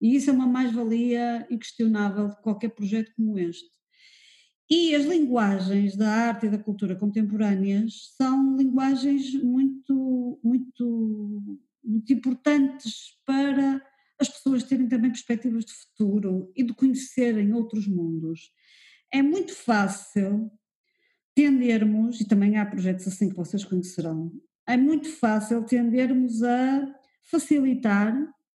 E 0.00 0.16
isso 0.16 0.30
é 0.30 0.32
uma 0.32 0.46
mais-valia 0.46 1.46
inquestionável 1.50 2.28
de 2.28 2.40
qualquer 2.40 2.70
projeto 2.70 3.12
como 3.16 3.38
este. 3.38 3.70
E 4.70 4.94
as 4.94 5.04
linguagens 5.04 5.96
da 5.96 6.08
arte 6.08 6.46
e 6.46 6.48
da 6.48 6.58
cultura 6.58 6.96
contemporâneas 6.96 8.14
são 8.16 8.56
linguagens 8.56 9.34
muito, 9.42 10.40
muito, 10.42 11.58
muito 11.82 12.12
importantes 12.12 13.18
para 13.26 13.82
as 14.18 14.28
pessoas 14.28 14.62
terem 14.62 14.88
também 14.88 15.10
perspectivas 15.10 15.64
de 15.64 15.72
futuro 15.72 16.50
e 16.56 16.62
de 16.62 16.72
conhecerem 16.72 17.52
outros 17.52 17.86
mundos. 17.86 18.50
É 19.12 19.22
muito 19.22 19.54
fácil 19.54 20.50
tendermos, 21.34 22.20
e 22.20 22.24
também 22.26 22.56
há 22.56 22.64
projetos 22.64 23.06
assim 23.06 23.28
que 23.28 23.36
vocês 23.36 23.64
conhecerão, 23.64 24.32
é 24.66 24.76
muito 24.76 25.08
fácil 25.10 25.62
tendermos 25.64 26.42
a 26.42 26.94
facilitar 27.24 28.14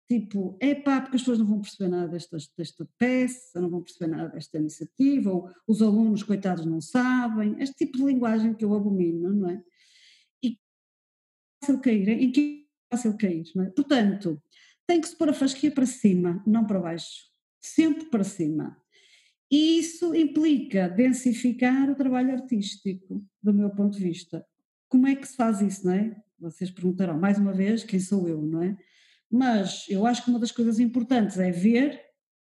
tipo, 0.08 0.58
é 0.60 0.74
pá, 0.74 1.02
porque 1.02 1.18
as 1.18 1.22
pessoas 1.22 1.40
não 1.40 1.46
vão 1.46 1.62
perceber 1.62 1.90
nada 1.90 2.08
desta, 2.08 2.38
desta 2.58 2.88
peça, 2.98 3.60
não 3.60 3.70
vão 3.70 3.82
perceber 3.82 4.08
nada 4.08 4.30
desta 4.30 4.58
iniciativa, 4.58 5.32
ou 5.32 5.52
os 5.68 5.82
alunos, 5.82 6.24
coitados, 6.24 6.66
não 6.66 6.80
sabem, 6.80 7.56
este 7.60 7.76
tipo 7.76 7.98
de 7.98 8.06
linguagem 8.06 8.54
que 8.54 8.64
eu 8.64 8.74
abomino, 8.74 9.34
não 9.34 9.50
é? 9.50 9.62
E 10.42 10.58
fácil 11.62 11.82
cair, 11.82 12.08
em 12.10 12.32
que 12.32 12.66
é 12.90 12.96
fácil 12.96 13.18
cair, 13.18 13.44
não 13.54 13.66
é? 13.66 13.70
Portanto, 13.70 14.42
tem 14.88 15.02
que 15.02 15.10
se 15.10 15.16
pôr 15.16 15.30
a 15.30 15.34
fasquia 15.34 15.72
para 15.72 15.86
cima, 15.86 16.42
não 16.48 16.66
para 16.66 16.80
baixo, 16.80 17.26
sempre 17.60 18.06
para 18.06 18.24
cima. 18.24 18.82
E 19.52 19.80
isso 19.80 20.16
implica 20.16 20.88
densificar 20.88 21.90
o 21.90 21.96
trabalho 21.96 22.32
artístico, 22.32 23.26
do 23.42 23.54
meu 23.54 23.70
ponto 23.70 23.98
de 23.98 24.04
vista. 24.04 24.46
Como 24.88 25.06
é 25.06 25.16
que 25.16 25.28
se 25.28 25.36
faz 25.36 25.62
isso, 25.62 25.86
não 25.86 25.94
é? 25.94 26.16
Vocês 26.40 26.72
perguntarão, 26.72 27.20
mais 27.20 27.38
uma 27.38 27.52
vez, 27.52 27.84
quem 27.84 28.00
sou 28.00 28.28
eu, 28.30 28.42
não 28.42 28.62
é? 28.62 28.78
Mas 29.30 29.86
eu 29.90 30.06
acho 30.06 30.24
que 30.24 30.30
uma 30.30 30.40
das 30.40 30.52
coisas 30.52 30.80
importantes 30.80 31.38
é 31.38 31.52
ver, 31.52 32.02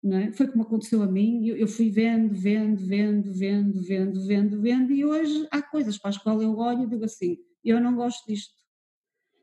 não 0.03 0.17
é? 0.17 0.31
foi 0.31 0.47
como 0.47 0.63
aconteceu 0.63 1.01
a 1.01 1.07
mim, 1.07 1.45
eu, 1.47 1.57
eu 1.57 1.67
fui 1.67 1.89
vendo, 1.89 2.33
vendo, 2.35 2.85
vendo, 2.85 3.33
vendo, 3.33 3.81
vendo, 3.83 4.25
vendo, 4.25 4.61
vendo, 4.61 4.93
e 4.93 5.03
hoje 5.03 5.47
há 5.51 5.61
coisas 5.61 5.97
para 5.97 6.09
as 6.09 6.17
quais 6.17 6.41
eu 6.41 6.55
olho 6.55 6.83
e 6.83 6.87
digo 6.87 7.03
assim, 7.03 7.37
eu 7.63 7.81
não 7.81 7.95
gosto 7.95 8.25
disto. 8.27 8.53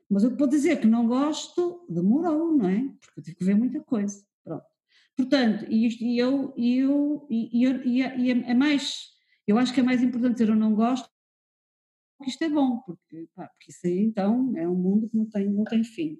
Mas 0.09 0.23
eu 0.23 0.35
posso 0.35 0.51
dizer 0.51 0.79
que 0.79 0.87
não 0.87 1.07
gosto, 1.07 1.85
demorou, 1.89 2.55
não 2.55 2.69
é? 2.69 2.87
Porque 3.01 3.19
eu 3.19 3.23
tive 3.23 3.37
que 3.37 3.43
ver 3.43 3.55
muita 3.55 3.81
coisa. 3.81 4.23
Pronto. 4.43 4.65
Portanto, 5.17 5.65
e, 5.69 5.87
isto, 5.87 6.03
e 6.03 6.17
eu, 6.17 6.53
e 6.55 6.77
eu, 6.77 7.27
e, 7.29 7.63
eu, 7.63 7.83
e, 7.83 8.01
é, 8.01 8.17
e 8.17 8.31
é, 8.31 8.51
é 8.51 8.53
mais, 8.53 9.09
eu 9.47 9.57
acho 9.57 9.73
que 9.73 9.79
é 9.79 9.83
mais 9.83 10.03
importante 10.03 10.33
dizer 10.33 10.49
eu 10.49 10.55
não 10.55 10.75
gosto, 10.75 11.09
porque 12.17 12.31
isto 12.31 12.43
é 12.43 12.49
bom, 12.49 12.79
porque, 12.79 13.27
pá, 13.33 13.47
porque 13.47 13.71
isso 13.71 13.85
aí 13.85 13.99
então 13.99 14.55
é 14.55 14.67
um 14.67 14.75
mundo 14.75 15.09
que 15.09 15.17
não 15.17 15.25
tem, 15.25 15.49
não 15.49 15.63
tem 15.63 15.83
fim. 15.83 16.17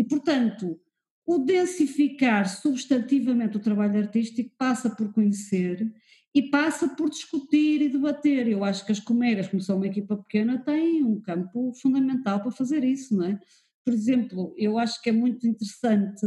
E, 0.00 0.04
portanto, 0.04 0.80
o 1.26 1.38
densificar 1.40 2.48
substantivamente 2.48 3.58
o 3.58 3.60
trabalho 3.60 3.98
artístico 3.98 4.50
passa 4.56 4.88
por 4.88 5.12
conhecer 5.12 5.92
e 6.34 6.48
passa 6.48 6.88
por 6.88 7.10
discutir 7.10 7.82
e 7.82 7.88
debater. 7.90 8.48
Eu 8.48 8.64
acho 8.64 8.86
que 8.86 8.92
as 8.92 8.98
comédias, 8.98 9.48
como 9.48 9.60
são 9.60 9.76
uma 9.76 9.86
equipa 9.86 10.16
pequena, 10.16 10.58
têm 10.58 11.04
um 11.04 11.20
campo 11.20 11.74
fundamental 11.74 12.40
para 12.40 12.50
fazer 12.50 12.82
isso, 12.82 13.14
não 13.14 13.26
é? 13.26 13.38
Por 13.84 13.92
exemplo, 13.92 14.54
eu 14.56 14.78
acho 14.78 15.02
que 15.02 15.10
é 15.10 15.12
muito 15.12 15.46
interessante, 15.46 16.24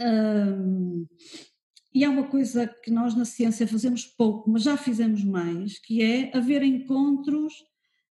hum, 0.00 1.06
e 1.94 2.02
é 2.02 2.08
uma 2.08 2.28
coisa 2.28 2.66
que 2.66 2.90
nós 2.90 3.14
na 3.14 3.26
ciência 3.26 3.68
fazemos 3.68 4.06
pouco, 4.06 4.50
mas 4.50 4.62
já 4.62 4.78
fizemos 4.78 5.22
mais, 5.22 5.78
que 5.78 6.02
é 6.02 6.34
haver 6.34 6.62
encontros 6.62 7.52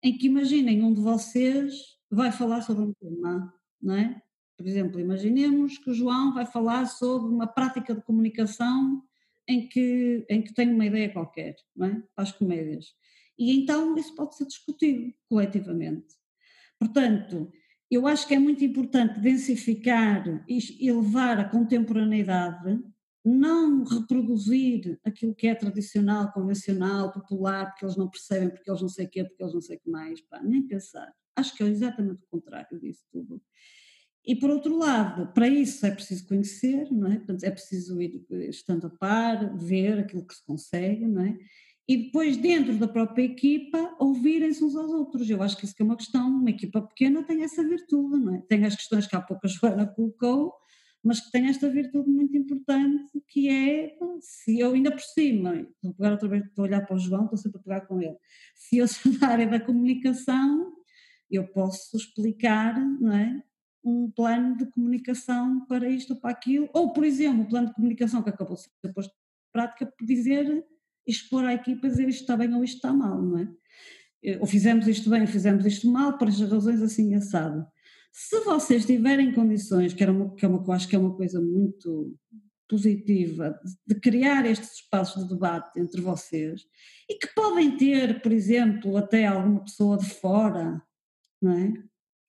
em 0.03 0.19
que 0.19 0.27
imaginem 0.27 0.83
um 0.83 0.93
de 0.93 1.01
vocês 1.01 1.73
vai 2.11 2.33
falar 2.33 2.63
sobre 2.63 2.83
um 2.83 2.93
tema, 2.95 3.55
não 3.81 3.95
é? 3.95 4.24
Por 4.57 4.67
exemplo, 4.67 5.01
imaginemos 5.01 5.79
que 5.79 5.91
o 5.91 5.95
João 5.95 6.33
vai 6.33 6.47
falar 6.47 6.87
sobre 6.87 7.33
uma 7.33 7.47
prática 7.47 7.95
de 7.95 8.03
comunicação 8.03 9.03
em 9.49 9.69
que, 9.69 10.25
em 10.29 10.43
que 10.43 10.55
tem 10.55 10.73
uma 10.73 10.87
ideia 10.87 11.13
qualquer, 11.13 11.57
não 11.75 11.87
é? 11.87 12.03
Para 12.15 12.25
as 12.25 12.33
comédias. 12.33 12.95
E 13.39 13.53
então 13.53 13.97
isso 13.97 14.15
pode 14.15 14.37
ser 14.37 14.47
discutido 14.47 15.13
coletivamente. 15.29 16.15
Portanto, 16.79 17.51
eu 17.91 18.07
acho 18.07 18.27
que 18.27 18.35
é 18.35 18.39
muito 18.39 18.65
importante 18.65 19.21
densificar 19.21 20.45
e 20.49 20.89
elevar 20.89 21.39
a 21.39 21.49
contemporaneidade, 21.49 22.81
não 23.25 23.85
reproduzir 23.85 24.99
aquilo 25.05 25.35
que 25.35 25.47
é 25.47 25.55
tradicional, 25.55 26.33
convencional, 26.33 27.13
popular, 27.13 27.71
porque 27.71 27.85
eles 27.85 27.97
não 27.97 28.09
percebem, 28.09 28.51
porque 28.51 28.71
eles 28.71 28.83
não 28.83 28.89
sei 28.89 29.07
o 29.07 29.11
quê, 29.11 29.25
porque 29.25 29.43
eles 29.43 29.55
não 29.55 29.61
sei 29.61 29.77
o 29.77 29.81
que 29.81 29.91
mais, 29.91 30.21
pá, 30.23 30.43
nem 30.43 30.67
pensar. 30.67 31.13
Acho 31.37 31.55
que 31.57 31.63
é 31.63 31.67
exatamente 31.67 32.23
o 32.23 32.27
contrário 32.27 32.79
disso 32.79 33.05
tudo. 33.11 33.43
E 34.27 34.35
por 34.35 34.49
outro 34.49 34.77
lado, 34.79 35.33
para 35.35 35.47
isso 35.47 35.85
é 35.85 35.91
preciso 35.91 36.27
conhecer, 36.27 36.91
não 36.91 37.13
é? 37.13 37.17
Portanto, 37.17 37.45
é 37.45 37.51
preciso 37.51 38.01
ir 38.01 38.25
eh, 38.31 38.47
estando 38.49 38.87
a 38.87 38.91
par, 38.91 39.55
ver 39.57 39.99
aquilo 39.99 40.27
que 40.27 40.35
se 40.35 40.45
consegue, 40.45 41.07
não 41.07 41.23
é? 41.23 41.37
E 41.87 42.05
depois, 42.05 42.39
dentro 42.39 42.79
da 42.79 42.89
própria 42.89 43.25
equipa, 43.25 43.95
ouvirem-se 43.99 44.65
uns 44.65 44.75
aos 44.75 44.91
outros. 44.91 45.29
Eu 45.29 45.43
acho 45.43 45.57
que 45.59 45.67
isso 45.67 45.75
que 45.75 45.83
é 45.83 45.85
uma 45.85 45.97
questão, 45.97 46.27
uma 46.27 46.49
equipa 46.49 46.81
pequena 46.81 47.23
tem 47.23 47.43
essa 47.43 47.63
virtude, 47.63 48.17
não 48.17 48.35
é? 48.37 48.41
Tem 48.49 48.65
as 48.65 48.75
questões 48.75 49.07
que 49.07 49.15
há 49.15 49.21
pouco 49.21 49.47
a 49.47 49.49
Joana 49.49 49.87
colocou, 49.87 50.55
mas 51.03 51.21
que 51.21 51.31
tem 51.31 51.47
esta 51.49 51.69
virtude 51.69 52.09
muito 52.09 52.35
importante, 52.35 53.13
que 53.29 53.51
é, 53.51 53.95
se 54.21 54.59
eu 54.59 54.73
ainda 54.73 54.91
por 54.91 55.03
cima, 55.03 55.69
vou 55.83 55.93
pegar 55.93 56.13
outra 56.13 56.29
vez, 56.29 56.45
estou 56.47 56.65
a 56.65 56.69
olhar 56.69 56.81
para 56.87 56.97
o 56.97 56.99
João, 56.99 57.25
estou 57.25 57.37
sempre 57.37 57.61
a 57.61 57.63
pegar 57.63 57.81
com 57.83 58.01
ele, 58.01 58.17
se 58.55 58.79
eu 58.79 58.89
sou 58.89 59.13
da 59.21 59.29
área 59.29 59.47
da 59.47 59.61
comunicação, 59.61 60.73
eu 61.31 61.47
posso 61.49 61.95
explicar, 61.95 62.81
não 62.99 63.13
é? 63.13 63.43
Um 63.85 64.11
plano 64.11 64.57
de 64.57 64.67
comunicação 64.67 65.65
para 65.67 65.89
isto 65.89 66.15
ou 66.15 66.21
para 66.21 66.31
aquilo, 66.31 66.69
ou, 66.73 66.93
por 66.93 67.05
exemplo, 67.05 67.43
o 67.43 67.49
plano 67.49 67.69
de 67.69 67.75
comunicação 67.75 68.23
que 68.23 68.31
acabou 68.31 68.57
de 68.57 68.63
ser 68.63 68.93
posto 68.95 69.13
em 69.13 69.53
prática 69.53 69.93
dizer, 70.01 70.65
expor 71.07 71.45
à 71.45 71.55
equipa, 71.55 71.89
dizer 71.89 72.09
isto 72.09 72.23
está 72.23 72.37
bem 72.37 72.53
ou 72.55 72.65
isto 72.65 72.77
está 72.77 72.93
mal, 72.93 73.21
não 73.21 73.39
é? 73.39 73.49
Eh, 74.23 74.39
ou 74.41 74.47
fizemos 74.47 74.89
isto 74.89 75.11
bem 75.11 75.21
ou 75.21 75.27
fizemos 75.27 75.67
isto 75.67 75.87
mal, 75.89 76.17
por 76.17 76.29
as 76.29 76.41
razões 76.41 76.83
assim 76.83 77.15
assado. 77.15 77.65
Se 78.11 78.41
vocês 78.41 78.87
tiverem 78.87 79.33
condições, 79.33 79.93
que, 79.93 80.03
era 80.03 80.13
uma, 80.13 80.35
que, 80.35 80.45
é 80.45 80.49
uma, 80.49 80.63
que 80.63 80.71
eu 80.71 80.73
acho 80.73 80.89
que 80.89 80.97
é 80.97 80.99
uma 80.99 81.15
coisa 81.15 81.41
muito 81.41 82.17
positiva, 82.69 83.59
de 83.87 83.95
criar 84.01 84.47
estes 84.47 84.81
espaços 84.81 85.25
de 85.25 85.35
debate 85.35 85.79
entre 85.79 86.01
vocês, 86.01 86.63
e 87.09 87.15
que 87.19 87.29
podem 87.35 87.77
ter, 87.77 88.23
por 88.23 88.33
exemplo, 88.33 88.97
até 88.97 89.27
alguma 89.27 89.63
pessoa 89.65 89.99
de 89.99 90.07
fora, 90.07 90.83
não 91.41 91.53
é? 91.53 91.73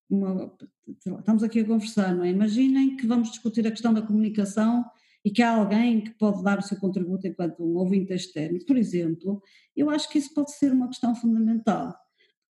Uma, 0.09 0.53
estamos 0.87 1.43
aqui 1.43 1.61
a 1.61 1.65
conversar, 1.65 2.15
não 2.15 2.23
é? 2.23 2.29
Imaginem 2.29 2.95
que 2.95 3.07
vamos 3.07 3.31
discutir 3.31 3.65
a 3.67 3.71
questão 3.71 3.93
da 3.93 4.01
comunicação 4.01 4.85
e 5.23 5.31
que 5.31 5.41
há 5.41 5.55
alguém 5.55 6.01
que 6.01 6.11
pode 6.11 6.43
dar 6.43 6.59
o 6.59 6.61
seu 6.61 6.77
contributo 6.79 7.27
enquanto 7.27 7.63
um 7.63 7.75
ouvinte 7.77 8.13
externo. 8.13 8.63
Por 8.65 8.77
exemplo, 8.77 9.41
eu 9.75 9.89
acho 9.89 10.07
que 10.09 10.19
isso 10.19 10.33
pode 10.33 10.51
ser 10.51 10.71
uma 10.71 10.87
questão 10.87 11.15
fundamental. 11.15 11.95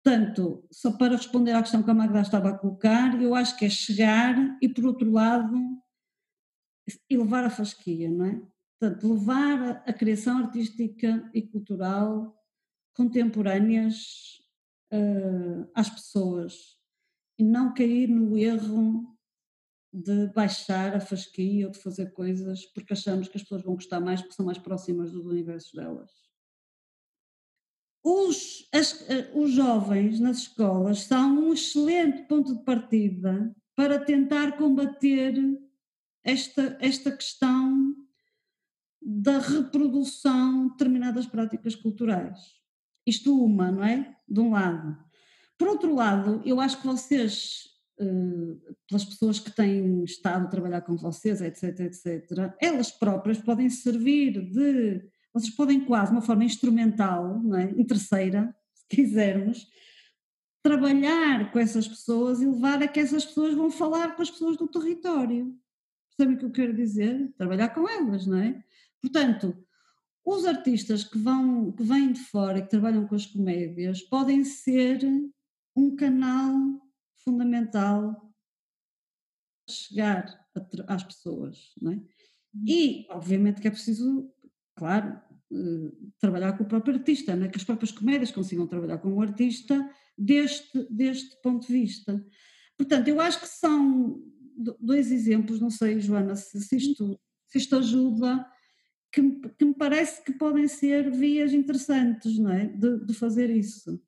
Portanto, 0.04 0.68
só 0.72 0.92
para 0.92 1.16
responder 1.16 1.54
à 1.54 1.62
questão 1.62 1.82
que 1.82 1.90
a 1.90 1.94
Magda 1.94 2.22
estava 2.22 2.50
a 2.50 2.58
colocar, 2.58 3.20
eu 3.20 3.34
acho 3.34 3.58
que 3.58 3.66
é 3.66 3.70
chegar 3.70 4.36
e, 4.62 4.70
por 4.70 4.86
outro 4.86 5.10
lado, 5.10 5.58
elevar 7.10 7.46
a 7.46 7.50
fasquia, 7.50 8.12
não 8.12 8.26
é? 8.26 8.42
Portanto, 8.78 9.14
levar 9.14 9.84
a, 9.86 9.94
criação 9.94 10.40
artística 10.40 11.28
e 11.34 11.42
cultural 11.42 12.36
contemporâneas 12.94 14.42
uh, 14.94 15.68
às 15.74 15.90
pessoas 15.90 16.75
e 17.38 17.44
não 17.44 17.74
cair 17.74 18.08
no 18.08 18.38
erro 18.38 19.16
de 19.94 20.28
baixar 20.28 20.96
a 20.96 21.00
fasquia 21.00 21.68
ou 21.68 21.72
de 21.72 21.80
fazer 21.80 22.12
coisas 22.12 22.66
porque 22.74 22.94
achamos 22.94 23.28
que 23.28 23.38
as 23.38 23.44
pessoas 23.44 23.64
vão 23.64 23.76
gostar 23.76 24.00
mais 24.00 24.22
porque 24.22 24.36
são 24.36 24.46
mais 24.46 24.58
próximas 24.58 25.12
dos 25.12 25.26
universos 25.26 25.72
delas. 25.72 26.12
Os, 28.04 28.68
as, 28.74 29.10
eh, 29.10 29.32
os 29.34 29.52
jovens 29.52 30.20
nas 30.20 30.40
escolas 30.40 31.00
são 31.00 31.40
um 31.40 31.54
excelente 31.54 32.24
ponto 32.28 32.56
de 32.56 32.64
partida 32.64 33.56
para 33.76 33.98
tentar 33.98 34.58
combater 34.58 35.34
esta, 36.24 36.78
esta 36.80 37.12
questão 37.12 37.96
da 39.02 39.40
reprodução 39.40 40.66
de 40.66 40.72
determinadas 40.72 41.26
práticas 41.26 41.76
culturais. 41.76 42.40
Isto 43.06 43.44
uma, 43.44 43.72
não 43.72 43.84
é? 43.84 44.18
De 44.28 44.40
um 44.40 44.52
lado. 44.52 45.05
Por 45.58 45.68
outro 45.68 45.94
lado, 45.94 46.42
eu 46.46 46.60
acho 46.60 46.80
que 46.82 46.88
vocês 46.88 47.76
eh, 47.98 48.74
pelas 48.90 49.06
pessoas 49.06 49.40
que 49.40 49.52
têm 49.52 50.04
estado 50.04 50.46
a 50.46 50.50
trabalhar 50.50 50.82
com 50.82 50.98
vocês, 50.98 51.42
etc, 51.42 51.80
etc, 51.80 52.54
elas 52.62 52.92
próprias 52.92 53.38
podem 53.38 53.70
servir 53.70 54.42
de, 54.52 55.02
vocês 55.34 55.56
podem 55.56 55.86
quase, 55.86 56.12
de 56.12 56.18
uma 56.18 56.22
forma 56.22 56.44
instrumental, 56.44 57.42
não 57.42 57.58
é? 57.58 57.72
em 57.72 57.86
terceira, 57.86 58.54
se 58.74 58.86
quisermos, 58.90 59.66
trabalhar 60.62 61.52
com 61.52 61.60
essas 61.60 61.88
pessoas 61.88 62.42
e 62.42 62.46
levar 62.46 62.84
a 62.84 62.88
que 62.88 63.00
essas 63.00 63.24
pessoas 63.24 63.54
vão 63.54 63.72
falar 63.72 64.16
com 64.16 64.22
as 64.22 64.30
pessoas 64.30 64.58
do 64.58 64.68
território. 64.68 65.56
Percebem 66.10 66.36
o 66.36 66.40
que 66.40 66.46
eu 66.46 66.52
quero 66.52 66.76
dizer? 66.76 67.34
Trabalhar 67.38 67.70
com 67.70 67.88
elas, 67.88 68.26
não 68.26 68.40
é? 68.40 68.62
Portanto, 69.02 69.56
os 70.26 70.46
artistas 70.46 71.04
que, 71.04 71.18
vão, 71.18 71.72
que 71.72 71.84
vêm 71.84 72.12
de 72.12 72.20
fora 72.20 72.58
e 72.58 72.62
que 72.62 72.70
trabalham 72.70 73.08
com 73.08 73.16
as 73.16 73.26
comédias 73.26 74.02
podem 74.02 74.44
ser 74.44 75.00
um 75.76 75.96
canal 75.96 76.54
fundamental 77.24 78.34
chegar 79.70 80.46
às 80.88 81.04
pessoas, 81.04 81.74
não 81.82 81.92
é? 81.92 81.96
Uhum. 81.96 82.66
E, 82.68 83.08
obviamente, 83.10 83.60
que 83.60 83.68
é 83.68 83.72
preciso, 83.72 84.32
claro, 84.76 85.20
eh, 85.52 85.92
trabalhar 86.20 86.54
com 86.54 86.64
o 86.64 86.68
próprio 86.68 86.96
artista, 86.96 87.36
não 87.36 87.46
é? 87.46 87.50
que 87.50 87.58
as 87.58 87.64
próprias 87.64 87.92
comédias 87.92 88.32
consigam 88.32 88.68
trabalhar 88.68 88.98
com 89.00 89.14
o 89.14 89.22
artista 89.22 89.90
deste, 90.18 90.88
deste 90.90 91.42
ponto 91.42 91.68
de 91.68 91.74
vista. 91.74 92.26
Portanto, 92.78 93.08
eu 93.08 93.20
acho 93.20 93.40
que 93.40 93.48
são 93.48 94.22
dois 94.80 95.12
exemplos, 95.12 95.60
não 95.60 95.70
sei, 95.70 96.00
Joana, 96.00 96.36
se, 96.36 96.60
se, 96.62 96.78
isto, 96.78 97.20
se 97.48 97.58
isto 97.58 97.76
ajuda, 97.76 98.46
que, 99.12 99.22
que, 99.58 99.66
me 99.66 99.74
parece 99.74 100.24
que 100.24 100.34
podem 100.34 100.68
ser 100.68 101.12
vias 101.12 101.54
interessantes, 101.54 102.38
não 102.38 102.52
é? 102.52 102.68
De, 102.68 103.06
de 103.06 103.14
fazer 103.14 103.50
isso. 103.50 104.02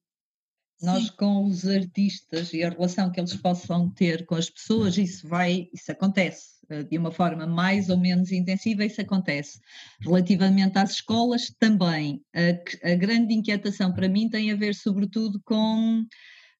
Nós 0.81 1.09
com 1.09 1.45
os 1.45 1.67
artistas 1.67 2.53
e 2.53 2.63
a 2.63 2.69
relação 2.69 3.11
que 3.11 3.19
eles 3.19 3.35
possam 3.35 3.89
ter 3.89 4.25
com 4.25 4.35
as 4.35 4.49
pessoas, 4.49 4.97
isso 4.97 5.27
vai, 5.27 5.67
isso 5.73 5.91
acontece 5.91 6.57
eh, 6.69 6.83
de 6.83 6.97
uma 6.97 7.11
forma 7.11 7.47
mais 7.47 7.89
ou 7.89 7.97
menos 7.97 8.31
intensiva, 8.31 8.85
isso 8.85 9.01
acontece. 9.01 9.59
Relativamente 10.01 10.77
às 10.77 10.91
escolas, 10.91 11.51
também. 11.59 12.21
A, 12.35 12.91
a 12.91 12.95
grande 12.95 13.33
inquietação 13.33 13.91
para 13.91 14.07
mim 14.07 14.29
tem 14.29 14.51
a 14.51 14.55
ver, 14.55 14.75
sobretudo, 14.75 15.41
com 15.43 16.05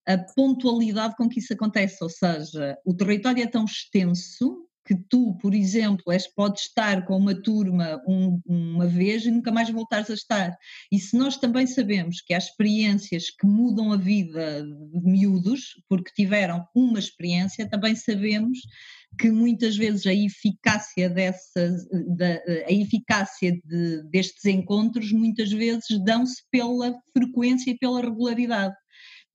a 0.07 0.18
pontualidade 0.18 1.15
com 1.15 1.27
que 1.27 1.39
isso 1.39 1.53
acontece, 1.53 2.02
ou 2.02 2.10
seja, 2.10 2.77
o 2.85 2.94
território 2.94 3.44
é 3.44 3.48
tão 3.48 3.65
extenso 3.65 4.66
que 4.88 4.96
tu, 4.96 5.38
por 5.42 5.54
exemplo, 5.54 6.14
és, 6.14 6.26
podes 6.34 6.64
estar 6.64 7.06
com 7.06 7.18
uma 7.18 7.36
turma 7.36 8.02
um, 8.08 8.40
uma 8.46 8.88
vez 8.88 9.26
e 9.26 9.32
nunca 9.32 9.52
mais 9.52 9.70
voltares 9.70 10.10
a 10.10 10.14
estar. 10.14 10.58
E 10.90 10.98
se 10.98 11.18
nós 11.18 11.36
também 11.36 11.68
sabemos 11.68 12.22
que 12.22 12.34
há 12.34 12.38
experiências 12.38 13.30
que 13.30 13.46
mudam 13.46 13.92
a 13.92 13.98
vida 13.98 14.64
de 14.64 15.02
miúdos, 15.04 15.74
porque 15.90 16.14
tiveram 16.16 16.66
uma 16.74 17.00
experiência, 17.00 17.70
também 17.70 17.96
sabemos 17.96 18.60
que 19.20 19.30
muitas 19.30 19.76
vezes 19.76 20.06
a 20.08 20.14
eficácia 20.14 21.10
dessas, 21.10 21.86
da, 22.16 22.42
a 22.66 22.72
eficácia 22.72 23.60
de, 23.66 24.04
destes 24.10 24.46
encontros 24.46 25.12
muitas 25.12 25.52
vezes 25.52 26.02
dão-se 26.06 26.42
pela 26.50 26.96
frequência 27.12 27.72
e 27.72 27.78
pela 27.78 28.00
regularidade. 28.00 28.76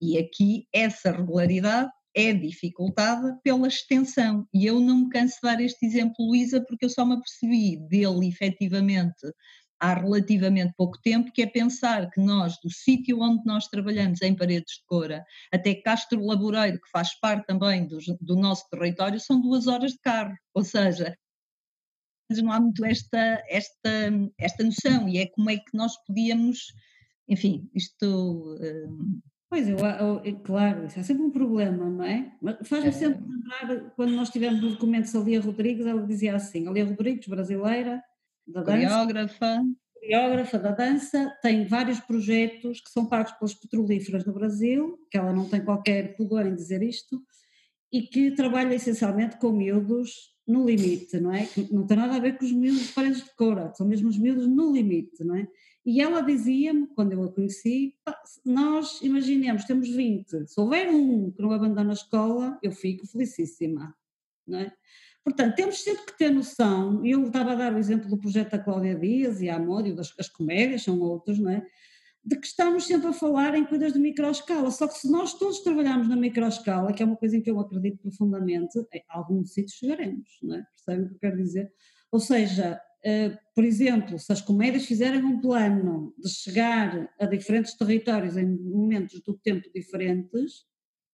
E 0.01 0.17
aqui 0.17 0.67
essa 0.73 1.13
regularidade 1.13 1.91
é 2.15 2.33
dificultada 2.33 3.39
pela 3.43 3.69
extensão. 3.69 4.47
E 4.53 4.67
eu 4.67 4.81
não 4.81 5.05
me 5.05 5.11
canso 5.11 5.37
de 5.37 5.43
dar 5.43 5.61
este 5.61 5.87
exemplo, 5.87 6.27
Luísa, 6.27 6.61
porque 6.61 6.85
eu 6.85 6.91
só 6.91 7.05
me 7.05 7.15
apercebi 7.15 7.77
dele 7.89 8.29
efetivamente 8.29 9.27
há 9.83 9.95
relativamente 9.95 10.73
pouco 10.77 10.97
tempo, 11.03 11.33
que 11.33 11.43
é 11.43 11.47
pensar 11.47 12.09
que 12.11 12.21
nós, 12.21 12.57
do 12.63 12.71
sítio 12.71 13.21
onde 13.21 13.45
nós 13.45 13.67
trabalhamos 13.67 14.23
em 14.23 14.33
Paredes 14.33 14.77
de 14.77 14.85
Cora, 14.87 15.25
até 15.53 15.75
Castro 15.75 16.25
Laboreiro, 16.25 16.81
que 16.81 16.89
faz 16.89 17.19
parte 17.19 17.47
também 17.47 17.89
do, 17.89 17.99
do 18.21 18.37
nosso 18.37 18.69
território, 18.71 19.19
são 19.19 19.41
duas 19.41 19.67
horas 19.67 19.93
de 19.93 19.99
carro. 19.99 20.37
Ou 20.55 20.63
seja, 20.63 21.17
não 22.31 22.53
há 22.53 22.61
muito 22.61 22.85
esta, 22.85 23.43
esta, 23.49 24.11
esta 24.39 24.63
noção, 24.63 25.09
e 25.09 25.19
é 25.19 25.27
como 25.27 25.51
é 25.51 25.57
que 25.57 25.77
nós 25.77 25.93
podíamos, 26.07 26.73
enfim, 27.29 27.69
isto. 27.75 28.57
Hum, 28.61 29.21
Pois, 29.53 29.69
eu, 29.69 29.77
eu, 29.77 30.41
claro, 30.41 30.87
isso 30.87 30.99
é 30.99 31.03
sempre 31.03 31.25
um 31.25 31.31
problema, 31.31 31.91
não 31.91 32.03
é? 32.03 32.33
Faz-me 32.65 32.89
é. 32.89 32.93
sempre 32.93 33.21
lembrar, 33.29 33.91
quando 33.91 34.13
nós 34.13 34.31
tivemos 34.31 34.63
no 34.63 34.71
documento 34.71 35.15
a 35.15 35.21
Lia 35.21 35.43
Rodrigues, 35.43 35.85
ela 35.85 36.07
dizia 36.07 36.35
assim, 36.35 36.67
a 36.67 36.71
Lia 36.71 36.87
Rodrigues, 36.87 37.29
brasileira, 37.29 38.03
da 38.47 38.65
coreógrafa. 38.65 39.47
dança, 39.47 39.65
coreógrafa 39.93 40.59
da 40.59 40.71
dança, 40.71 41.39
tem 41.43 41.67
vários 41.67 42.01
projetos 42.01 42.81
que 42.81 42.91
são 42.91 43.05
pagos 43.05 43.33
pelas 43.33 43.53
petrolíferas 43.53 44.25
no 44.25 44.33
Brasil, 44.33 44.99
que 45.11 45.19
ela 45.19 45.35
não 45.35 45.47
tem 45.47 45.63
qualquer 45.63 46.17
pudor 46.17 46.47
em 46.47 46.55
dizer 46.55 46.83
isto, 46.83 47.23
e 47.93 48.01
que 48.01 48.31
trabalha 48.31 48.75
essencialmente 48.75 49.37
com 49.37 49.53
miúdos 49.53 50.33
no 50.49 50.65
limite, 50.65 51.21
não 51.21 51.31
é? 51.31 51.45
Que 51.45 51.71
não 51.71 51.87
tem 51.87 51.99
nada 51.99 52.17
a 52.17 52.21
ver 52.21 52.39
com 52.39 52.47
os 52.47 52.53
miúdos 52.53 52.87
de 52.87 52.93
paredes 52.95 53.23
de 53.23 53.37
cora, 53.37 53.71
são 53.75 53.87
mesmo 53.87 54.09
os 54.09 54.17
miúdos 54.17 54.47
no 54.47 54.73
limite, 54.73 55.23
não 55.23 55.37
é? 55.37 55.47
E 55.85 56.01
ela 56.01 56.21
dizia-me, 56.21 56.87
quando 56.89 57.13
eu 57.13 57.25
a 57.25 57.33
conheci, 57.33 57.97
nós 58.45 59.03
imaginemos, 59.03 59.65
temos 59.65 59.89
20, 59.89 60.47
se 60.47 60.61
houver 60.61 60.89
um 60.89 61.33
que 61.33 61.43
não 61.43 61.51
abandona 61.51 61.91
a 61.91 61.95
escola, 61.95 62.59
eu 62.63 62.71
fico 62.71 63.07
felicíssima, 63.07 63.95
não 64.47 64.61
é? 64.61 64.73
Portanto, 65.25 65.55
temos 65.55 65.83
sempre 65.83 66.07
que 66.07 66.19
ter 66.19 66.31
noção, 66.31 67.05
e 67.05 67.11
eu 67.11 67.25
estava 67.27 67.53
a 67.53 67.55
dar 67.57 67.73
o 67.73 67.79
exemplo 67.79 68.09
do 68.09 68.19
projeto 68.19 68.53
da 68.53 68.59
Cláudia 68.59 68.95
Dias 68.95 69.41
e 69.41 69.49
a 69.49 69.57
Amódio, 69.57 69.95
das 69.95 70.13
as 70.19 70.29
comédias, 70.29 70.83
são 70.83 71.01
outros, 71.01 71.39
não 71.39 71.51
é? 71.51 71.67
De 72.25 72.37
que 72.37 72.47
estamos 72.47 72.87
sempre 72.87 73.09
a 73.09 73.13
falar 73.13 73.55
em 73.57 73.65
coisas 73.65 73.93
de 73.93 73.99
microescala, 73.99 74.71
só 74.71 74.87
que 74.87 74.95
se 74.95 75.11
nós 75.11 75.35
todos 75.35 75.61
trabalharmos 75.61 76.09
na 76.09 76.15
microescala, 76.17 76.93
que 76.93 77.03
é 77.03 77.07
uma 77.07 77.17
coisa 77.17 77.37
em 77.37 77.41
que 77.41 77.51
eu 77.51 77.59
acredito 77.59 77.99
profundamente, 77.99 78.79
a 79.09 79.19
algum 79.19 79.45
sítio 79.45 79.75
chegaremos, 79.75 80.39
não 80.43 80.57
é? 80.57 80.67
Percebem 80.71 81.07
o 81.07 81.09
que 81.09 81.15
eu 81.15 81.19
quero 81.19 81.37
dizer? 81.37 81.73
Ou 82.13 82.21
seja, 82.21 82.81
Uh, 83.05 83.37
por 83.55 83.65
exemplo, 83.65 84.19
se 84.19 84.33
as 84.33 84.41
comédias 84.41 84.87
fizerem 84.87 85.25
um 85.25 85.41
plano 85.41 86.15
de 86.19 86.29
chegar 86.31 87.13
a 87.19 87.27
diferentes 87.27 87.75
territórios 87.75 88.37
em 88.37 88.47
momentos 88.47 89.21
do 89.21 89.35
tempo 89.35 89.69
diferentes, 89.75 90.65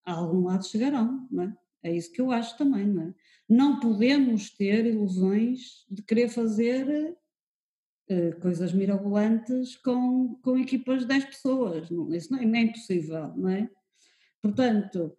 a 0.04 0.12
algum 0.12 0.44
lado 0.46 0.66
chegarão, 0.66 1.26
não 1.30 1.44
é? 1.44 1.56
É 1.82 1.92
isso 1.94 2.12
que 2.12 2.20
eu 2.20 2.30
acho 2.30 2.56
também, 2.58 2.86
não 2.86 3.02
é? 3.04 3.14
Não 3.48 3.80
podemos 3.80 4.50
ter 4.50 4.84
ilusões 4.84 5.86
de 5.90 6.02
querer 6.02 6.28
fazer 6.28 7.16
uh, 8.10 8.40
coisas 8.40 8.72
mirabolantes 8.72 9.76
com, 9.76 10.34
com 10.42 10.58
equipas 10.58 11.02
de 11.02 11.08
10 11.08 11.24
pessoas, 11.26 11.90
não, 11.90 12.12
isso 12.12 12.32
não 12.32 12.40
é, 12.40 12.44
não 12.44 12.54
é 12.54 12.62
impossível, 12.62 13.32
não 13.36 13.48
é? 13.48 13.70
Portanto, 14.42 15.16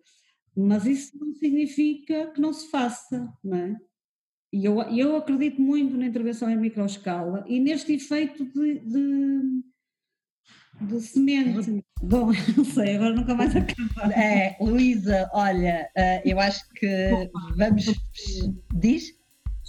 mas 0.56 0.86
isso 0.86 1.18
não 1.18 1.34
significa 1.34 2.28
que 2.32 2.42
não 2.42 2.54
se 2.54 2.70
faça, 2.70 3.32
não 3.44 3.58
é? 3.58 3.80
E 4.52 4.66
eu, 4.66 4.82
eu 4.82 5.16
acredito 5.16 5.62
muito 5.62 5.96
na 5.96 6.08
intervenção 6.08 6.50
em 6.50 6.58
microescala 6.58 7.46
e 7.48 7.60
neste 7.60 7.94
efeito 7.94 8.46
de, 8.46 8.80
de, 8.80 9.64
de 10.82 11.02
semente. 11.02 11.84
Bom, 12.02 12.32
não 12.58 12.66
sei, 12.66 12.96
agora 12.96 13.14
nunca 13.14 13.36
mais 13.36 13.56
acaba. 13.56 14.12
É, 14.14 14.58
Luísa, 14.60 15.30
olha, 15.34 15.88
eh, 15.96 16.22
eu 16.26 16.40
acho 16.40 16.68
que 16.70 17.30
vamos. 17.56 17.86
Diz? 18.74 19.20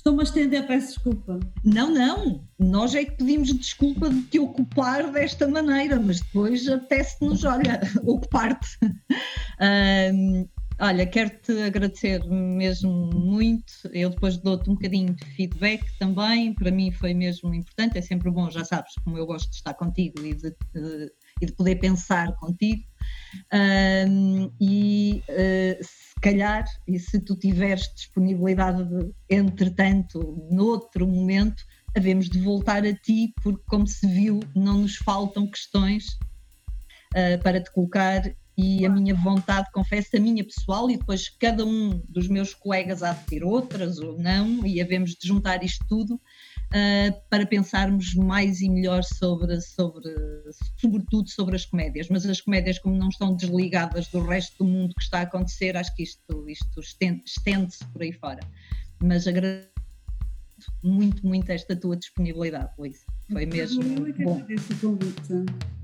Estou-me 0.00 0.20
a 0.20 0.22
estender, 0.22 0.66
peço 0.66 0.94
desculpa. 0.94 1.38
Não, 1.62 1.92
não, 1.92 2.42
nós 2.58 2.94
é 2.94 3.04
que 3.04 3.18
pedimos 3.18 3.52
desculpa 3.52 4.08
de 4.08 4.22
te 4.22 4.38
ocupar 4.38 5.12
desta 5.12 5.46
maneira, 5.46 6.00
mas 6.00 6.20
depois 6.20 6.66
apetece-nos, 6.66 7.44
olha, 7.44 7.78
ocupar-te. 8.04 8.78
Um, 9.60 10.48
Olha, 10.82 11.06
quero-te 11.06 11.52
agradecer 11.60 12.24
mesmo 12.24 13.10
muito. 13.12 13.70
Eu 13.92 14.08
depois 14.08 14.38
dou-te 14.38 14.70
um 14.70 14.74
bocadinho 14.74 15.14
de 15.14 15.24
feedback 15.36 15.84
também. 15.98 16.54
Para 16.54 16.70
mim 16.70 16.90
foi 16.90 17.12
mesmo 17.12 17.52
importante. 17.52 17.98
É 17.98 18.00
sempre 18.00 18.30
bom, 18.30 18.50
já 18.50 18.64
sabes, 18.64 18.90
como 19.04 19.18
eu 19.18 19.26
gosto 19.26 19.50
de 19.50 19.56
estar 19.56 19.74
contigo 19.74 20.24
e 20.24 20.32
de, 20.32 20.50
de, 20.74 21.12
de 21.42 21.52
poder 21.52 21.76
pensar 21.76 22.34
contigo. 22.36 22.82
Um, 23.52 24.50
e 24.58 25.22
uh, 25.28 25.84
se 25.84 26.14
calhar, 26.22 26.64
e 26.88 26.98
se 26.98 27.20
tu 27.20 27.36
tiveres 27.36 27.82
disponibilidade, 27.94 28.82
de, 28.82 29.12
entretanto, 29.28 30.48
noutro 30.50 31.06
momento, 31.06 31.62
havemos 31.94 32.30
de 32.30 32.40
voltar 32.40 32.86
a 32.86 32.94
ti, 32.94 33.34
porque, 33.42 33.62
como 33.66 33.86
se 33.86 34.06
viu, 34.06 34.40
não 34.56 34.78
nos 34.78 34.96
faltam 34.96 35.46
questões 35.50 36.04
uh, 37.14 37.42
para 37.42 37.62
te 37.62 37.70
colocar 37.70 38.22
e 38.60 38.84
a 38.84 38.90
minha 38.90 39.14
vontade, 39.14 39.70
confesso, 39.72 40.16
a 40.16 40.20
minha 40.20 40.44
pessoal, 40.44 40.90
e 40.90 40.96
depois 40.96 41.28
cada 41.28 41.64
um 41.64 42.02
dos 42.08 42.28
meus 42.28 42.52
colegas 42.52 43.02
há 43.02 43.12
de 43.12 43.24
ter 43.24 43.42
outras 43.42 43.98
ou 43.98 44.18
não, 44.18 44.66
e 44.66 44.80
havemos 44.80 45.14
de 45.14 45.26
juntar 45.26 45.64
isto 45.64 45.84
tudo 45.88 46.14
uh, 46.14 47.28
para 47.30 47.46
pensarmos 47.46 48.14
mais 48.14 48.60
e 48.60 48.68
melhor 48.68 49.02
sobre, 49.02 49.60
sobre, 49.60 50.12
sobretudo 50.76 51.28
sobre 51.30 51.56
as 51.56 51.64
comédias. 51.64 52.08
Mas 52.10 52.26
as 52.26 52.40
comédias, 52.40 52.78
como 52.78 52.96
não 52.96 53.08
estão 53.08 53.34
desligadas 53.34 54.08
do 54.08 54.20
resto 54.22 54.62
do 54.62 54.70
mundo 54.70 54.94
que 54.94 55.02
está 55.02 55.20
a 55.20 55.22
acontecer, 55.22 55.76
acho 55.76 55.94
que 55.94 56.02
isto, 56.02 56.48
isto 56.48 56.80
estende-se 56.80 57.84
por 57.86 58.02
aí 58.02 58.12
fora. 58.12 58.40
Mas 59.02 59.26
agradeço 59.26 59.70
muito, 60.82 61.26
muito 61.26 61.50
esta 61.50 61.74
tua 61.74 61.96
disponibilidade, 61.96 62.70
Luís. 62.78 63.04
Foi 63.32 63.46
mesmo. 63.46 63.82
Eu 63.82 64.06
é 64.06 64.12
que 64.12 64.24
bom. 64.24 64.34
agradeço 64.34 64.72
o 64.74 64.78
convite. 64.78 65.79